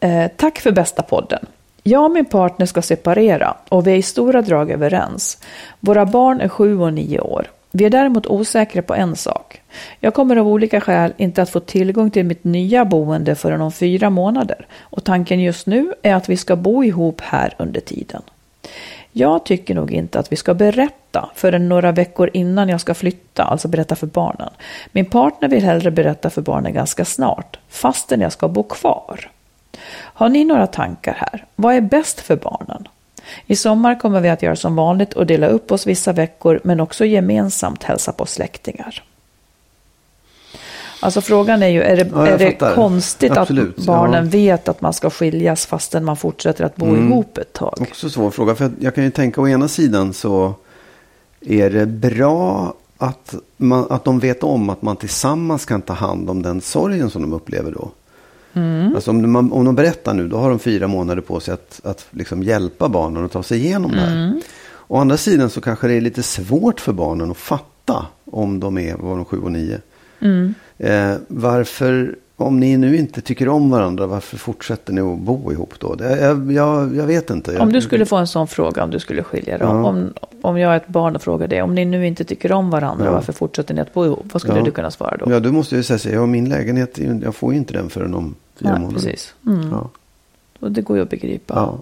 Eh, 0.00 0.26
tack 0.36 0.58
för 0.58 0.72
bästa 0.72 1.02
podden. 1.02 1.46
Jag 1.82 2.04
och 2.04 2.10
min 2.10 2.24
partner 2.24 2.66
ska 2.66 2.82
separera 2.82 3.54
och 3.68 3.86
vi 3.86 3.92
är 3.92 3.96
i 3.96 4.02
stora 4.02 4.42
drag 4.42 4.70
överens. 4.70 5.38
Våra 5.80 6.06
barn 6.06 6.40
är 6.40 6.48
sju 6.48 6.78
och 6.80 6.92
nio 6.92 7.20
år. 7.20 7.46
Vi 7.76 7.84
är 7.84 7.90
däremot 7.90 8.26
osäkra 8.26 8.82
på 8.82 8.94
en 8.94 9.16
sak. 9.16 9.60
Jag 10.00 10.14
kommer 10.14 10.36
av 10.36 10.48
olika 10.48 10.80
skäl 10.80 11.12
inte 11.16 11.42
att 11.42 11.50
få 11.50 11.60
tillgång 11.60 12.10
till 12.10 12.24
mitt 12.24 12.44
nya 12.44 12.84
boende 12.84 13.34
förrän 13.34 13.60
om 13.60 13.72
fyra 13.72 14.10
månader 14.10 14.66
och 14.80 15.04
tanken 15.04 15.40
just 15.40 15.66
nu 15.66 15.94
är 16.02 16.14
att 16.14 16.28
vi 16.28 16.36
ska 16.36 16.56
bo 16.56 16.84
ihop 16.84 17.20
här 17.20 17.54
under 17.58 17.80
tiden. 17.80 18.22
Jag 19.12 19.44
tycker 19.44 19.74
nog 19.74 19.92
inte 19.92 20.18
att 20.18 20.32
vi 20.32 20.36
ska 20.36 20.54
berätta 20.54 21.30
förrän 21.34 21.68
några 21.68 21.92
veckor 21.92 22.30
innan 22.32 22.68
jag 22.68 22.80
ska 22.80 22.94
flytta, 22.94 23.42
alltså 23.42 23.68
berätta 23.68 23.96
för 23.96 24.06
barnen. 24.06 24.50
Min 24.92 25.06
partner 25.06 25.48
vill 25.48 25.64
hellre 25.64 25.90
berätta 25.90 26.30
för 26.30 26.42
barnen 26.42 26.74
ganska 26.74 27.04
snart, 27.04 27.58
fastän 27.68 28.20
jag 28.20 28.32
ska 28.32 28.48
bo 28.48 28.62
kvar. 28.62 29.30
Har 29.96 30.28
ni 30.28 30.44
några 30.44 30.66
tankar 30.66 31.14
här? 31.18 31.44
Vad 31.56 31.74
är 31.74 31.80
bäst 31.80 32.20
för 32.20 32.36
barnen? 32.36 32.88
I 33.46 33.56
sommar 33.56 34.00
kommer 34.00 34.20
vi 34.20 34.28
att 34.28 34.42
göra 34.42 34.56
som 34.56 34.76
vanligt 34.76 35.12
och 35.12 35.26
dela 35.26 35.46
upp 35.46 35.72
oss 35.72 35.86
vissa 35.86 36.12
veckor 36.12 36.60
men 36.64 36.80
också 36.80 37.04
gemensamt 37.04 37.82
hälsa 37.82 38.12
på 38.12 38.26
släktingar. 38.26 39.02
Alltså 41.00 41.20
frågan 41.20 41.62
är 41.62 41.68
ju, 41.68 41.82
är 41.82 41.96
det, 41.96 42.10
Ja, 42.14 42.26
är 42.26 42.38
det 42.38 42.74
konstigt 42.74 43.36
Absolut, 43.36 43.78
att 43.78 43.84
barnen 43.84 44.24
ja. 44.24 44.30
vet 44.30 44.68
att 44.68 44.80
man 44.80 44.92
ska 44.92 45.10
skiljas 45.10 45.66
fastän 45.66 46.04
man 46.04 46.16
fortsätter 46.16 46.64
att 46.64 46.76
bo 46.76 46.86
Mm. 46.86 47.12
ihop 47.12 47.38
ett 47.38 47.52
tag? 47.52 47.74
Också 47.80 48.10
svår 48.10 48.30
fråga. 48.30 48.54
För 48.54 48.70
jag 48.80 48.94
kan 48.94 49.04
ju 49.04 49.10
tänka 49.10 49.40
å 49.40 49.48
ena 49.48 49.68
sidan 49.68 50.12
så 50.12 50.54
är 51.40 51.70
det 51.70 51.86
bra 51.86 52.74
att, 52.98 53.34
man, 53.56 53.86
att 53.90 54.04
de 54.04 54.18
vet 54.18 54.42
om 54.42 54.70
att 54.70 54.82
man 54.82 54.96
tillsammans 54.96 55.64
kan 55.64 55.82
ta 55.82 55.92
hand 55.92 56.30
om 56.30 56.42
den 56.42 56.60
sorgen 56.60 57.10
som 57.10 57.22
de 57.22 57.32
upplever 57.32 57.70
då. 57.72 57.90
Alltså 58.94 59.10
om, 59.10 59.22
de, 59.22 59.52
om 59.52 59.64
de 59.64 59.74
berättar 59.74 60.14
nu, 60.14 60.28
då 60.28 60.36
har 60.36 60.50
de 60.50 60.58
fyra 60.58 60.88
månader 60.88 61.22
på 61.22 61.40
sig 61.40 61.54
att, 61.54 61.80
att 61.84 62.06
liksom 62.10 62.42
hjälpa 62.42 62.88
barnen 62.88 63.24
att 63.24 63.32
ta 63.32 63.42
sig 63.42 63.58
igenom 63.64 63.90
det 63.90 64.00
här. 64.00 64.40
Å 64.88 64.96
andra 64.96 65.16
sidan 65.16 65.50
så 65.50 65.60
kanske 65.60 65.86
det 65.88 65.94
är 65.94 66.00
lite 66.00 66.22
svårt 66.22 66.80
för 66.80 66.92
barnen 66.92 67.30
att 67.30 67.36
fatta 67.36 68.06
om 68.24 68.60
de 68.60 68.78
är, 68.78 68.96
var 68.96 69.16
de 69.16 69.24
sju 69.24 69.38
och 69.38 69.52
nio. 69.52 69.78
Eh, 70.78 71.14
varför, 71.28 72.16
om 72.36 72.60
ni 72.60 72.76
nu 72.76 72.96
inte 72.96 73.20
tycker 73.20 73.48
om 73.48 73.70
varandra, 73.70 74.06
varför 74.06 74.36
fortsätter 74.36 74.92
ni 74.92 75.00
att 75.00 75.18
bo 75.18 75.52
ihop 75.52 75.74
då? 75.78 75.94
Det, 75.94 76.20
jag, 76.20 76.52
jag, 76.52 76.96
jag 76.96 77.06
vet 77.06 77.30
inte. 77.30 77.58
Om 77.58 77.72
du 77.72 77.80
skulle 77.80 78.06
få 78.06 78.16
en 78.16 78.26
sån 78.26 78.46
fråga, 78.48 78.84
om 78.84 78.90
du 78.90 78.98
skulle 78.98 79.22
skilja 79.22 79.58
dig, 79.58 79.66
Ja. 79.66 79.84
om, 79.84 80.12
om 80.42 80.58
jag 80.58 80.72
är 80.72 80.76
ett 80.76 80.88
barn 80.88 81.16
och 81.16 81.22
frågar 81.22 81.48
det, 81.48 81.62
om 81.62 81.74
ni 81.74 81.84
nu 81.84 82.06
inte 82.06 82.24
tycker 82.24 82.52
om 82.52 82.70
varandra, 82.70 83.04
Ja. 83.04 83.12
varför 83.12 83.32
fortsätter 83.32 83.74
ni 83.74 83.80
att 83.80 83.94
bo 83.94 84.04
ihop? 84.04 84.24
Vad 84.32 84.42
skulle 84.42 84.58
Ja. 84.58 84.64
du 84.64 84.70
kunna 84.70 84.90
svara 84.90 85.16
då? 85.16 85.32
Ja, 85.32 85.40
då 85.40 85.52
måste 85.52 85.76
ju 85.76 85.82
säga 85.82 86.14
ja, 86.14 86.26
min 86.26 86.48
lägenhet, 86.48 86.98
jag 87.22 87.34
får 87.34 87.52
ju 87.52 87.58
inte 87.58 87.72
den 87.72 87.90
förrän 87.90 88.14
om 88.14 88.34
fyra 88.56 88.70
Nej, 88.70 88.80
månader. 88.80 88.94
precis. 88.94 89.34
Mm. 89.46 89.68
Ja. 89.70 89.90
Och 90.60 90.72
det 90.72 90.82
går 90.82 90.96
ju 90.96 91.02
att 91.02 91.10
begripa. 91.10 91.54
Ja. 91.54 91.78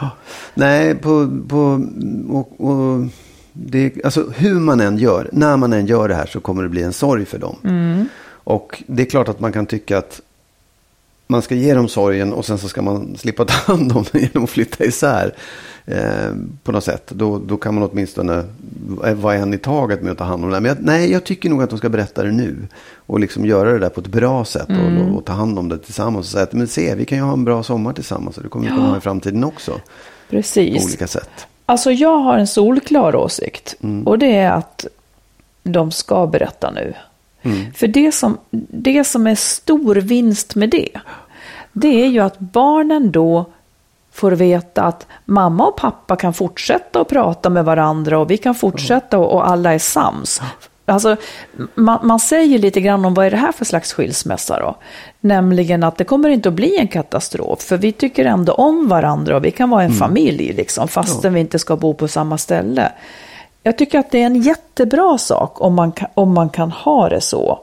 Ja. 0.00 0.10
Nej, 0.54 0.94
på, 0.94 1.40
på, 1.48 1.86
och, 2.28 2.70
och 2.70 3.06
det, 3.52 4.04
alltså 4.04 4.30
hur 4.36 4.54
man 4.54 4.80
än 4.80 4.98
gör, 4.98 5.28
när 5.32 5.56
man 5.56 5.72
än 5.72 5.86
gör 5.86 6.08
det 6.08 6.14
här 6.14 6.26
så 6.26 6.40
kommer 6.40 6.62
det 6.62 6.68
bli 6.68 6.82
en 6.82 6.92
sorg 6.92 7.24
för 7.24 7.38
dem. 7.38 7.56
Mm. 7.64 8.08
Och 8.28 8.82
det 8.86 9.02
är 9.02 9.06
klart 9.06 9.28
att 9.28 9.40
man 9.40 9.52
kan 9.52 9.66
tycka 9.66 9.98
att 9.98 10.20
man 11.26 11.42
ska 11.42 11.54
ge 11.54 11.74
dem 11.74 11.88
sorgen 11.88 12.32
och 12.32 12.44
sen 12.46 12.58
så 12.58 12.68
ska 12.68 12.82
man 12.82 13.16
slippa 13.16 13.44
ta 13.44 13.72
hand 13.72 13.92
om 13.92 14.04
den 14.12 14.22
genom 14.32 14.44
att 14.44 14.50
flytta 14.50 14.84
isär. 14.84 15.34
Eh, 15.86 16.30
på 16.62 16.72
något 16.72 16.84
sätt. 16.84 17.06
Då, 17.08 17.38
då 17.38 17.56
kan 17.56 17.74
man 17.74 17.88
åtminstone 17.92 18.44
vara 19.14 19.34
en 19.34 19.54
i 19.54 19.58
taget 19.58 20.02
med 20.02 20.12
att 20.12 20.18
ta 20.18 20.24
hand 20.24 20.44
om 20.44 20.50
det. 20.50 20.60
Men 20.60 20.68
jag, 20.68 20.78
nej, 20.80 21.12
jag 21.12 21.24
tycker 21.24 21.50
nog 21.50 21.62
att 21.62 21.70
de 21.70 21.78
ska 21.78 21.88
berätta 21.88 22.22
det 22.22 22.32
nu. 22.32 22.56
Och 22.96 23.20
liksom 23.20 23.46
göra 23.46 23.72
det 23.72 23.78
där 23.78 23.88
på 23.88 24.00
ett 24.00 24.06
bra 24.06 24.44
sätt. 24.44 24.68
Och, 24.68 25.16
och 25.16 25.24
ta 25.24 25.32
hand 25.32 25.58
om 25.58 25.68
det 25.68 25.78
tillsammans. 25.78 26.26
Och 26.26 26.30
säga 26.30 26.42
att 26.42 26.52
men 26.52 26.68
se, 26.68 26.94
vi 26.94 27.04
kan 27.04 27.18
ju 27.18 27.24
ha 27.24 27.32
en 27.32 27.44
bra 27.44 27.62
sommar 27.62 27.92
tillsammans. 27.92 28.36
Och 28.36 28.42
det 28.42 28.48
kommer 28.48 28.64
vi 28.64 28.70
kunna 28.70 28.88
ha 28.88 28.96
i 28.96 29.00
framtiden 29.00 29.44
också. 29.44 29.72
På 29.72 29.80
Precis. 30.30 30.84
olika 30.84 31.06
sätt. 31.06 31.46
Alltså 31.66 31.92
jag 31.92 32.18
har 32.18 32.38
en 32.38 32.46
solklar 32.46 33.16
åsikt. 33.16 33.74
Mm. 33.82 34.06
Och 34.06 34.18
det 34.18 34.36
är 34.36 34.50
att 34.50 34.86
de 35.62 35.90
ska 35.90 36.26
berätta 36.26 36.70
nu. 36.70 36.94
Mm. 37.42 37.72
För 37.72 37.86
det 37.86 38.12
som, 38.12 38.38
det 38.70 39.04
som 39.04 39.26
är 39.26 39.34
stor 39.34 39.94
vinst 39.94 40.54
med 40.54 40.70
det, 40.70 40.88
det 41.72 42.04
är 42.04 42.06
ju 42.06 42.20
att 42.20 42.38
barnen 42.38 43.10
då 43.10 43.46
får 44.16 44.32
veta 44.32 44.82
att 44.82 45.06
mamma 45.24 45.66
och 45.66 45.76
pappa 45.76 46.16
kan 46.16 46.34
fortsätta 46.34 47.00
att 47.00 47.08
prata 47.08 47.50
med 47.50 47.64
varandra 47.64 48.18
och 48.18 48.30
vi 48.30 48.36
kan 48.36 48.54
fortsätta 48.54 49.18
och, 49.18 49.32
och 49.32 49.48
alla 49.48 49.74
är 49.74 49.78
sams. 49.78 50.40
Alltså, 50.86 51.16
man, 51.74 51.98
man 52.02 52.20
säger 52.20 52.58
lite 52.58 52.80
grann 52.80 53.04
om 53.04 53.14
vad 53.14 53.26
är 53.26 53.30
det 53.30 53.36
här 53.36 53.52
för 53.52 53.64
slags 53.64 53.92
skilsmässa 53.92 54.60
då? 54.60 54.76
Nämligen 55.20 55.82
att 55.82 55.96
det 55.96 56.04
kommer 56.04 56.28
inte 56.28 56.48
att 56.48 56.54
bli 56.54 56.78
en 56.78 56.88
katastrof, 56.88 57.60
för 57.62 57.76
vi 57.76 57.92
tycker 57.92 58.24
ändå 58.24 58.52
om 58.52 58.88
varandra 58.88 59.36
och 59.36 59.44
vi 59.44 59.50
kan 59.50 59.70
vara 59.70 59.82
en 59.82 59.92
familj 59.92 60.52
liksom, 60.52 60.88
fastän 60.88 61.34
vi 61.34 61.40
inte 61.40 61.58
ska 61.58 61.76
bo 61.76 61.94
på 61.94 62.08
samma 62.08 62.38
ställe. 62.38 62.92
Jag 63.62 63.78
tycker 63.78 63.98
att 63.98 64.10
det 64.10 64.22
är 64.22 64.26
en 64.26 64.42
jättebra 64.42 65.18
sak 65.18 65.60
om 65.60 65.74
man 65.74 65.92
kan, 65.92 66.08
om 66.14 66.34
man 66.34 66.48
kan 66.48 66.70
ha 66.70 67.08
det 67.08 67.20
så. 67.20 67.60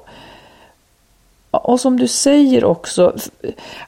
Och 1.57 1.79
som 1.79 1.99
du 1.99 2.07
säger 2.07 2.63
också, 2.65 3.15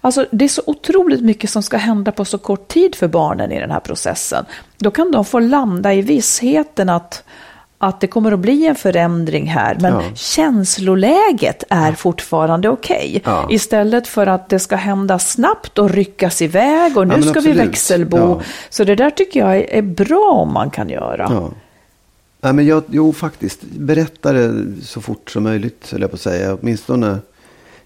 alltså 0.01 0.25
det 0.31 0.45
är 0.45 0.49
så 0.49 0.61
otroligt 0.65 1.21
mycket 1.21 1.49
som 1.49 1.63
ska 1.63 1.77
hända 1.77 2.11
på 2.11 2.25
så 2.25 2.37
kort 2.37 2.67
tid 2.67 2.95
för 2.95 3.07
barnen 3.07 3.51
i 3.51 3.59
den 3.59 3.71
här 3.71 3.79
processen. 3.79 4.45
Då 4.77 4.91
kan 4.91 5.11
de 5.11 5.25
få 5.25 5.39
landa 5.39 5.93
i 5.93 6.01
vissheten 6.01 6.89
att, 6.89 7.23
att 7.77 7.99
det 8.01 8.07
kommer 8.07 8.31
att 8.31 8.39
bli 8.39 8.67
en 8.67 8.75
förändring 8.75 9.45
här, 9.47 9.77
men 9.81 9.93
Ja. 9.93 10.01
känsloläget 10.15 11.63
är 11.69 11.91
fortfarande 11.91 12.69
okej. 12.69 13.21
Ja. 13.25 13.47
Istället 13.49 14.07
för 14.07 14.27
att 14.27 14.49
det 14.49 14.59
ska 14.59 14.75
hända 14.75 15.19
snabbt 15.19 15.77
och 15.77 15.89
ryckas 15.89 16.41
iväg 16.41 16.97
och 16.97 17.07
nu 17.07 17.13
men 17.13 17.23
ska 17.23 17.31
vi 17.31 17.37
absolut. 17.49 17.57
växelbo. 17.67 18.17
Ja. 18.17 18.41
Så 18.69 18.83
det 18.83 18.95
där 18.95 19.09
tycker 19.09 19.39
jag 19.39 19.57
är, 19.57 19.73
är 19.73 19.81
bra 19.81 20.31
om 20.31 20.53
man 20.53 20.69
kan 20.69 20.89
göra. 20.89 21.27
Ja. 22.41 22.51
Men 22.51 22.65
jag, 22.65 22.83
jo, 22.89 23.13
faktiskt. 23.13 23.61
Berätta 23.61 24.33
det 24.33 24.65
så 24.83 25.01
fort 25.01 25.31
som 25.31 25.43
möjligt, 25.43 25.91
höll 25.91 26.01
jag 26.01 26.09
på 26.11 26.15
att 26.15 26.21
säga. 26.21 26.57
Åtminstone 26.61 27.17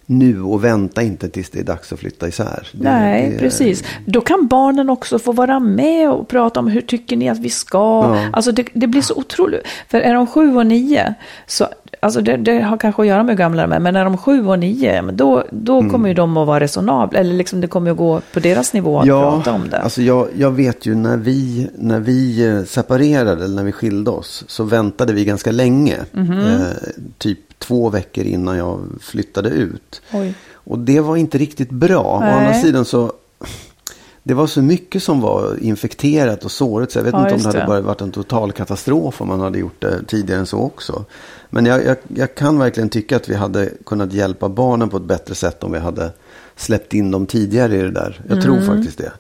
nu 0.10 0.42
och 0.42 0.64
vänta 0.64 1.02
inte 1.02 1.30
tills 1.30 1.50
det 1.50 1.60
är 1.60 1.64
dags 1.64 1.94
att 1.94 2.00
flytta 2.00 2.28
isär. 2.28 2.68
Det- 2.72 2.84
Nej, 2.84 3.30
det 3.30 3.36
är- 3.36 3.40
precis. 3.40 3.84
Då 4.06 4.22
kan 4.22 4.48
barnen 4.48 4.90
också 4.90 5.20
få 5.20 5.32
vara 5.32 5.60
med 5.60 6.10
och 6.12 6.28
prata 6.28 6.60
om 6.60 6.68
hur 6.68 6.82
tycker 6.82 7.18
ni 7.18 7.30
att 7.30 7.38
vi 7.40 7.50
ska. 7.50 7.78
Ja. 7.78 8.26
Alltså 8.34 8.52
det, 8.52 8.66
det 8.74 8.88
blir 8.88 9.02
så 9.02 9.16
otroligt. 9.16 9.62
För 9.88 9.98
är 10.02 10.14
de 10.14 10.28
sju 10.28 10.56
och 10.56 10.66
nio, 10.66 11.14
så, 11.48 11.68
alltså 12.00 12.22
det, 12.22 12.38
det 12.38 12.60
har 12.62 12.78
kanske 12.78 13.02
att 13.02 13.08
göra 13.08 13.24
med 13.24 13.32
hur 13.36 13.38
gamla 13.38 13.62
de 13.62 13.72
är, 13.72 13.80
men 13.80 13.96
är 13.96 14.04
de 14.04 14.18
sju 14.18 14.48
och 14.48 14.60
nio, 14.60 15.02
då, 15.02 15.44
då 15.52 15.80
Mm. 15.80 15.92
kommer 15.92 16.08
ju 16.10 16.14
de 16.16 16.38
att 16.38 16.48
vara 16.48 16.60
resonabla. 16.60 17.20
Eller 17.20 17.34
liksom 17.34 17.62
det 17.62 17.68
kommer 17.68 17.92
att 17.92 17.98
gå 17.98 18.22
på 18.34 18.40
deras 18.40 18.74
nivå 18.74 19.00
att 19.00 19.06
prata 19.08 19.52
om 19.52 19.70
det. 19.70 19.78
Alltså 19.82 20.02
jag, 20.02 20.28
jag 20.38 20.52
vet 20.52 20.86
ju 20.86 20.96
när 20.96 21.18
vi, 21.18 21.70
när 21.78 22.00
vi 22.00 22.48
eh, 22.48 22.64
separerade, 22.64 23.32
eller 23.46 23.56
när 23.56 23.64
vi 23.64 23.72
skilde 23.72 24.12
oss, 24.12 24.44
så 24.48 24.64
väntade 24.64 25.14
vi 25.14 25.26
ganska 25.26 25.52
länge. 25.52 25.96
Mhm. 26.12 26.40
Eh, 26.40 26.62
typ 27.18 27.40
två 27.60 27.90
veckor 27.90 28.24
innan 28.26 28.58
jag 28.58 28.80
flyttade 29.02 29.50
ut. 29.50 30.02
Oj. 30.14 30.34
Och 30.54 30.80
det 30.80 31.00
var 31.00 31.18
inte 31.18 31.38
riktigt 31.38 31.70
bra. 31.70 32.20
Nej. 32.20 32.34
Å 32.34 32.38
andra 32.38 32.54
sidan 32.54 32.86
så, 32.86 33.14
det 34.24 34.34
var 34.34 34.48
så 34.48 34.62
mycket 34.62 35.04
som 35.04 35.22
var 35.22 35.58
infekterat 35.64 36.46
och 36.46 36.52
såret. 36.52 36.92
Så 36.92 37.00
jag 37.00 37.04
vet 37.04 37.14
Ja, 37.14 37.24
inte 37.24 37.36
om 37.36 37.42
det 37.42 37.48
hade 37.60 37.68
bara 37.68 37.82
varit 37.82 38.02
en 38.02 38.12
total 38.12 38.52
katastrof 38.52 39.22
om 39.22 39.28
man 39.28 39.40
hade 39.40 39.60
gjort 39.60 39.82
det 39.82 40.04
tidigare 40.08 40.40
än 40.40 40.46
så 40.46 40.60
också. 40.60 41.06
Men 41.50 41.66
jag, 41.66 41.86
jag, 41.86 41.98
jag 42.08 42.36
kan 42.36 42.60
verkligen 42.60 42.90
tycka 42.90 43.16
att 43.16 43.30
vi 43.30 43.36
hade 43.36 43.70
kunnat 43.86 44.14
hjälpa 44.14 44.50
barnen 44.50 44.90
på 44.90 44.98
ett 44.98 45.04
bättre 45.04 45.36
sätt 45.36 45.64
om 45.64 45.72
vi 45.72 45.80
hade 45.80 46.12
släppt 46.56 46.94
in 46.94 47.12
dem 47.12 47.26
tidigare 47.26 47.76
i 47.76 47.82
det 47.82 47.92
där. 47.92 48.22
Jag 48.30 48.42
tror 48.42 48.56
Mm. 48.58 48.68
faktiskt 48.68 48.98
det. 48.98 49.12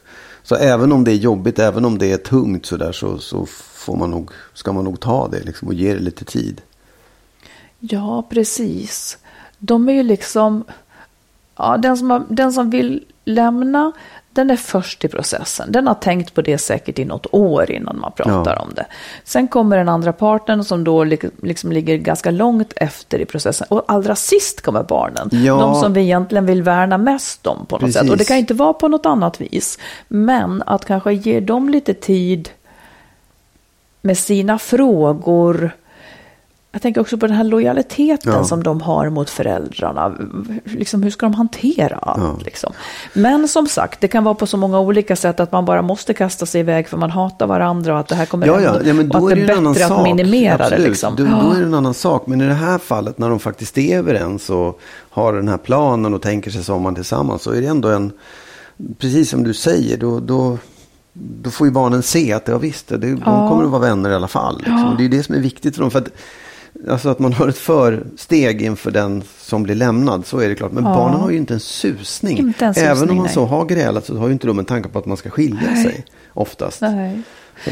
Så 0.43 0.55
även 0.55 0.91
om 0.91 1.03
det 1.03 1.11
är 1.11 1.15
jobbigt, 1.15 1.59
även 1.59 1.85
om 1.85 1.97
det 1.97 2.11
är 2.11 2.17
tungt 2.17 2.65
så 2.65 2.77
där 2.77 2.91
så, 2.91 3.17
så 3.17 3.45
får 3.73 3.97
man 3.97 4.11
nog, 4.11 4.31
ska 4.53 4.71
man 4.71 4.83
nog 4.83 4.99
ta 4.99 5.27
det 5.27 5.39
liksom, 5.43 5.67
och 5.67 5.73
ge 5.73 5.93
det 5.93 5.99
lite 5.99 6.25
tid. 6.25 6.61
Ja, 7.79 8.23
precis. 8.29 9.17
De 9.57 9.89
är 9.89 9.93
ju 9.93 10.03
liksom... 10.03 10.63
Ja, 11.57 11.77
den, 11.77 11.97
som 11.97 12.09
har, 12.11 12.23
den 12.29 12.53
som 12.53 12.69
vill 12.69 13.03
lämna, 13.25 13.91
den 14.31 14.49
är 14.49 14.55
först 14.55 15.05
i 15.05 15.07
processen. 15.07 15.71
Den 15.71 15.87
har 15.87 15.93
tänkt 15.93 16.33
på 16.33 16.41
det 16.41 16.57
säkert 16.57 16.99
i 16.99 17.05
något 17.05 17.25
år 17.31 17.71
innan 17.71 17.99
man 17.99 18.11
pratar 18.11 18.53
Ja. 18.55 18.61
om 18.61 18.73
det. 18.75 18.85
Sen 19.23 19.47
kommer 19.47 19.77
den 19.77 19.89
andra 19.89 20.13
parten 20.13 20.63
som 20.63 20.83
då 20.83 21.03
li- 21.03 21.19
liksom 21.43 21.71
ligger 21.71 21.97
ganska 21.97 22.31
långt 22.31 22.73
efter 22.75 23.19
i 23.19 23.25
processen. 23.25 23.67
Och 23.69 23.83
allra 23.87 24.15
sist 24.15 24.61
kommer 24.61 24.83
barnen. 24.83 25.29
Ja. 25.31 25.55
De 25.55 25.75
som 25.75 25.93
vi 25.93 26.01
egentligen 26.01 26.45
vill 26.45 26.63
värna 26.63 26.97
mest 26.97 27.47
om 27.47 27.65
på 27.65 27.75
något 27.75 27.79
Precis. 27.81 28.01
sätt. 28.01 28.09
Och 28.11 28.17
det 28.17 28.25
kan 28.25 28.37
inte 28.37 28.53
vara 28.53 28.73
på 28.73 28.87
något 28.87 29.05
annat 29.05 29.41
vis. 29.41 29.77
Men 30.07 30.63
att 30.65 30.85
kanske 30.85 31.13
ge 31.13 31.39
dem 31.39 31.69
lite 31.69 31.93
tid 31.93 32.49
med 34.01 34.17
sina 34.17 34.59
frågor. 34.59 35.71
Jag 36.71 36.81
tänker 36.81 37.01
också 37.01 37.17
på 37.17 37.27
den 37.27 37.35
här 37.35 37.43
lojaliteten 37.43 38.33
Ja. 38.33 38.43
som 38.43 38.63
de 38.63 38.81
har 38.81 39.09
mot 39.09 39.29
föräldrarna. 39.29 40.13
Liksom, 40.65 41.03
hur 41.03 41.09
ska 41.11 41.25
de 41.25 41.33
hantera 41.33 41.95
allt? 41.95 42.23
Ja. 42.23 42.37
Liksom? 42.45 42.73
Men 43.13 43.47
som 43.47 43.67
sagt, 43.67 44.01
det 44.01 44.07
kan 44.07 44.23
vara 44.23 44.35
på 44.35 44.47
så 44.47 44.57
många 44.57 44.79
olika 44.79 45.15
sätt 45.15 45.39
att 45.39 45.51
man 45.51 45.65
bara 45.65 45.81
måste 45.81 46.13
kasta 46.13 46.45
sig 46.45 46.61
iväg 46.61 46.87
för 46.87 46.97
man 46.97 47.11
hatar 47.11 47.47
varandra 47.47 47.93
och 47.93 47.99
att 47.99 48.07
det 48.07 48.15
här 48.15 48.25
kommer 48.25 48.47
Ja, 48.47 48.61
ja, 48.61 48.77
ja 48.85 48.93
men 48.93 49.11
och 49.11 49.19
då 49.19 49.25
att 49.25 49.31
är 49.31 49.35
det 49.35 49.41
ju 49.41 49.51
annan 49.51 49.73
bättre 49.73 49.87
sak. 49.87 49.97
att 49.97 50.03
minimera 50.03 50.57
det. 50.57 50.63
Absolut. 50.63 50.87
Liksom. 50.87 51.15
Då, 51.15 51.23
då 51.23 51.51
är 51.51 51.59
det 51.59 51.65
en 51.65 51.73
annan 51.73 51.93
sak. 51.93 52.27
Men 52.27 52.41
i 52.41 52.45
det 52.47 52.53
här 52.53 52.77
fallet 52.77 53.17
när 53.17 53.29
de 53.29 53.39
faktiskt 53.39 53.77
är 53.77 53.97
överens 53.97 54.49
och 54.49 54.79
har 55.09 55.33
den 55.33 55.47
här 55.47 55.57
planen 55.57 56.13
och 56.13 56.21
tänker 56.21 56.51
sig 56.51 56.63
sommaren 56.63 56.95
tillsammans 56.95 57.41
så 57.41 57.51
är 57.51 57.61
det 57.61 57.67
ändå 57.67 57.89
en, 57.89 58.11
precis 58.97 59.29
som 59.29 59.43
du 59.43 59.53
säger, 59.53 59.97
då, 59.97 60.19
då, 60.19 60.57
då 61.13 61.49
får 61.49 61.67
ju 61.67 61.73
barnen 61.73 62.03
se 62.03 62.33
att 62.33 62.45
det, 62.45 62.51
ja, 62.51 62.57
visst, 62.57 62.87
det, 62.87 62.97
de 62.97 63.21
kommer 63.23 63.63
att 63.63 63.69
vara 63.69 63.81
vänner 63.81 64.09
i 64.09 64.15
alla 64.15 64.27
fall. 64.27 64.57
Liksom. 64.57 64.85
Och 64.85 64.97
Det 64.97 65.05
är 65.05 65.09
det 65.09 65.23
som 65.23 65.35
är 65.35 65.39
viktigt 65.39 65.75
för 65.75 65.81
dem. 65.81 65.91
För 65.91 65.99
att, 65.99 66.09
alltså 66.89 67.09
att 67.09 67.19
man 67.19 67.33
har 67.33 67.47
ett 67.47 67.57
försteg 67.57 68.61
inför 68.61 68.91
den 68.91 69.23
som 69.37 69.63
blir 69.63 69.75
lämnad, 69.75 70.25
så 70.25 70.39
är 70.39 70.49
det 70.49 70.55
klart. 70.55 70.71
Men 70.71 70.83
barnen 70.83 71.19
har 71.19 71.29
ju 71.29 71.37
inte 71.37 71.53
en 71.53 71.59
susning. 71.59 72.37
Inte 72.37 72.65
en 72.65 72.73
Även 72.77 72.95
susning, 72.97 73.09
om 73.09 73.15
man 73.15 73.25
nej. 73.25 73.33
så 73.33 73.45
har 73.45 73.65
grälat 73.65 74.05
så 74.05 74.17
har 74.17 74.27
ju 74.27 74.33
inte 74.33 74.47
de 74.47 74.59
en 74.59 74.65
tanke 74.65 74.89
på 74.89 74.99
att 74.99 75.05
man 75.05 75.17
ska 75.17 75.29
skilja 75.29 75.75
sig 75.83 76.05
oftast. 76.33 76.81
Nej. 76.81 77.21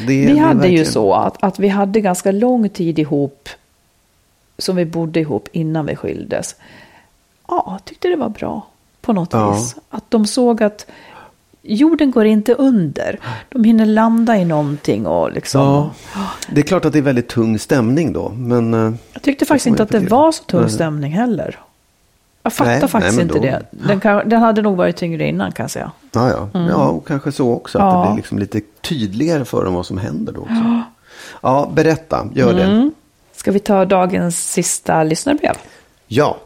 Vi 0.07 0.37
hade 0.37 0.53
ju 0.53 0.53
verkligen- 0.59 0.85
så 0.85 1.13
att, 1.13 1.43
att 1.43 1.59
vi 1.59 1.67
hade 1.67 2.01
ganska 2.01 2.31
lång 2.31 2.69
tid 2.69 2.99
ihop 2.99 3.49
som 4.57 4.75
vi 4.75 4.85
bodde 4.85 5.19
ihop 5.19 5.49
innan 5.51 5.85
vi 5.85 5.95
skildes. 5.95 6.55
Ja, 7.47 7.79
tyckte 7.85 8.07
det 8.07 8.15
var 8.15 8.29
bra 8.29 8.67
på 9.01 9.13
något 9.13 9.33
Ja. 9.33 9.51
vis. 9.53 9.75
Att 9.89 10.11
de 10.11 10.27
såg 10.27 10.63
att 10.63 10.85
jorden 11.67 12.11
går 12.11 12.25
inte 12.25 12.53
under. 12.53 13.19
De 13.49 13.63
hinner 13.63 13.85
landa 13.85 14.37
i 14.37 14.45
någonting 14.45 15.07
och 15.07 15.31
liksom. 15.31 15.61
Ja, 15.61 15.89
det 16.49 16.61
är 16.61 16.63
klart 16.65 16.85
att 16.85 16.93
det 16.93 16.99
är 16.99 17.03
väldigt 17.03 17.27
tung 17.29 17.59
stämning 17.59 18.13
då. 18.13 18.29
Men 18.29 18.73
eh, 18.73 18.93
Jag 19.13 19.21
tyckte 19.21 19.45
faktiskt 19.45 19.67
inte 19.67 19.83
att 19.83 19.89
det 19.89 19.99
var 19.99 20.31
så 20.31 20.43
tung 20.43 20.61
Nej. 20.61 20.69
stämning 20.69 21.11
heller. 21.11 21.59
Jag 22.43 22.53
fattar 22.53 22.71
Nej, 22.79 22.87
faktiskt 22.87 23.15
nej, 23.15 23.23
inte 23.23 23.39
det. 23.39 23.61
Den, 23.71 23.99
kan, 23.99 24.29
den 24.29 24.41
hade 24.41 24.61
nog 24.61 24.77
varit 24.77 24.95
tyngre 24.95 25.27
innan 25.27 25.51
kan 25.51 25.63
jag 25.63 25.71
säga. 25.71 25.91
Ja, 26.11 26.29
ja. 26.29 26.49
ja 26.69 26.87
och 26.87 27.07
kanske 27.07 27.31
så 27.31 27.53
också. 27.53 27.77
Att 27.79 27.83
Mm. 27.83 27.95
Ja. 27.95 28.01
det 28.03 28.09
blir 28.09 28.15
liksom 28.17 28.39
lite 28.39 28.61
tydligare 28.81 29.45
för 29.45 29.65
dem 29.65 29.73
vad 29.73 29.85
som 29.85 29.97
händer 29.97 30.33
då 30.33 30.41
också. 30.41 30.81
Ja, 31.41 31.71
berätta. 31.73 32.27
Gör 32.33 32.53
det. 32.53 32.63
Mm. 32.63 32.91
Ska 33.35 33.51
vi 33.51 33.59
ta 33.59 33.85
dagens 33.85 34.51
sista 34.51 35.03
lyssnarbrev? 35.03 35.53
Ja. 36.07 36.37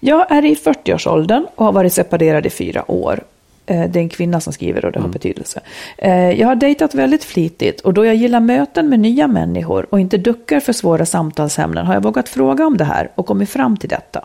Jag 0.00 0.30
är 0.32 0.44
i 0.44 0.54
40-årsåldern 0.54 1.46
och 1.54 1.64
har 1.64 1.72
varit 1.72 1.92
separerad 1.92 2.46
i 2.46 2.50
fyra 2.50 2.90
år. 2.90 3.20
Eh, 3.66 3.90
Det 3.90 3.98
är 3.98 4.02
en 4.02 4.08
kvinna 4.08 4.40
som 4.40 4.52
skriver 4.52 4.84
och 4.84 4.92
det 4.92 5.00
har 5.00 5.08
betydelse. 5.08 5.60
Eh, 5.98 6.30
Jag 6.30 6.48
har 6.48 6.54
dejtat 6.54 6.94
väldigt 6.94 7.24
flitigt 7.24 7.80
och 7.80 7.94
då 7.94 8.04
jag 8.06 8.14
gillar 8.14 8.40
möten 8.40 8.88
med 8.88 9.00
nya 9.00 9.26
människor 9.26 9.86
och 9.90 10.00
inte 10.00 10.16
duckar 10.16 10.60
för 10.60 10.72
svåra 10.72 11.06
samtalsämnen 11.06 11.86
har 11.86 11.94
jag 11.94 12.02
vågat 12.02 12.28
fråga 12.28 12.66
om 12.66 12.76
det 12.76 12.84
här 12.84 13.10
och 13.14 13.26
kommit 13.26 13.50
fram 13.50 13.76
till 13.76 13.88
detta. 13.88 14.24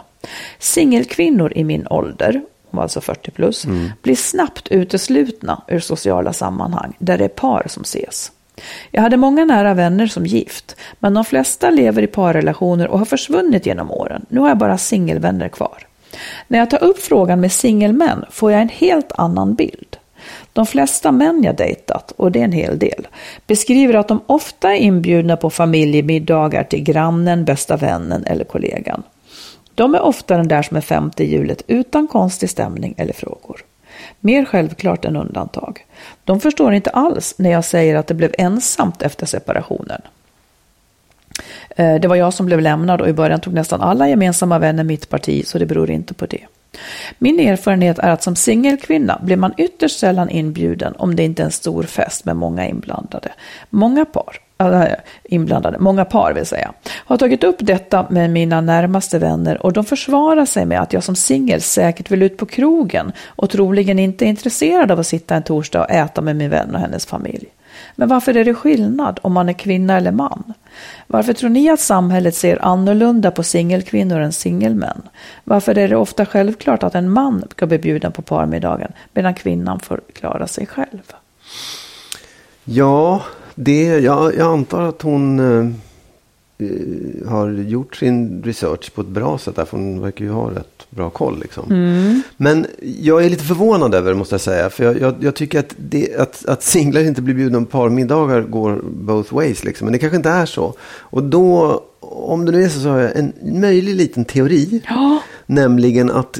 Singelkvinnor 0.59 1.53
i 1.55 1.63
min 1.63 1.87
ålder, 1.89 2.33
hon 2.33 2.77
var 2.77 2.83
alltså 2.83 3.01
40 3.01 3.31
plus, 3.31 3.65
blir 4.01 4.15
snabbt 4.15 4.67
uteslutna 4.67 5.61
ur 5.67 5.79
sociala 5.79 6.33
sammanhang 6.33 6.93
där 6.99 7.17
det 7.17 7.23
är 7.25 7.29
par 7.29 7.63
som 7.67 7.81
ses. 7.83 8.31
Jag 8.91 9.01
hade 9.01 9.17
många 9.17 9.45
nära 9.45 9.73
vänner 9.73 10.07
som 10.07 10.25
gift, 10.25 10.75
men 10.99 11.13
de 11.13 11.25
flesta 11.25 11.69
lever 11.69 12.01
i 12.01 12.07
parrelationer 12.07 12.87
och 12.87 12.99
har 12.99 13.05
försvunnit 13.05 13.65
genom 13.65 13.91
åren. 13.91 14.25
Nu 14.29 14.39
har 14.39 14.47
jag 14.47 14.57
bara 14.57 14.77
singelvänner 14.77 15.49
kvar. 15.49 15.77
När 16.47 16.59
jag 16.59 16.69
tar 16.69 16.83
upp 16.83 16.99
frågan 16.99 17.39
med 17.39 17.51
singelmän 17.51 18.25
får 18.31 18.51
jag 18.51 18.61
en 18.61 18.69
helt 18.69 19.11
annan 19.15 19.55
bild. 19.55 19.97
De 20.53 20.65
flesta 20.65 21.11
män 21.11 21.43
jag 21.43 21.55
dejtat, 21.55 22.11
och 22.11 22.31
det 22.31 22.39
är 22.39 22.43
en 22.43 22.51
hel 22.51 22.79
del, 22.79 23.07
beskriver 23.47 23.93
att 23.93 24.07
de 24.07 24.21
ofta 24.25 24.75
är 24.75 24.79
inbjudna 24.79 25.37
på 25.37 25.49
familjemiddagar 25.49 26.63
till 26.63 26.83
grannen, 26.83 27.45
bästa 27.45 27.77
vännen 27.77 28.25
eller 28.25 28.43
kollegan. 28.43 29.03
De 29.75 29.95
är 29.95 30.01
ofta 30.01 30.37
den 30.37 30.47
där 30.47 30.61
som 30.61 30.77
är 30.77 30.81
femte 30.81 31.23
hjulet 31.23 31.63
utan 31.67 32.07
konstig 32.07 32.49
stämning 32.49 32.93
eller 32.97 33.13
frågor. 33.13 33.61
Mer 34.19 34.45
självklart 34.45 35.05
än 35.05 35.15
undantag. 35.15 35.85
De 36.23 36.39
förstår 36.39 36.73
inte 36.73 36.89
alls 36.89 37.35
när 37.37 37.51
jag 37.51 37.65
säger 37.65 37.95
att 37.95 38.07
det 38.07 38.13
blev 38.13 38.35
ensamt 38.37 39.01
efter 39.01 39.25
separationen. 39.25 40.01
Eh, 41.69 41.95
det 41.95 42.07
var 42.07 42.15
jag 42.15 42.33
som 42.33 42.45
blev 42.45 42.61
lämnad 42.61 43.01
och 43.01 43.09
i 43.09 43.13
början 43.13 43.39
tog 43.39 43.53
nästan 43.53 43.81
alla 43.81 44.09
gemensamma 44.09 44.59
vänner 44.59 44.83
mitt 44.83 45.09
parti, 45.09 45.47
så 45.47 45.59
det 45.59 45.65
beror 45.65 45.91
inte 45.91 46.13
på 46.13 46.25
det. 46.25 46.45
Min 47.17 47.39
erfarenhet 47.39 47.99
är 47.99 48.09
att 48.09 48.23
som 48.23 48.35
singelkvinna 48.35 49.19
blir 49.23 49.37
man 49.37 49.53
ytterst 49.57 49.99
sällan 49.99 50.29
inbjuden 50.29 50.93
om 50.97 51.15
det 51.15 51.23
inte 51.23 51.41
är 51.41 51.45
en 51.45 51.51
stor 51.51 51.83
fest 51.83 52.25
med 52.25 52.35
många 52.35 52.67
inblandade. 52.67 53.31
Många 53.69 54.05
par, 54.05 54.39
äh, 54.57 54.83
inblandade, 55.23 55.79
många 55.79 56.05
par 56.05 56.33
vill 56.33 56.45
säga, 56.45 56.73
har 56.89 57.17
tagit 57.17 57.43
upp 57.43 57.55
detta 57.59 58.07
med 58.09 58.29
mina 58.29 58.61
närmaste 58.61 59.19
vänner 59.19 59.65
och 59.65 59.73
de 59.73 59.85
försvarar 59.85 60.45
sig 60.45 60.65
med 60.65 60.81
att 60.81 60.93
jag 60.93 61.03
som 61.03 61.15
singel 61.15 61.61
säkert 61.61 62.11
vill 62.11 62.23
ut 62.23 62.37
på 62.37 62.45
krogen 62.45 63.11
och 63.25 63.49
troligen 63.49 63.99
inte 63.99 64.25
är 64.25 64.27
intresserad 64.27 64.91
av 64.91 64.99
att 64.99 65.07
sitta 65.07 65.35
en 65.35 65.43
torsdag 65.43 65.81
och 65.81 65.91
äta 65.91 66.21
med 66.21 66.35
min 66.35 66.49
vän 66.49 66.75
och 66.75 66.81
hennes 66.81 67.05
familj. 67.05 67.45
Men 67.95 68.07
varför 68.09 68.37
är 68.37 68.45
det 68.45 68.53
skillnad 68.53 69.19
om 69.21 69.33
man 69.33 69.49
är 69.49 69.53
kvinna 69.53 69.97
eller 69.97 70.11
man? 70.11 70.53
Varför 71.07 71.33
tror 71.33 71.49
ni 71.49 71.69
att 71.69 71.79
samhället 71.79 72.35
ser 72.35 72.65
annorlunda 72.65 73.31
på 73.31 73.43
singelkvinnor 73.43 74.19
än 74.19 74.33
singelmän? 74.33 75.01
Varför 75.43 75.77
är 75.77 75.87
det 75.87 75.95
ofta 75.95 76.25
självklart 76.25 76.83
att 76.83 76.95
en 76.95 77.09
man 77.09 77.43
ska 77.51 77.67
bli 77.67 77.77
bjuden 77.77 78.11
på 78.11 78.21
parmiddagen 78.21 78.91
medan 79.13 79.33
kvinnan 79.33 79.79
får 79.79 80.01
klara 80.13 80.47
sig 80.47 80.65
själv? 80.65 81.13
Ja, 82.63 83.23
det, 83.55 83.83
jag, 83.83 84.35
jag 84.35 84.53
antar 84.53 84.81
att 84.81 85.01
hon 85.01 85.39
eh, 85.39 85.75
har 87.27 87.49
gjort 87.49 87.95
sin 87.95 88.43
research 88.43 88.93
på 88.93 89.01
ett 89.01 89.07
bra 89.07 89.37
sätt. 89.37 89.55
Där, 89.55 89.65
för 89.65 89.77
hon 89.77 90.01
verkar 90.01 90.25
ju 90.25 90.31
ha 90.31 90.51
rätt 90.51 90.87
bra 90.89 91.09
koll. 91.09 91.39
Liksom. 91.39 91.63
Men 92.37 92.65
jag 92.99 93.25
är 93.25 93.29
lite 93.29 93.43
förvånad 93.43 93.95
över 93.95 94.11
det 94.11 94.17
måste 94.17 94.33
jag 94.33 94.41
säga. 94.41 94.69
För 94.69 94.83
jag, 94.83 95.01
jag, 95.01 95.15
jag 95.19 95.35
tycker 95.35 95.59
att, 95.59 95.73
det, 95.77 96.15
att, 96.15 96.45
att 96.45 96.63
singlar 96.63 97.01
inte 97.01 97.21
blir 97.21 97.35
bjudna 97.35 97.59
på 97.59 97.65
parmiddagar 97.65 98.41
går 98.41 98.81
both 98.83 99.33
ways. 99.33 99.63
Liksom. 99.63 99.85
Men 99.85 99.93
det 99.93 99.99
kanske 99.99 100.17
inte 100.17 100.29
är 100.29 100.45
så. 100.45 100.73
Och 100.81 101.23
då, 101.23 101.83
om 101.99 102.45
det 102.45 102.51
nu 102.51 102.63
är 102.63 102.69
så, 102.69 102.79
så 102.79 102.89
har 102.89 102.99
jag 102.99 103.15
en 103.15 103.33
möjlig 103.41 103.95
liten 103.95 104.25
teori. 104.25 104.81
Ja. 104.89 105.19
Nämligen 105.45 106.11
att 106.11 106.39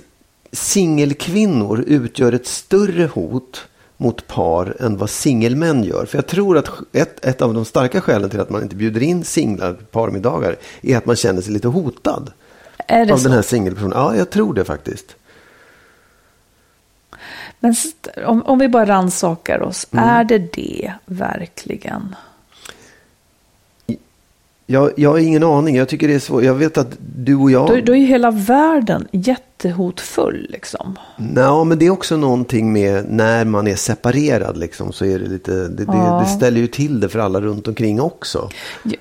singelkvinnor 0.51 1.83
utgör 1.87 2.33
ett 2.33 2.47
större 2.47 3.05
hot 3.05 3.68
mot 4.01 4.27
par 4.27 4.75
än 4.79 4.97
vad 4.97 5.09
singelmän 5.09 5.83
gör. 5.83 6.05
För 6.05 6.17
jag 6.17 6.27
tror 6.27 6.57
att 6.57 6.69
ett, 6.91 7.25
ett 7.25 7.41
av 7.41 7.53
de 7.53 7.65
starka 7.65 8.01
skälen 8.01 8.29
till 8.29 8.39
att 8.39 8.49
man 8.49 8.63
inte 8.63 8.75
bjuder 8.75 9.03
in 9.03 9.23
singlar 9.23 9.73
på 9.73 9.85
parmiddagar 9.85 10.55
är 10.81 10.97
att 10.97 11.05
man 11.05 11.15
känner 11.15 11.41
sig 11.41 11.53
lite 11.53 11.67
hotad 11.67 12.31
Är 12.87 13.05
det 13.05 13.13
av 13.13 13.17
så? 13.17 13.23
den 13.23 13.31
här 13.31 13.41
singelpersonen. 13.41 13.97
Ja, 13.97 14.15
jag 14.15 14.29
tror 14.29 14.53
det 14.53 14.65
faktiskt. 14.65 15.15
Men 17.59 17.75
om, 18.25 18.41
om 18.41 18.59
vi 18.59 18.67
bara 18.67 18.85
rannsakar 18.85 19.61
oss, 19.61 19.87
är 19.91 20.23
det 20.23 20.37
det 20.53 20.93
verkligen? 21.05 22.15
Jag, 24.71 24.91
jag 24.95 25.09
har 25.09 25.17
ingen 25.17 25.43
aning. 25.43 25.75
Jag 25.75 25.87
tycker 25.89 26.07
det 26.07 26.13
är 26.13 26.19
svårt. 26.19 26.43
Jag 26.43 26.53
vet 26.53 26.77
att 26.77 26.97
du 27.15 27.35
och 27.35 27.51
jag... 27.51 27.67
Då, 27.67 27.75
då 27.83 27.93
är 27.93 27.97
ju 27.97 28.05
hela 28.05 28.31
världen 28.31 29.07
jättehotfull 29.11 30.47
liksom. 30.49 30.99
Nej, 31.17 31.65
men 31.65 31.79
det 31.79 31.85
är 31.85 31.89
också 31.89 32.17
någonting 32.17 32.73
med 32.73 33.05
när 33.09 33.45
man 33.45 33.67
är 33.67 33.75
separerad 33.75 34.57
liksom, 34.57 34.91
så 34.93 35.05
är 35.05 35.19
det 35.19 35.25
lite, 35.27 35.51
det, 35.67 35.83
Ja. 35.87 35.93
det, 35.93 36.23
det 36.23 36.29
ställer 36.29 36.61
ju 36.61 36.67
till 36.67 36.99
det 36.99 37.09
för 37.09 37.19
alla 37.19 37.41
runt 37.41 37.67
omkring 37.67 38.01
också. 38.01 38.49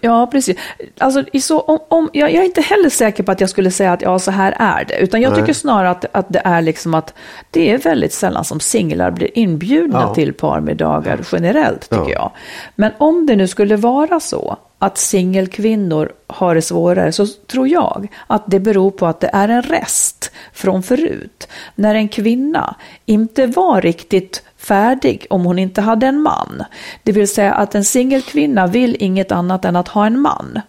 Ja, 0.01 0.27
precis. 0.33 0.57
Alltså, 0.99 1.25
så, 1.41 1.61
om, 1.61 1.79
om, 1.89 2.11
jag, 2.13 2.33
jag 2.33 2.43
är 2.43 2.47
inte 2.47 2.61
heller 2.61 2.91
säker 2.91 3.23
på 3.23 3.33
att 3.33 3.41
jag 3.41 3.51
skulle 3.51 3.71
säga 3.71 3.93
att 3.93 4.03
ja, 4.03 4.19
så 4.19 4.31
här 4.31 4.55
är 4.59 4.85
det. 4.89 4.99
Utan 4.99 5.21
jag 5.21 5.33
Nej. 5.33 5.41
tycker 5.41 5.53
snarare 5.53 5.91
att, 5.91 6.05
att 6.13 6.27
det 6.29 6.43
är 6.45 6.63
liksom 6.63 6.95
att 6.95 7.15
det 7.51 7.71
är 7.71 7.79
väldigt 7.79 8.13
sällan 8.13 8.45
som 8.45 8.61
singlar 8.61 9.11
blir 9.11 9.39
inbjudna 9.39 10.01
Ja. 10.01 10.15
till 10.15 10.33
parmiddagar 10.33 11.21
generellt, 11.33 11.91
tycker 11.91 12.03
Ja. 12.03 12.11
jag. 12.13 12.31
Men 12.75 12.93
om 12.99 13.27
det 13.27 13.37
nu 13.37 13.49
skulle 13.49 13.77
vara 13.77 14.21
så 14.21 14.57
att 14.79 14.99
singelkvinnor 14.99 16.13
har 16.27 16.55
det 16.55 16.63
svårare 16.63 17.13
så 17.13 17.27
tror 17.27 17.69
jag 17.69 18.09
att 18.27 18.43
det 18.47 18.61
beror 18.61 18.91
på 18.91 19.07
att 19.07 19.21
det 19.21 19.31
är 19.33 19.49
en 19.49 19.63
rest 19.63 20.33
från 20.53 20.83
förut. 20.83 21.49
När 21.75 21.95
en 21.95 22.09
kvinna 22.09 22.77
inte 23.07 23.47
var 23.47 23.81
riktigt 23.81 24.43
färdig 24.57 25.27
om 25.31 25.45
hon 25.45 25.59
inte 25.59 25.81
hade 25.81 26.07
en 26.07 26.21
man. 26.21 26.65
Det 27.03 27.13
vill 27.13 27.29
säga 27.29 27.55
att 27.55 27.75
en 27.75 27.85
singelkvinna 27.85 28.67
vill 28.67 28.97
inget 29.01 29.33
annat 29.33 29.65
än 29.65 29.77
att 29.77 29.89
ha 29.89 30.07
en 30.07 30.21
man. 30.21 30.61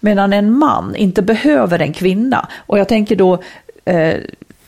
Medan 0.00 0.32
en 0.32 0.58
man 0.58 0.94
inte 0.96 1.22
behöver 1.22 1.78
en 1.78 1.92
kvinna. 1.92 2.48
Och 2.56 2.78
jag 2.78 2.88
tänker 2.88 3.16
då 3.16 3.42
eh, 3.84 4.14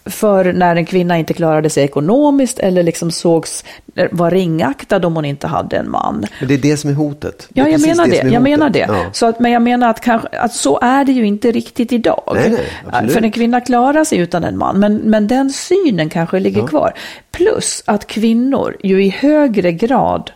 för 0.07 0.53
när 0.53 0.77
en 0.77 0.87
kvinna 0.87 1.19
inte 1.19 1.35
klarade 1.35 1.71
sig 1.71 1.85
ekonomiskt 1.85 2.59
eller 2.59 2.83
liksom 2.83 3.11
sågs, 3.11 3.65
var 4.11 4.31
ringaktad 4.31 5.07
om 5.07 5.15
hon 5.15 5.25
inte 5.25 5.47
hade 5.47 5.77
en 5.77 5.91
man. 5.91 6.27
Men 6.39 6.49
det 6.49 6.55
är 6.55 6.59
det 6.59 6.77
som 6.77 6.91
är 6.91 6.95
hotet. 6.95 7.47
Det 7.51 7.61
Ja, 7.61 7.69
jag 7.69 7.81
menar 7.81 8.07
det. 8.07 8.19
är 8.19 8.31
Jag 8.31 8.43
menar 8.43 8.71
det. 8.71 8.87
Ja. 8.89 9.05
Så 9.13 9.27
att, 9.27 9.41
men 9.41 9.53
jag 9.53 9.63
menar 9.63 9.91
att, 9.91 10.01
kanske, 10.01 10.29
att 10.29 10.55
så 10.55 10.79
är 10.83 11.05
det 11.05 11.13
ju 11.13 11.27
inte 11.27 11.51
riktigt 11.51 11.93
idag. 11.93 12.33
Nej, 12.35 12.59
nej. 12.93 13.09
För 13.09 13.23
en 13.23 13.33
kvinna 13.33 13.61
klarar 13.61 14.05
sig 14.05 14.19
utan 14.19 14.45
en 14.45 14.59
man. 14.59 14.81
Men, 14.81 14.97
men 14.97 15.27
den 15.27 15.51
synen 15.51 16.11
kanske 16.11 16.41
ligger 16.41 16.67
kvar. 16.67 16.93
Plus 17.31 17.83
att 17.87 18.07
kvinnor 18.07 18.77
ju 18.83 19.05
i 19.05 19.09
högre 19.09 19.73
grad 19.73 20.31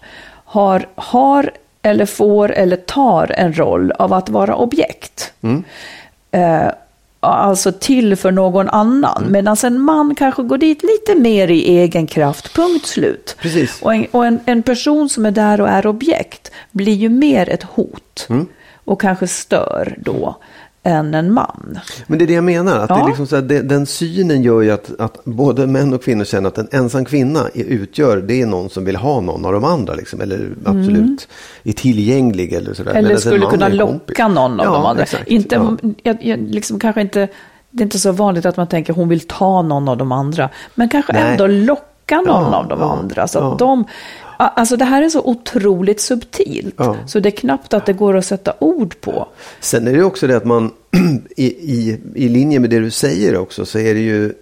har, 0.45 0.89
har 0.95 1.51
eller 1.83 2.07
får 2.07 2.53
eller 2.53 2.77
tar 2.77 3.33
en 3.37 3.59
roll 3.59 3.93
av 3.93 4.13
att 4.13 4.29
vara 4.29 4.57
objekt. 4.57 5.33
Mm. 5.43 5.65
Eh, 6.31 6.73
alltså 7.21 7.73
till 7.73 8.17
för 8.17 8.31
någon 8.31 8.69
annan. 8.69 9.19
Mm. 9.19 9.33
Medan 9.33 9.57
en 9.65 9.81
man 9.81 10.15
kanske 10.15 10.43
går 10.43 10.59
dit 10.59 10.83
lite 10.83 11.21
mer 11.21 11.49
i 11.49 11.79
egen 11.79 12.07
kraft, 12.07 12.55
punkt 12.55 12.87
slut. 12.87 13.37
Precis. 13.41 13.83
Och, 13.83 13.95
en, 13.95 14.07
och 14.11 14.27
en, 14.27 14.41
en 14.45 14.63
person 14.63 15.09
som 15.09 15.27
är 15.27 15.31
där 15.31 15.61
och 15.61 15.69
är 15.69 15.87
objekt 15.87 16.51
blir 16.71 16.95
ju 16.95 17.09
mer 17.09 17.49
ett 17.49 17.63
hot. 17.63 18.27
Mm. 18.31 18.47
Och 18.85 19.01
kanske 19.01 19.27
stör 19.27 19.97
då 19.99 20.37
än 20.89 21.15
en 21.15 21.33
man. 21.33 21.79
Men 22.07 22.19
det 22.19 22.25
är 22.25 22.27
det 22.27 22.33
jag 22.33 22.45
menar. 22.45 22.79
Att 22.79 22.89
det 22.89 22.95
Ja. 22.95 23.05
är 23.05 23.09
liksom 23.09 23.27
så 23.27 23.37
här, 23.37 23.43
det, 23.43 23.63
den 23.63 23.87
synen 23.87 24.43
gör 24.43 24.63
ju 24.63 24.71
att, 24.71 25.01
att 25.01 25.25
både 25.25 25.67
män 25.67 25.95
och 25.95 26.03
kvinnor 26.03 26.25
känner 26.25 26.49
att 26.49 26.59
en 26.59 26.69
ensam 26.73 27.05
kvinna 27.05 27.41
är, 27.55 27.65
utgör, 27.65 28.17
det 28.17 28.43
är 28.43 28.47
någon 28.47 28.71
som 28.71 28.85
vill 28.85 28.97
ha 28.97 29.21
någon 29.21 29.45
av 29.45 29.53
de 29.53 29.65
andra. 29.65 29.95
Liksom, 29.95 30.21
eller 30.21 30.51
absolut 30.65 31.29
är 31.65 31.73
tillgänglig. 31.73 32.53
Eller, 32.53 32.75
sådär. 32.75 32.91
Mm. 32.91 32.99
Eller 32.99 33.09
Medan 33.09 33.21
skulle 33.21 33.47
kunna 33.47 33.69
locka 33.69 34.29
någon 34.29 34.61
av 34.61 34.67
ja, 34.67 34.73
de 34.73 34.87
andra. 34.87 35.03
Exakt. 35.03 35.29
Inte, 35.29 35.55
ja. 35.55 35.77
jag, 36.03 36.25
jag, 36.25 36.41
liksom 36.41 36.81
kanske 36.81 37.01
inte, 37.01 37.29
det 37.71 37.83
är 37.83 37.85
inte 37.85 37.99
så 37.99 38.13
vanligt 38.13 38.47
att 38.47 38.57
man 38.57 38.67
tänker 38.67 38.93
hon 38.93 39.09
vill 39.09 39.21
ta 39.21 39.63
någon 39.63 39.89
av 39.89 39.97
de 39.97 40.13
andra. 40.13 40.49
Men 40.75 40.89
kanske 40.89 41.13
Nej. 41.13 41.33
ändå 41.33 41.47
locka 41.47 41.88
någon 42.17 42.53
Ja, 42.53 42.57
av 42.57 42.69
de 42.69 42.81
ja, 42.81 42.93
andra. 42.99 43.29
Så 43.29 43.39
att 43.53 43.59
de, 43.59 43.85
alltså 44.37 44.77
det 44.77 44.85
här 44.85 45.03
är 45.03 45.09
så 45.09 45.21
otroligt 45.25 46.01
subtilt. 46.01 46.75
Ja. 46.79 46.97
Så 47.07 47.21
det 47.21 47.29
är 47.29 47.37
knappt 47.37 47.75
att 47.75 47.87
det 47.87 47.93
går 47.93 48.17
att 48.17 48.25
sätta 48.27 48.53
ord 48.59 49.01
på. 49.01 49.29
Sen 49.61 49.87
är 49.89 49.93
det 49.93 50.03
också 50.05 50.27
det 50.27 50.37
att 50.37 50.45
man 50.45 50.71
i, 51.37 51.47
i, 51.47 51.99
i 52.15 52.29
linje 52.29 52.61
med 52.61 52.71
det 52.71 52.79
du 52.81 52.91
säger 52.91 53.37
också 53.37 53.67
så 53.67 53.79
är 53.79 53.95
det 53.95 54.01
ju 54.01 54.33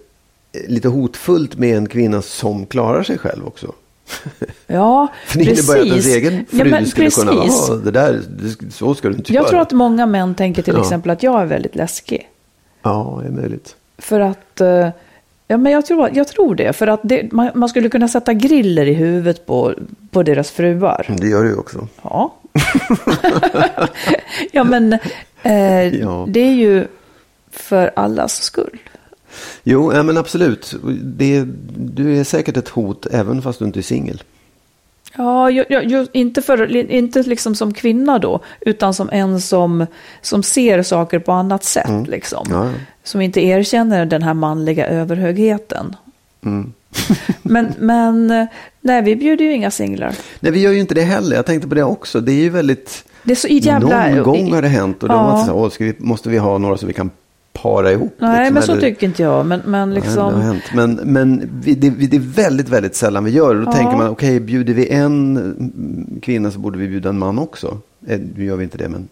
lite 0.67 0.87
hotfullt 0.87 1.57
med 1.57 1.77
en 1.77 1.89
kvinna 1.89 2.21
som 2.21 2.65
klarar 2.65 3.03
sig 3.03 3.17
själv 3.17 3.47
också. 3.47 3.73
Ja, 4.67 5.07
För 5.25 5.39
det 5.39 5.45
precis. 5.45 5.69
innebär 5.69 5.81
att 5.81 5.87
ens 5.87 6.07
egen 6.07 6.45
fru 6.45 6.69
ja, 6.69 6.85
skulle 6.85 7.09
kunna, 7.09 7.31
precis. 7.31 7.65
"Ja, 7.69 7.75
det 7.75 7.91
där, 7.91 8.21
det, 8.29 8.71
så 8.73 8.95
ska 8.95 9.09
du 9.09 9.15
inte 9.15 9.33
Jag 9.33 9.41
göra. 9.41 9.49
tror 9.49 9.59
att 9.61 9.71
många 9.71 10.05
män 10.05 10.35
tänker 10.35 10.61
till 10.61 10.73
Ja. 10.73 10.81
exempel 10.81 11.11
att 11.11 11.23
jag 11.23 11.41
är 11.41 11.45
väldigt 11.45 11.75
läskig. 11.75 12.29
Ja, 12.83 13.19
det 13.21 13.27
är 13.27 13.31
möjligt. 13.31 13.75
För 13.97 14.19
att 14.19 14.61
eh, 14.61 14.89
Ja, 15.47 15.57
men 15.57 15.71
jag 15.71 15.85
tror, 15.85 16.09
jag 16.13 16.27
tror 16.27 16.55
det. 16.55 16.73
För 16.73 16.87
att 16.87 16.99
det, 17.03 17.31
man, 17.31 17.51
man 17.55 17.69
skulle 17.69 17.89
kunna 17.89 18.07
sätta 18.07 18.33
griller 18.33 18.85
i 18.85 18.93
huvudet 18.93 19.45
på, 19.45 19.73
på 20.11 20.23
deras 20.23 20.51
fruar. 20.51 21.15
Det 21.21 21.27
gör 21.27 21.43
du 21.43 21.49
ju 21.49 21.55
också. 21.55 21.87
Ja. 22.01 22.35
ja, 24.51 24.63
men 24.63 24.93
eh, 25.43 25.95
Ja. 25.99 26.25
det 26.29 26.39
är 26.39 26.53
ju 26.53 26.87
för 27.51 27.91
allas 27.95 28.41
skull. 28.41 28.79
Jo, 29.63 29.93
ja, 29.93 30.03
men 30.03 30.17
absolut. 30.17 30.75
Det, 31.03 31.43
du 31.77 32.19
är 32.19 32.23
säkert 32.23 32.57
ett 32.57 32.69
hot 32.69 33.05
även 33.11 33.41
fast 33.41 33.59
du 33.59 33.65
inte 33.65 33.79
är 33.79 33.81
singel. 33.81 34.23
Ja, 35.17 35.49
ju, 35.49 35.65
ju, 35.69 36.07
inte, 36.13 36.41
för, 36.41 36.75
inte 36.91 37.23
liksom 37.23 37.55
som 37.55 37.73
kvinna 37.73 38.19
då, 38.19 38.39
utan 38.61 38.93
som 38.93 39.09
en 39.11 39.41
som, 39.41 39.85
som 40.21 40.43
ser 40.43 40.83
saker 40.83 41.19
på 41.19 41.31
annat 41.31 41.63
sätt. 41.63 42.07
Liksom. 42.07 42.47
Ja, 42.49 42.65
ja. 42.65 42.71
Som 43.03 43.21
inte 43.21 43.41
erkänner 43.41 44.05
den 44.05 44.23
här 44.23 44.33
manliga 44.33 44.87
överhögheten. 44.87 45.95
Mm. 46.45 46.73
men, 47.41 47.73
men 47.79 48.47
nej, 48.81 49.01
vi 49.01 49.15
bjuder 49.15 49.45
ju 49.45 49.53
inga 49.53 49.71
singlar. 49.71 50.15
Nej, 50.39 50.51
vi 50.51 50.61
gör 50.61 50.71
ju 50.71 50.79
inte 50.79 50.95
det 50.95 51.01
heller. 51.01 51.35
Jag 51.35 51.45
tänkte 51.45 51.67
på 51.67 51.75
det 51.75 51.83
också. 51.83 52.21
Det 52.21 52.31
är 52.31 52.41
ju 52.41 52.49
väldigt... 52.49 53.03
Det 53.23 53.31
är 53.31 53.35
så 53.35 53.47
jävla... 53.47 54.09
Någon 54.09 54.23
gång 54.23 54.53
har 54.53 54.61
det 54.61 54.67
hänt 54.67 55.03
och 55.03 55.09
då 55.09 55.15
Ja. 55.15 55.37
så 55.37 55.45
här, 55.45 55.55
Åh, 55.55 55.69
ska 55.69 55.83
vi, 55.83 55.95
måste 55.97 56.29
vi 56.29 56.37
ha 56.37 56.57
några 56.57 56.77
så 56.77 56.85
vi 56.87 56.93
kan 56.93 57.11
para 57.61 57.91
ihop. 57.91 58.15
Nej, 58.19 58.39
liksom, 58.39 58.53
men 58.53 58.63
så 58.63 58.71
eller- 58.71 58.81
tycker 58.81 59.07
inte 59.07 59.21
jag. 59.23 59.45
Men, 59.45 59.61
men 59.65 59.89
Nej, 59.89 59.99
liksom... 60.01 60.41
hänt. 60.41 60.63
Men, 60.75 60.93
men 60.93 61.49
vi, 61.63 61.73
det, 61.75 61.89
vi- 61.89 62.07
det 62.07 62.17
är 62.17 62.21
väldigt, 62.21 62.69
väldigt 62.69 62.95
sällan 62.95 63.23
vi 63.23 63.31
gör 63.31 63.55
det. 63.55 63.61
Då 63.61 63.67
Ja. 63.67 63.71
tänker 63.73 63.97
man, 63.97 64.09
okej, 64.09 64.39
bjuder 64.39 64.73
vi 64.73 64.89
en 64.89 66.19
kvinna 66.21 66.51
så 66.51 66.59
borde 66.59 66.77
vi 66.79 66.87
bjuda 66.87 67.09
en 67.09 67.19
man 67.19 67.39
också. 67.39 67.77
Eh, 68.07 68.19
Nu 68.35 68.45
gör 68.45 68.55
vi 68.55 68.63
inte 68.63 68.77
det, 68.77 68.89
men 68.89 69.07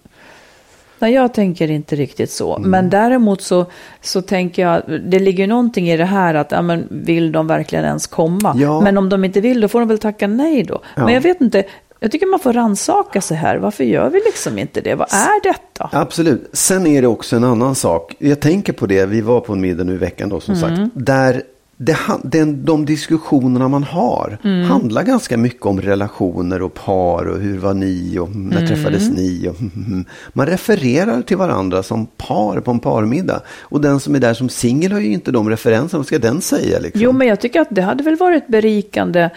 Nej, 1.00 1.14
jag 1.14 1.34
tänker 1.34 1.72
inte 1.72 1.96
riktigt 1.96 2.32
så. 2.32 2.56
Mm. 2.58 2.70
Men 2.70 2.90
däremot 2.90 3.42
så, 3.42 3.66
så 4.02 4.22
tänker 4.22 4.62
jag, 4.62 4.82
det 5.08 5.20
ligger 5.20 5.48
någonting 5.48 5.90
i 5.90 5.98
det 5.98 6.06
här 6.06 6.36
att, 6.36 6.52
ja, 6.52 6.62
men 6.62 6.88
vill 6.92 7.32
de 7.32 7.48
verkligen 7.48 7.86
ens 7.86 8.08
komma? 8.08 8.56
Ja. 8.58 8.82
Men 8.82 8.98
om 8.98 9.10
de 9.10 9.26
inte 9.26 9.42
vill, 9.42 9.62
då 9.62 9.68
får 9.68 9.80
de 9.80 9.88
väl 9.90 9.98
tacka 10.00 10.28
nej 10.28 10.64
då. 10.64 10.82
Ja. 10.96 11.06
Men 11.06 11.14
jag 11.14 11.22
vet 11.22 11.42
inte, 11.42 11.64
jag 12.00 12.12
tycker 12.12 12.26
man 12.26 12.40
får 12.40 12.54
rannsaka 12.54 13.22
sig 13.22 13.38
här. 13.38 13.58
Varför 13.58 13.84
gör 13.84 14.10
vi 14.10 14.22
liksom 14.26 14.60
inte 14.60 14.82
det? 14.82 14.96
Vad 14.96 15.14
är 15.14 15.44
detta? 15.44 15.90
Absolut. 15.92 16.50
Sen 16.54 16.88
är 16.88 17.02
det 17.02 17.08
också 17.08 17.36
en 17.36 17.44
annan 17.44 17.76
sak. 17.76 18.16
Jag 18.20 18.40
tänker 18.40 18.74
på 18.74 18.86
det, 18.86 19.06
vi 19.06 19.22
var 19.22 19.40
på 19.40 19.54
en 19.54 19.62
middag 19.62 19.84
nu 19.84 19.94
i 19.94 19.98
veckan 19.98 20.30
då 20.30 20.40
som 20.40 20.56
sagt. 20.56 20.82
Där 20.94 21.44
det, 21.78 21.98
den, 22.24 22.66
de 22.66 22.86
diskussionerna 22.86 23.68
man 23.68 23.84
har 23.84 24.38
handlar 24.68 25.04
ganska 25.04 25.38
mycket 25.38 25.66
om 25.66 25.82
relationer 25.82 26.62
och 26.62 26.74
par 26.74 27.26
och 27.26 27.40
hur 27.40 27.58
var 27.58 27.74
ni 27.74 28.20
och 28.20 28.36
när 28.36 28.68
träffades 28.68 29.10
ni. 29.10 29.48
Och, 29.50 29.56
man 30.34 30.46
refererar 30.46 31.22
till 31.22 31.38
varandra 31.38 31.84
som 31.84 32.06
par 32.06 32.60
på 32.60 32.72
en 32.72 32.80
parmiddag. 32.80 33.42
Och 33.62 33.82
den 33.82 34.00
som 34.00 34.16
är 34.16 34.20
där 34.20 34.34
som 34.34 34.50
singel 34.50 34.92
har 34.92 35.00
ju 35.00 35.14
inte 35.14 35.32
de 35.32 35.50
referenserna. 35.50 36.00
Vad 36.00 36.08
ska 36.08 36.20
den 36.20 36.42
säga 36.42 36.80
liksom? 36.80 37.02
Jo, 37.02 37.12
men 37.12 37.28
jag 37.28 37.40
tycker 37.40 37.62
att 37.62 37.68
det 37.72 37.82
hade 37.82 38.04
väl 38.04 38.16
varit 38.16 38.48
berikande. 38.48 39.30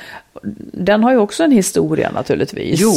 Den 0.72 1.02
har 1.04 1.10
ju 1.12 1.18
också 1.18 1.44
en 1.44 1.52
historia 1.52 2.10
naturligtvis. 2.10 2.80
Jo. 2.80 2.90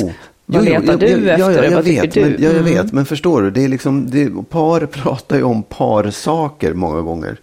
Vad 0.45 0.65
jo, 0.65 0.71
jo, 0.73 0.79
letar 0.79 0.93
jag- 0.93 0.99
du 0.99 1.07
jag, 1.07 1.39
efter? 1.39 1.63
Ja, 1.63 1.63
ja, 1.63 1.71
jag 1.71 1.85
tycker 1.85 2.01
vet, 2.01 2.13
du? 2.13 2.21
Men, 2.21 2.31
ja, 2.31 2.37
jag 2.49 2.51
Mm. 2.51 2.63
vet, 2.65 2.93
men 2.93 3.05
förstår 3.05 3.41
du? 3.41 3.51
Det 3.51 3.63
är 3.63 3.67
liksom, 3.67 4.09
det, 4.09 4.29
par 4.49 4.85
pratar 4.85 5.35
ju 5.37 5.43
om 5.43 5.63
parsaker 5.63 6.73
många 6.73 7.01
gånger. 7.01 7.37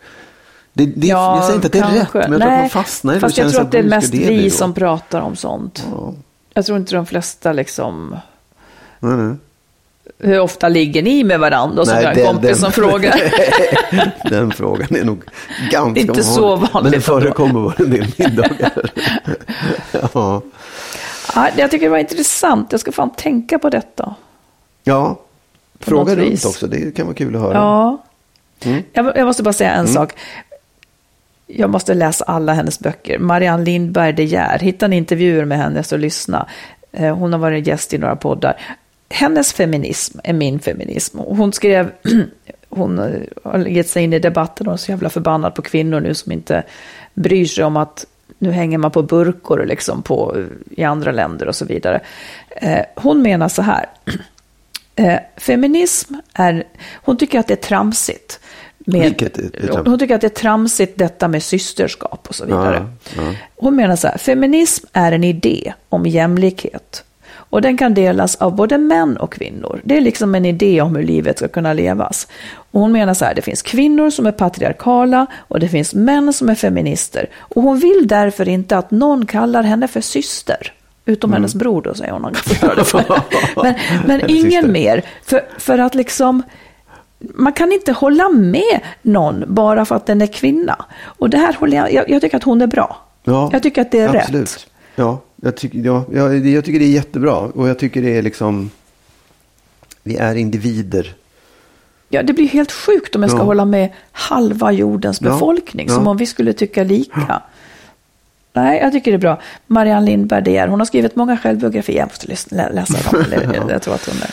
Det, 0.72 0.86
det, 0.86 1.06
Ja, 1.06 1.36
jag 1.36 1.44
säger 1.44 1.54
inte 1.56 1.66
att 1.66 1.72
det 1.72 1.78
är 1.78 1.82
rätt, 1.82 2.08
kanske. 2.12 2.18
men 2.18 2.32
jag 2.32 2.40
tror 2.40 2.42
att 2.42 2.48
Nej, 2.52 2.60
man 2.60 2.70
fastnar 2.70 3.12
i 3.12 3.16
det. 3.16 3.20
Fast 3.20 3.38
jag 3.38 3.50
tror 3.52 3.60
att 3.62 3.70
det 3.72 3.78
är 3.78 3.82
mest 3.82 4.12
det 4.12 4.18
vi 4.28 4.44
då? 4.44 4.50
som 4.50 4.74
pratar 4.74 5.20
om 5.20 5.36
sånt. 5.36 5.86
Ja, 5.92 6.12
Jag 6.54 6.66
tror 6.66 6.78
inte 6.78 6.94
de 6.94 7.06
flesta 7.06 7.52
liksom... 7.52 8.16
nej, 9.00 9.16
nej. 9.16 9.36
Hur 10.18 10.40
ofta 10.40 10.68
ligger 10.68 11.02
ni 11.02 11.24
med 11.24 11.40
varandra? 11.40 11.80
Och 11.80 11.86
så 11.88 11.94
Nej, 11.94 12.04
en 12.06 12.14
den- 12.14 12.26
kompis 12.26 12.50
den- 12.50 12.56
som 12.58 12.72
frågar. 12.72 13.14
Den 14.30 14.50
frågan 14.50 14.96
är 14.96 15.04
nog 15.04 15.22
ganska 15.70 16.00
Inte 16.00 16.22
så 16.22 16.56
vanligt 16.56 16.72
Men 16.82 16.90
det 16.92 17.00
förekommer 17.00 17.52
bara 17.52 17.74
en 17.78 17.90
del 17.90 18.06
middagar. 18.16 18.72
ja. 20.12 20.42
Ja, 21.34 21.48
jag 21.56 21.70
tycker 21.70 21.86
det 21.86 21.90
var 21.90 21.98
intressant. 21.98 22.72
Jag 22.72 22.80
ska 22.80 22.92
fan 22.92 23.10
tänka 23.10 23.58
på 23.58 23.70
detta. 23.70 24.14
ja, 24.84 25.20
fråga 25.80 26.16
runt 26.16 26.28
vis. 26.32 26.44
också. 26.44 26.66
Det 26.66 26.96
kan 26.96 27.06
vara 27.06 27.16
kul 27.16 27.36
att 27.36 27.42
höra. 27.42 27.54
Ja. 27.54 28.02
Mm. 28.64 28.82
Jag, 28.92 29.16
jag 29.16 29.26
måste 29.26 29.42
bara 29.42 29.52
säga 29.52 29.72
en 29.72 29.88
sak. 29.88 30.12
Jag 31.46 31.70
måste 31.70 31.94
läsa 31.94 32.24
alla 32.24 32.52
hennes 32.52 32.78
böcker. 32.80 33.18
Marianne 33.18 33.64
Lindberg 33.64 34.12
De 34.12 34.24
Geer. 34.24 34.58
Hitta 34.58 34.88
ni 34.88 34.96
intervjuer 34.96 35.44
med 35.44 35.58
henne 35.58 35.82
så 35.82 35.96
lyssna. 35.96 36.46
Eh, 36.92 37.16
Hon 37.16 37.32
har 37.32 37.40
varit 37.40 37.66
gäst 37.66 37.94
i 37.94 37.98
några 37.98 38.16
poddar. 38.16 38.56
Hennes 39.08 39.52
feminism 39.52 40.18
är 40.24 40.32
min 40.32 40.58
feminism. 40.58 41.20
Och 41.20 41.36
Hon 41.36 41.52
skrev, 41.52 41.90
hon 42.68 42.98
har 43.44 43.58
gett 43.58 43.88
sig 43.88 44.04
in 44.04 44.12
i 44.12 44.18
debatten 44.18 44.66
och 44.66 44.72
är 44.72 44.76
så 44.76 44.90
jävla 44.92 45.10
förbannad 45.10 45.54
på 45.54 45.62
kvinnor 45.62 46.00
nu 46.00 46.14
som 46.14 46.32
inte 46.32 46.62
bryr 47.14 47.46
sig 47.46 47.64
om 47.64 47.76
att 47.76 48.06
nu 48.38 48.50
hänger 48.50 48.78
man 48.78 48.90
på 48.90 49.02
burkor 49.02 49.64
liksom 49.66 50.02
på, 50.02 50.36
i 50.70 50.84
andra 50.84 51.12
länder 51.12 51.48
och 51.48 51.56
så 51.56 51.64
vidare. 51.64 52.00
Eh, 52.50 52.80
Hon 52.96 53.22
menar 53.22 53.48
så 53.48 53.62
här. 53.62 53.86
Eh, 55.00 55.18
feminism 55.36 56.14
är, 56.32 56.64
hon 56.94 57.16
tycker 57.16 57.38
att 57.38 57.46
det 57.46 57.54
är 57.54 57.68
tramsigt. 57.68 58.40
Med, 58.78 59.02
hon 59.86 59.98
tycker 59.98 60.14
att 60.14 60.20
det 60.20 60.26
är 60.26 60.28
tramsigt 60.28 60.98
detta 60.98 61.28
med 61.28 61.42
systerskap 61.42 62.26
och 62.28 62.34
så 62.34 62.44
vidare. 62.44 62.86
Ja, 63.16 63.22
ja. 63.22 63.34
Hon 63.56 63.76
menar 63.76 63.96
så 63.96 64.08
här, 64.08 64.18
feminism 64.18 64.86
är 64.92 65.12
en 65.12 65.24
idé 65.24 65.72
om 65.88 66.06
jämlikhet. 66.06 67.04
Och 67.50 67.62
den 67.62 67.76
kan 67.76 67.94
delas 67.94 68.36
av 68.36 68.56
både 68.56 68.78
män 68.78 69.16
och 69.16 69.32
kvinnor. 69.32 69.80
Det 69.84 69.96
är 69.96 70.00
liksom 70.00 70.34
en 70.34 70.44
idé 70.44 70.80
om 70.80 70.96
hur 70.96 71.02
livet 71.02 71.38
ska 71.38 71.48
kunna 71.48 71.72
levas. 71.72 72.28
Och 72.70 72.80
hon 72.80 72.92
menar 72.92 73.14
så 73.14 73.24
här, 73.24 73.34
det 73.34 73.42
finns 73.42 73.62
kvinnor 73.62 74.10
som 74.10 74.26
är 74.26 74.32
patriarkala 74.32 75.26
och 75.36 75.60
det 75.60 75.68
finns 75.68 75.94
män 75.94 76.32
som 76.32 76.48
är 76.48 76.54
feminister. 76.54 77.26
Och 77.36 77.62
hon 77.62 77.78
vill 77.78 78.06
därför 78.06 78.48
inte 78.48 78.78
att 78.78 78.90
någon 78.90 79.26
kallar 79.26 79.62
henne 79.62 79.88
för 79.88 80.00
syster. 80.00 80.72
Utom 81.04 81.32
hennes 81.32 81.54
bror 81.54 81.82
då, 81.82 81.94
säger 81.94 82.12
hon. 82.12 82.34
Men, 83.62 83.74
men 84.06 84.30
ingen 84.30 84.72
mer. 84.72 85.02
För, 85.24 85.42
för 85.58 85.78
att 85.78 85.94
liksom, 85.94 86.42
man 87.18 87.52
kan 87.52 87.72
inte 87.72 87.92
hålla 87.92 88.28
med 88.28 88.80
någon 89.02 89.44
bara 89.46 89.84
för 89.84 89.94
att 89.94 90.06
den 90.06 90.22
är 90.22 90.26
kvinna. 90.26 90.84
Och 91.02 91.30
det 91.30 91.38
här 91.38 91.52
håller 91.52 91.76
jag, 91.76 91.92
jag, 91.92 92.10
jag 92.10 92.20
tycker 92.20 92.36
att 92.36 92.42
hon 92.42 92.62
är 92.62 92.66
bra. 92.66 92.96
Ja, 93.24 93.50
jag 93.52 93.62
tycker 93.62 93.82
att 93.82 93.90
det 93.90 94.00
är 94.00 94.16
absolut. 94.16 94.50
rätt. 94.50 94.66
Ja, 94.94 95.20
jag, 95.42 95.56
tycker, 95.56 95.78
ja, 95.78 96.04
ja, 96.12 96.28
det- 96.28 96.50
jag 96.50 96.64
tycker 96.64 96.78
det 96.78 96.84
är 96.84 96.90
jättebra. 96.90 97.36
Och 97.36 97.68
jag 97.68 97.78
tycker 97.78 98.02
det 98.02 98.16
är 98.18 98.22
liksom, 98.22 98.70
vi 100.02 100.16
är 100.16 100.34
individer. 100.34 101.14
Ja, 102.08 102.22
det 102.22 102.32
blir 102.32 102.48
helt 102.48 102.72
sjukt 102.72 103.16
om 103.16 103.22
jag 103.22 103.30
ska 103.30 103.40
Ja. 103.40 103.44
hålla 103.44 103.64
med 103.64 103.92
halva 104.12 104.72
jordens 104.72 105.20
Ja, 105.20 105.30
befolkning, 105.30 105.86
ja. 105.88 105.94
som 105.94 106.06
om 106.06 106.16
vi 106.16 106.26
skulle 106.26 106.52
tycka 106.52 106.82
lika. 106.84 107.42
Nej, 108.52 108.78
jag 108.80 108.92
tycker 108.92 109.10
det 109.10 109.16
är 109.16 109.18
bra. 109.18 109.40
Marianne 109.66 110.06
Lindberg 110.06 110.42
De 110.42 110.50
Geer, 110.50 110.68
hon 110.68 110.80
har 110.80 110.86
skrivit 110.86 111.16
många 111.16 111.36
självbiografier. 111.36 111.96
Jag 111.98 112.06
måste 112.30 112.70
läsa 112.72 113.10
dem. 113.10 113.24
Jag 113.68 113.82
tror 113.82 113.94
att 113.94 114.06
hon 114.06 114.16
är, 114.22 114.30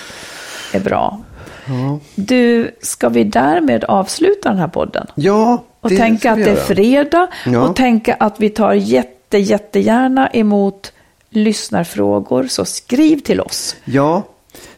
är 0.78 0.84
bra. 0.84 1.20
Du, 2.16 2.72
ska 2.82 3.10
vi 3.10 3.24
därmed 3.24 3.84
avsluta 3.84 4.50
den 4.50 4.58
här 4.58 4.68
podden? 4.68 5.08
Ja, 5.16 5.64
Och 5.82 5.90
det 5.90 5.98
tänka 5.98 6.20
ska 6.20 6.32
att 6.32 6.38
det 6.46 6.52
är 6.52 6.56
fredag 6.56 7.28
Ja. 7.46 7.68
och 7.68 7.76
tänka 7.76 8.14
att 8.14 8.40
vi 8.40 8.50
tar 8.50 8.74
jätte, 8.74 9.38
jättegärna 9.38 10.30
emot 10.34 10.92
lyssnarfrågor. 11.36 12.48
Så 12.48 12.66
skriv 12.66 13.20
till 13.20 13.42
oss. 13.42 13.76
Ja, 13.86 14.24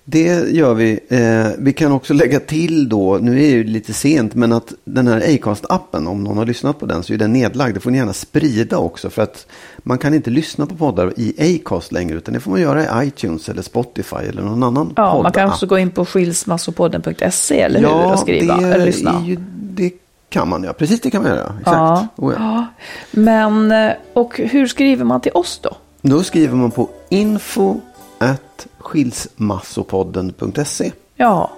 det 0.03 0.49
gör 0.51 0.73
vi. 0.73 0.99
Eh, 1.09 1.47
vi 1.57 1.73
kan 1.73 1.91
också 1.91 2.13
lägga 2.13 2.39
till 2.39 2.89
då, 2.89 3.17
nu 3.21 3.31
är 3.31 3.35
det 3.35 3.45
ju 3.47 3.63
lite 3.63 3.93
sent, 3.93 4.35
men 4.35 4.53
att 4.53 4.73
den 4.85 5.07
här 5.07 5.21
Acast-appen, 5.21 6.07
om 6.07 6.23
någon 6.23 6.37
har 6.37 6.45
lyssnat 6.45 6.79
på 6.79 6.85
den 6.85 7.03
så 7.03 7.13
är 7.13 7.17
den 7.17 7.33
nedlagd. 7.33 7.73
Det 7.75 7.79
får 7.79 7.91
ni 7.91 7.97
gärna 7.97 8.13
sprida 8.13 8.77
också 8.77 9.09
för 9.09 9.21
att 9.21 9.47
man 9.77 9.97
kan 9.97 10.13
inte 10.13 10.29
lyssna 10.29 10.65
på 10.65 10.75
poddar 10.75 11.13
i 11.17 11.55
Acast 11.65 11.91
längre 11.91 12.17
utan 12.17 12.33
det 12.33 12.39
får 12.39 12.51
man 12.51 12.61
göra 12.61 13.03
i 13.03 13.07
iTunes 13.07 13.49
eller 13.49 13.61
Spotify 13.61 14.15
eller 14.29 14.41
någon 14.41 14.63
annan 14.63 14.93
Ja, 14.95 15.11
poddapp. 15.11 15.23
man 15.23 15.31
kan 15.31 15.49
också 15.49 15.65
gå 15.65 15.77
in 15.77 15.91
på 15.91 16.05
skilsmassopodden.se 16.05 17.61
eller 17.61 17.79
hur 17.79 18.11
och 18.13 18.19
skriva 18.19 18.57
det 18.57 18.67
eller 18.73 18.85
lyssna. 18.85 19.23
Ju, 19.25 19.37
det 19.59 19.91
kan 20.29 20.49
man 20.49 20.63
ja, 20.63 20.73
precis 20.73 21.01
det 21.01 21.09
kan 21.09 21.21
man 21.23 21.31
göra. 21.31 21.53
Exakt. 21.59 21.65
Ja. 21.65 22.07
Oh, 22.15 22.33
ja. 22.33 22.39
Ja. 22.41 22.65
Men, 23.11 23.71
eh, 23.71 23.91
och 24.13 24.37
hur 24.37 24.67
skriver 24.67 25.05
man 25.05 25.21
till 25.21 25.31
oss 25.33 25.59
då? 25.63 25.77
Då 26.01 26.23
skriver 26.23 26.55
man 26.55 26.71
på 26.71 26.89
info 27.09 27.75
at 28.19 28.67
skilsmassopodden.se. 28.79 30.91
Ja, 31.15 31.49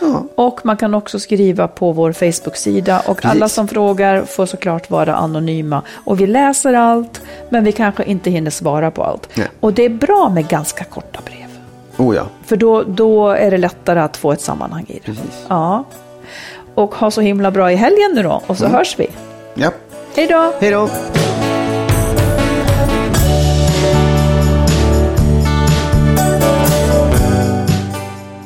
Ja. 0.00 0.24
och 0.34 0.60
man 0.66 0.76
kan 0.76 0.94
också 0.94 1.18
skriva 1.18 1.68
på 1.68 1.92
vår 1.92 2.12
Facebook-sida 2.12 3.00
och 3.06 3.16
Precis. 3.16 3.30
alla 3.30 3.48
som 3.48 3.68
frågar 3.68 4.22
får 4.24 4.46
såklart 4.46 4.90
vara 4.90 5.14
anonyma. 5.14 5.82
Och 5.92 6.20
vi 6.20 6.26
läser 6.26 6.74
allt, 6.74 7.20
men 7.48 7.64
vi 7.64 7.72
kanske 7.72 8.04
inte 8.04 8.30
hinner 8.30 8.50
svara 8.50 8.90
på 8.90 9.04
allt. 9.04 9.28
Nej. 9.34 9.48
Och 9.60 9.72
det 9.72 9.84
är 9.84 9.88
bra 9.88 10.28
med 10.34 10.48
ganska 10.48 10.84
korta 10.84 11.20
brev. 11.24 11.58
Oh 12.08 12.16
ja, 12.16 12.26
För 12.46 12.56
då, 12.56 12.82
då 12.82 13.28
är 13.30 13.50
det 13.50 13.58
lättare 13.58 14.00
att 14.00 14.16
få 14.16 14.32
ett 14.32 14.40
sammanhang 14.40 14.84
i 14.88 14.92
det. 14.94 15.00
precis. 15.00 15.44
Ja. 15.48 15.84
Och 16.74 16.94
ha 16.94 17.10
så 17.10 17.20
himla 17.20 17.50
bra 17.50 17.72
i 17.72 17.76
helgen 17.76 18.10
nu 18.14 18.22
då, 18.22 18.42
och 18.46 18.58
så 18.58 18.66
hörs 18.66 18.98
vi. 18.98 19.06
Ja. 19.54 19.70
Hej 20.16 20.26
då! 20.26 20.52
Hej 20.60 20.70
då! 20.70 20.88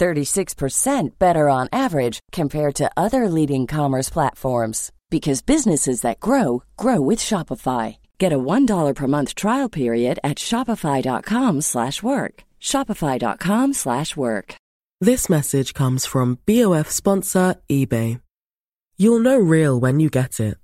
36% 0.00 1.18
better 1.18 1.48
on 1.48 1.68
average 1.72 2.20
compared 2.32 2.74
to 2.76 2.90
other 2.96 3.28
leading 3.28 3.66
commerce 3.66 4.08
platforms 4.10 4.90
because 5.10 5.42
businesses 5.42 6.00
that 6.00 6.20
grow 6.20 6.62
grow 6.76 7.00
with 7.00 7.18
Shopify. 7.18 7.96
Get 8.18 8.32
a 8.32 8.38
$1 8.38 8.94
per 8.94 9.06
month 9.06 9.34
trial 9.34 9.68
period 9.68 10.18
at 10.24 10.38
shopify.com/work. 10.38 12.34
shopify.com/work. 12.60 14.48
This 15.08 15.28
message 15.30 15.70
comes 15.72 16.06
from 16.06 16.38
BOF 16.46 16.88
sponsor 16.90 17.54
eBay. 17.68 18.20
You'll 18.98 19.24
know 19.28 19.38
real 19.38 19.80
when 19.80 19.98
you 19.98 20.10
get 20.10 20.40
it. 20.40 20.56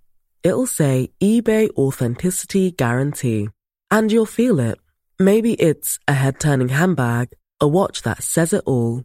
It'll 0.43 0.73
say 0.81 1.11
eBay 1.23 1.71
authenticity 1.71 2.71
guarantee 2.71 3.49
and 3.91 4.13
you'll 4.13 4.35
feel 4.41 4.61
it. 4.61 4.79
Maybe 5.19 5.53
it's 5.55 5.99
a 6.07 6.13
head-turning 6.13 6.69
handbag, 6.69 7.27
a 7.61 7.67
watch 7.67 8.03
that 8.03 8.23
says 8.23 8.53
it 8.53 8.63
all 8.67 9.05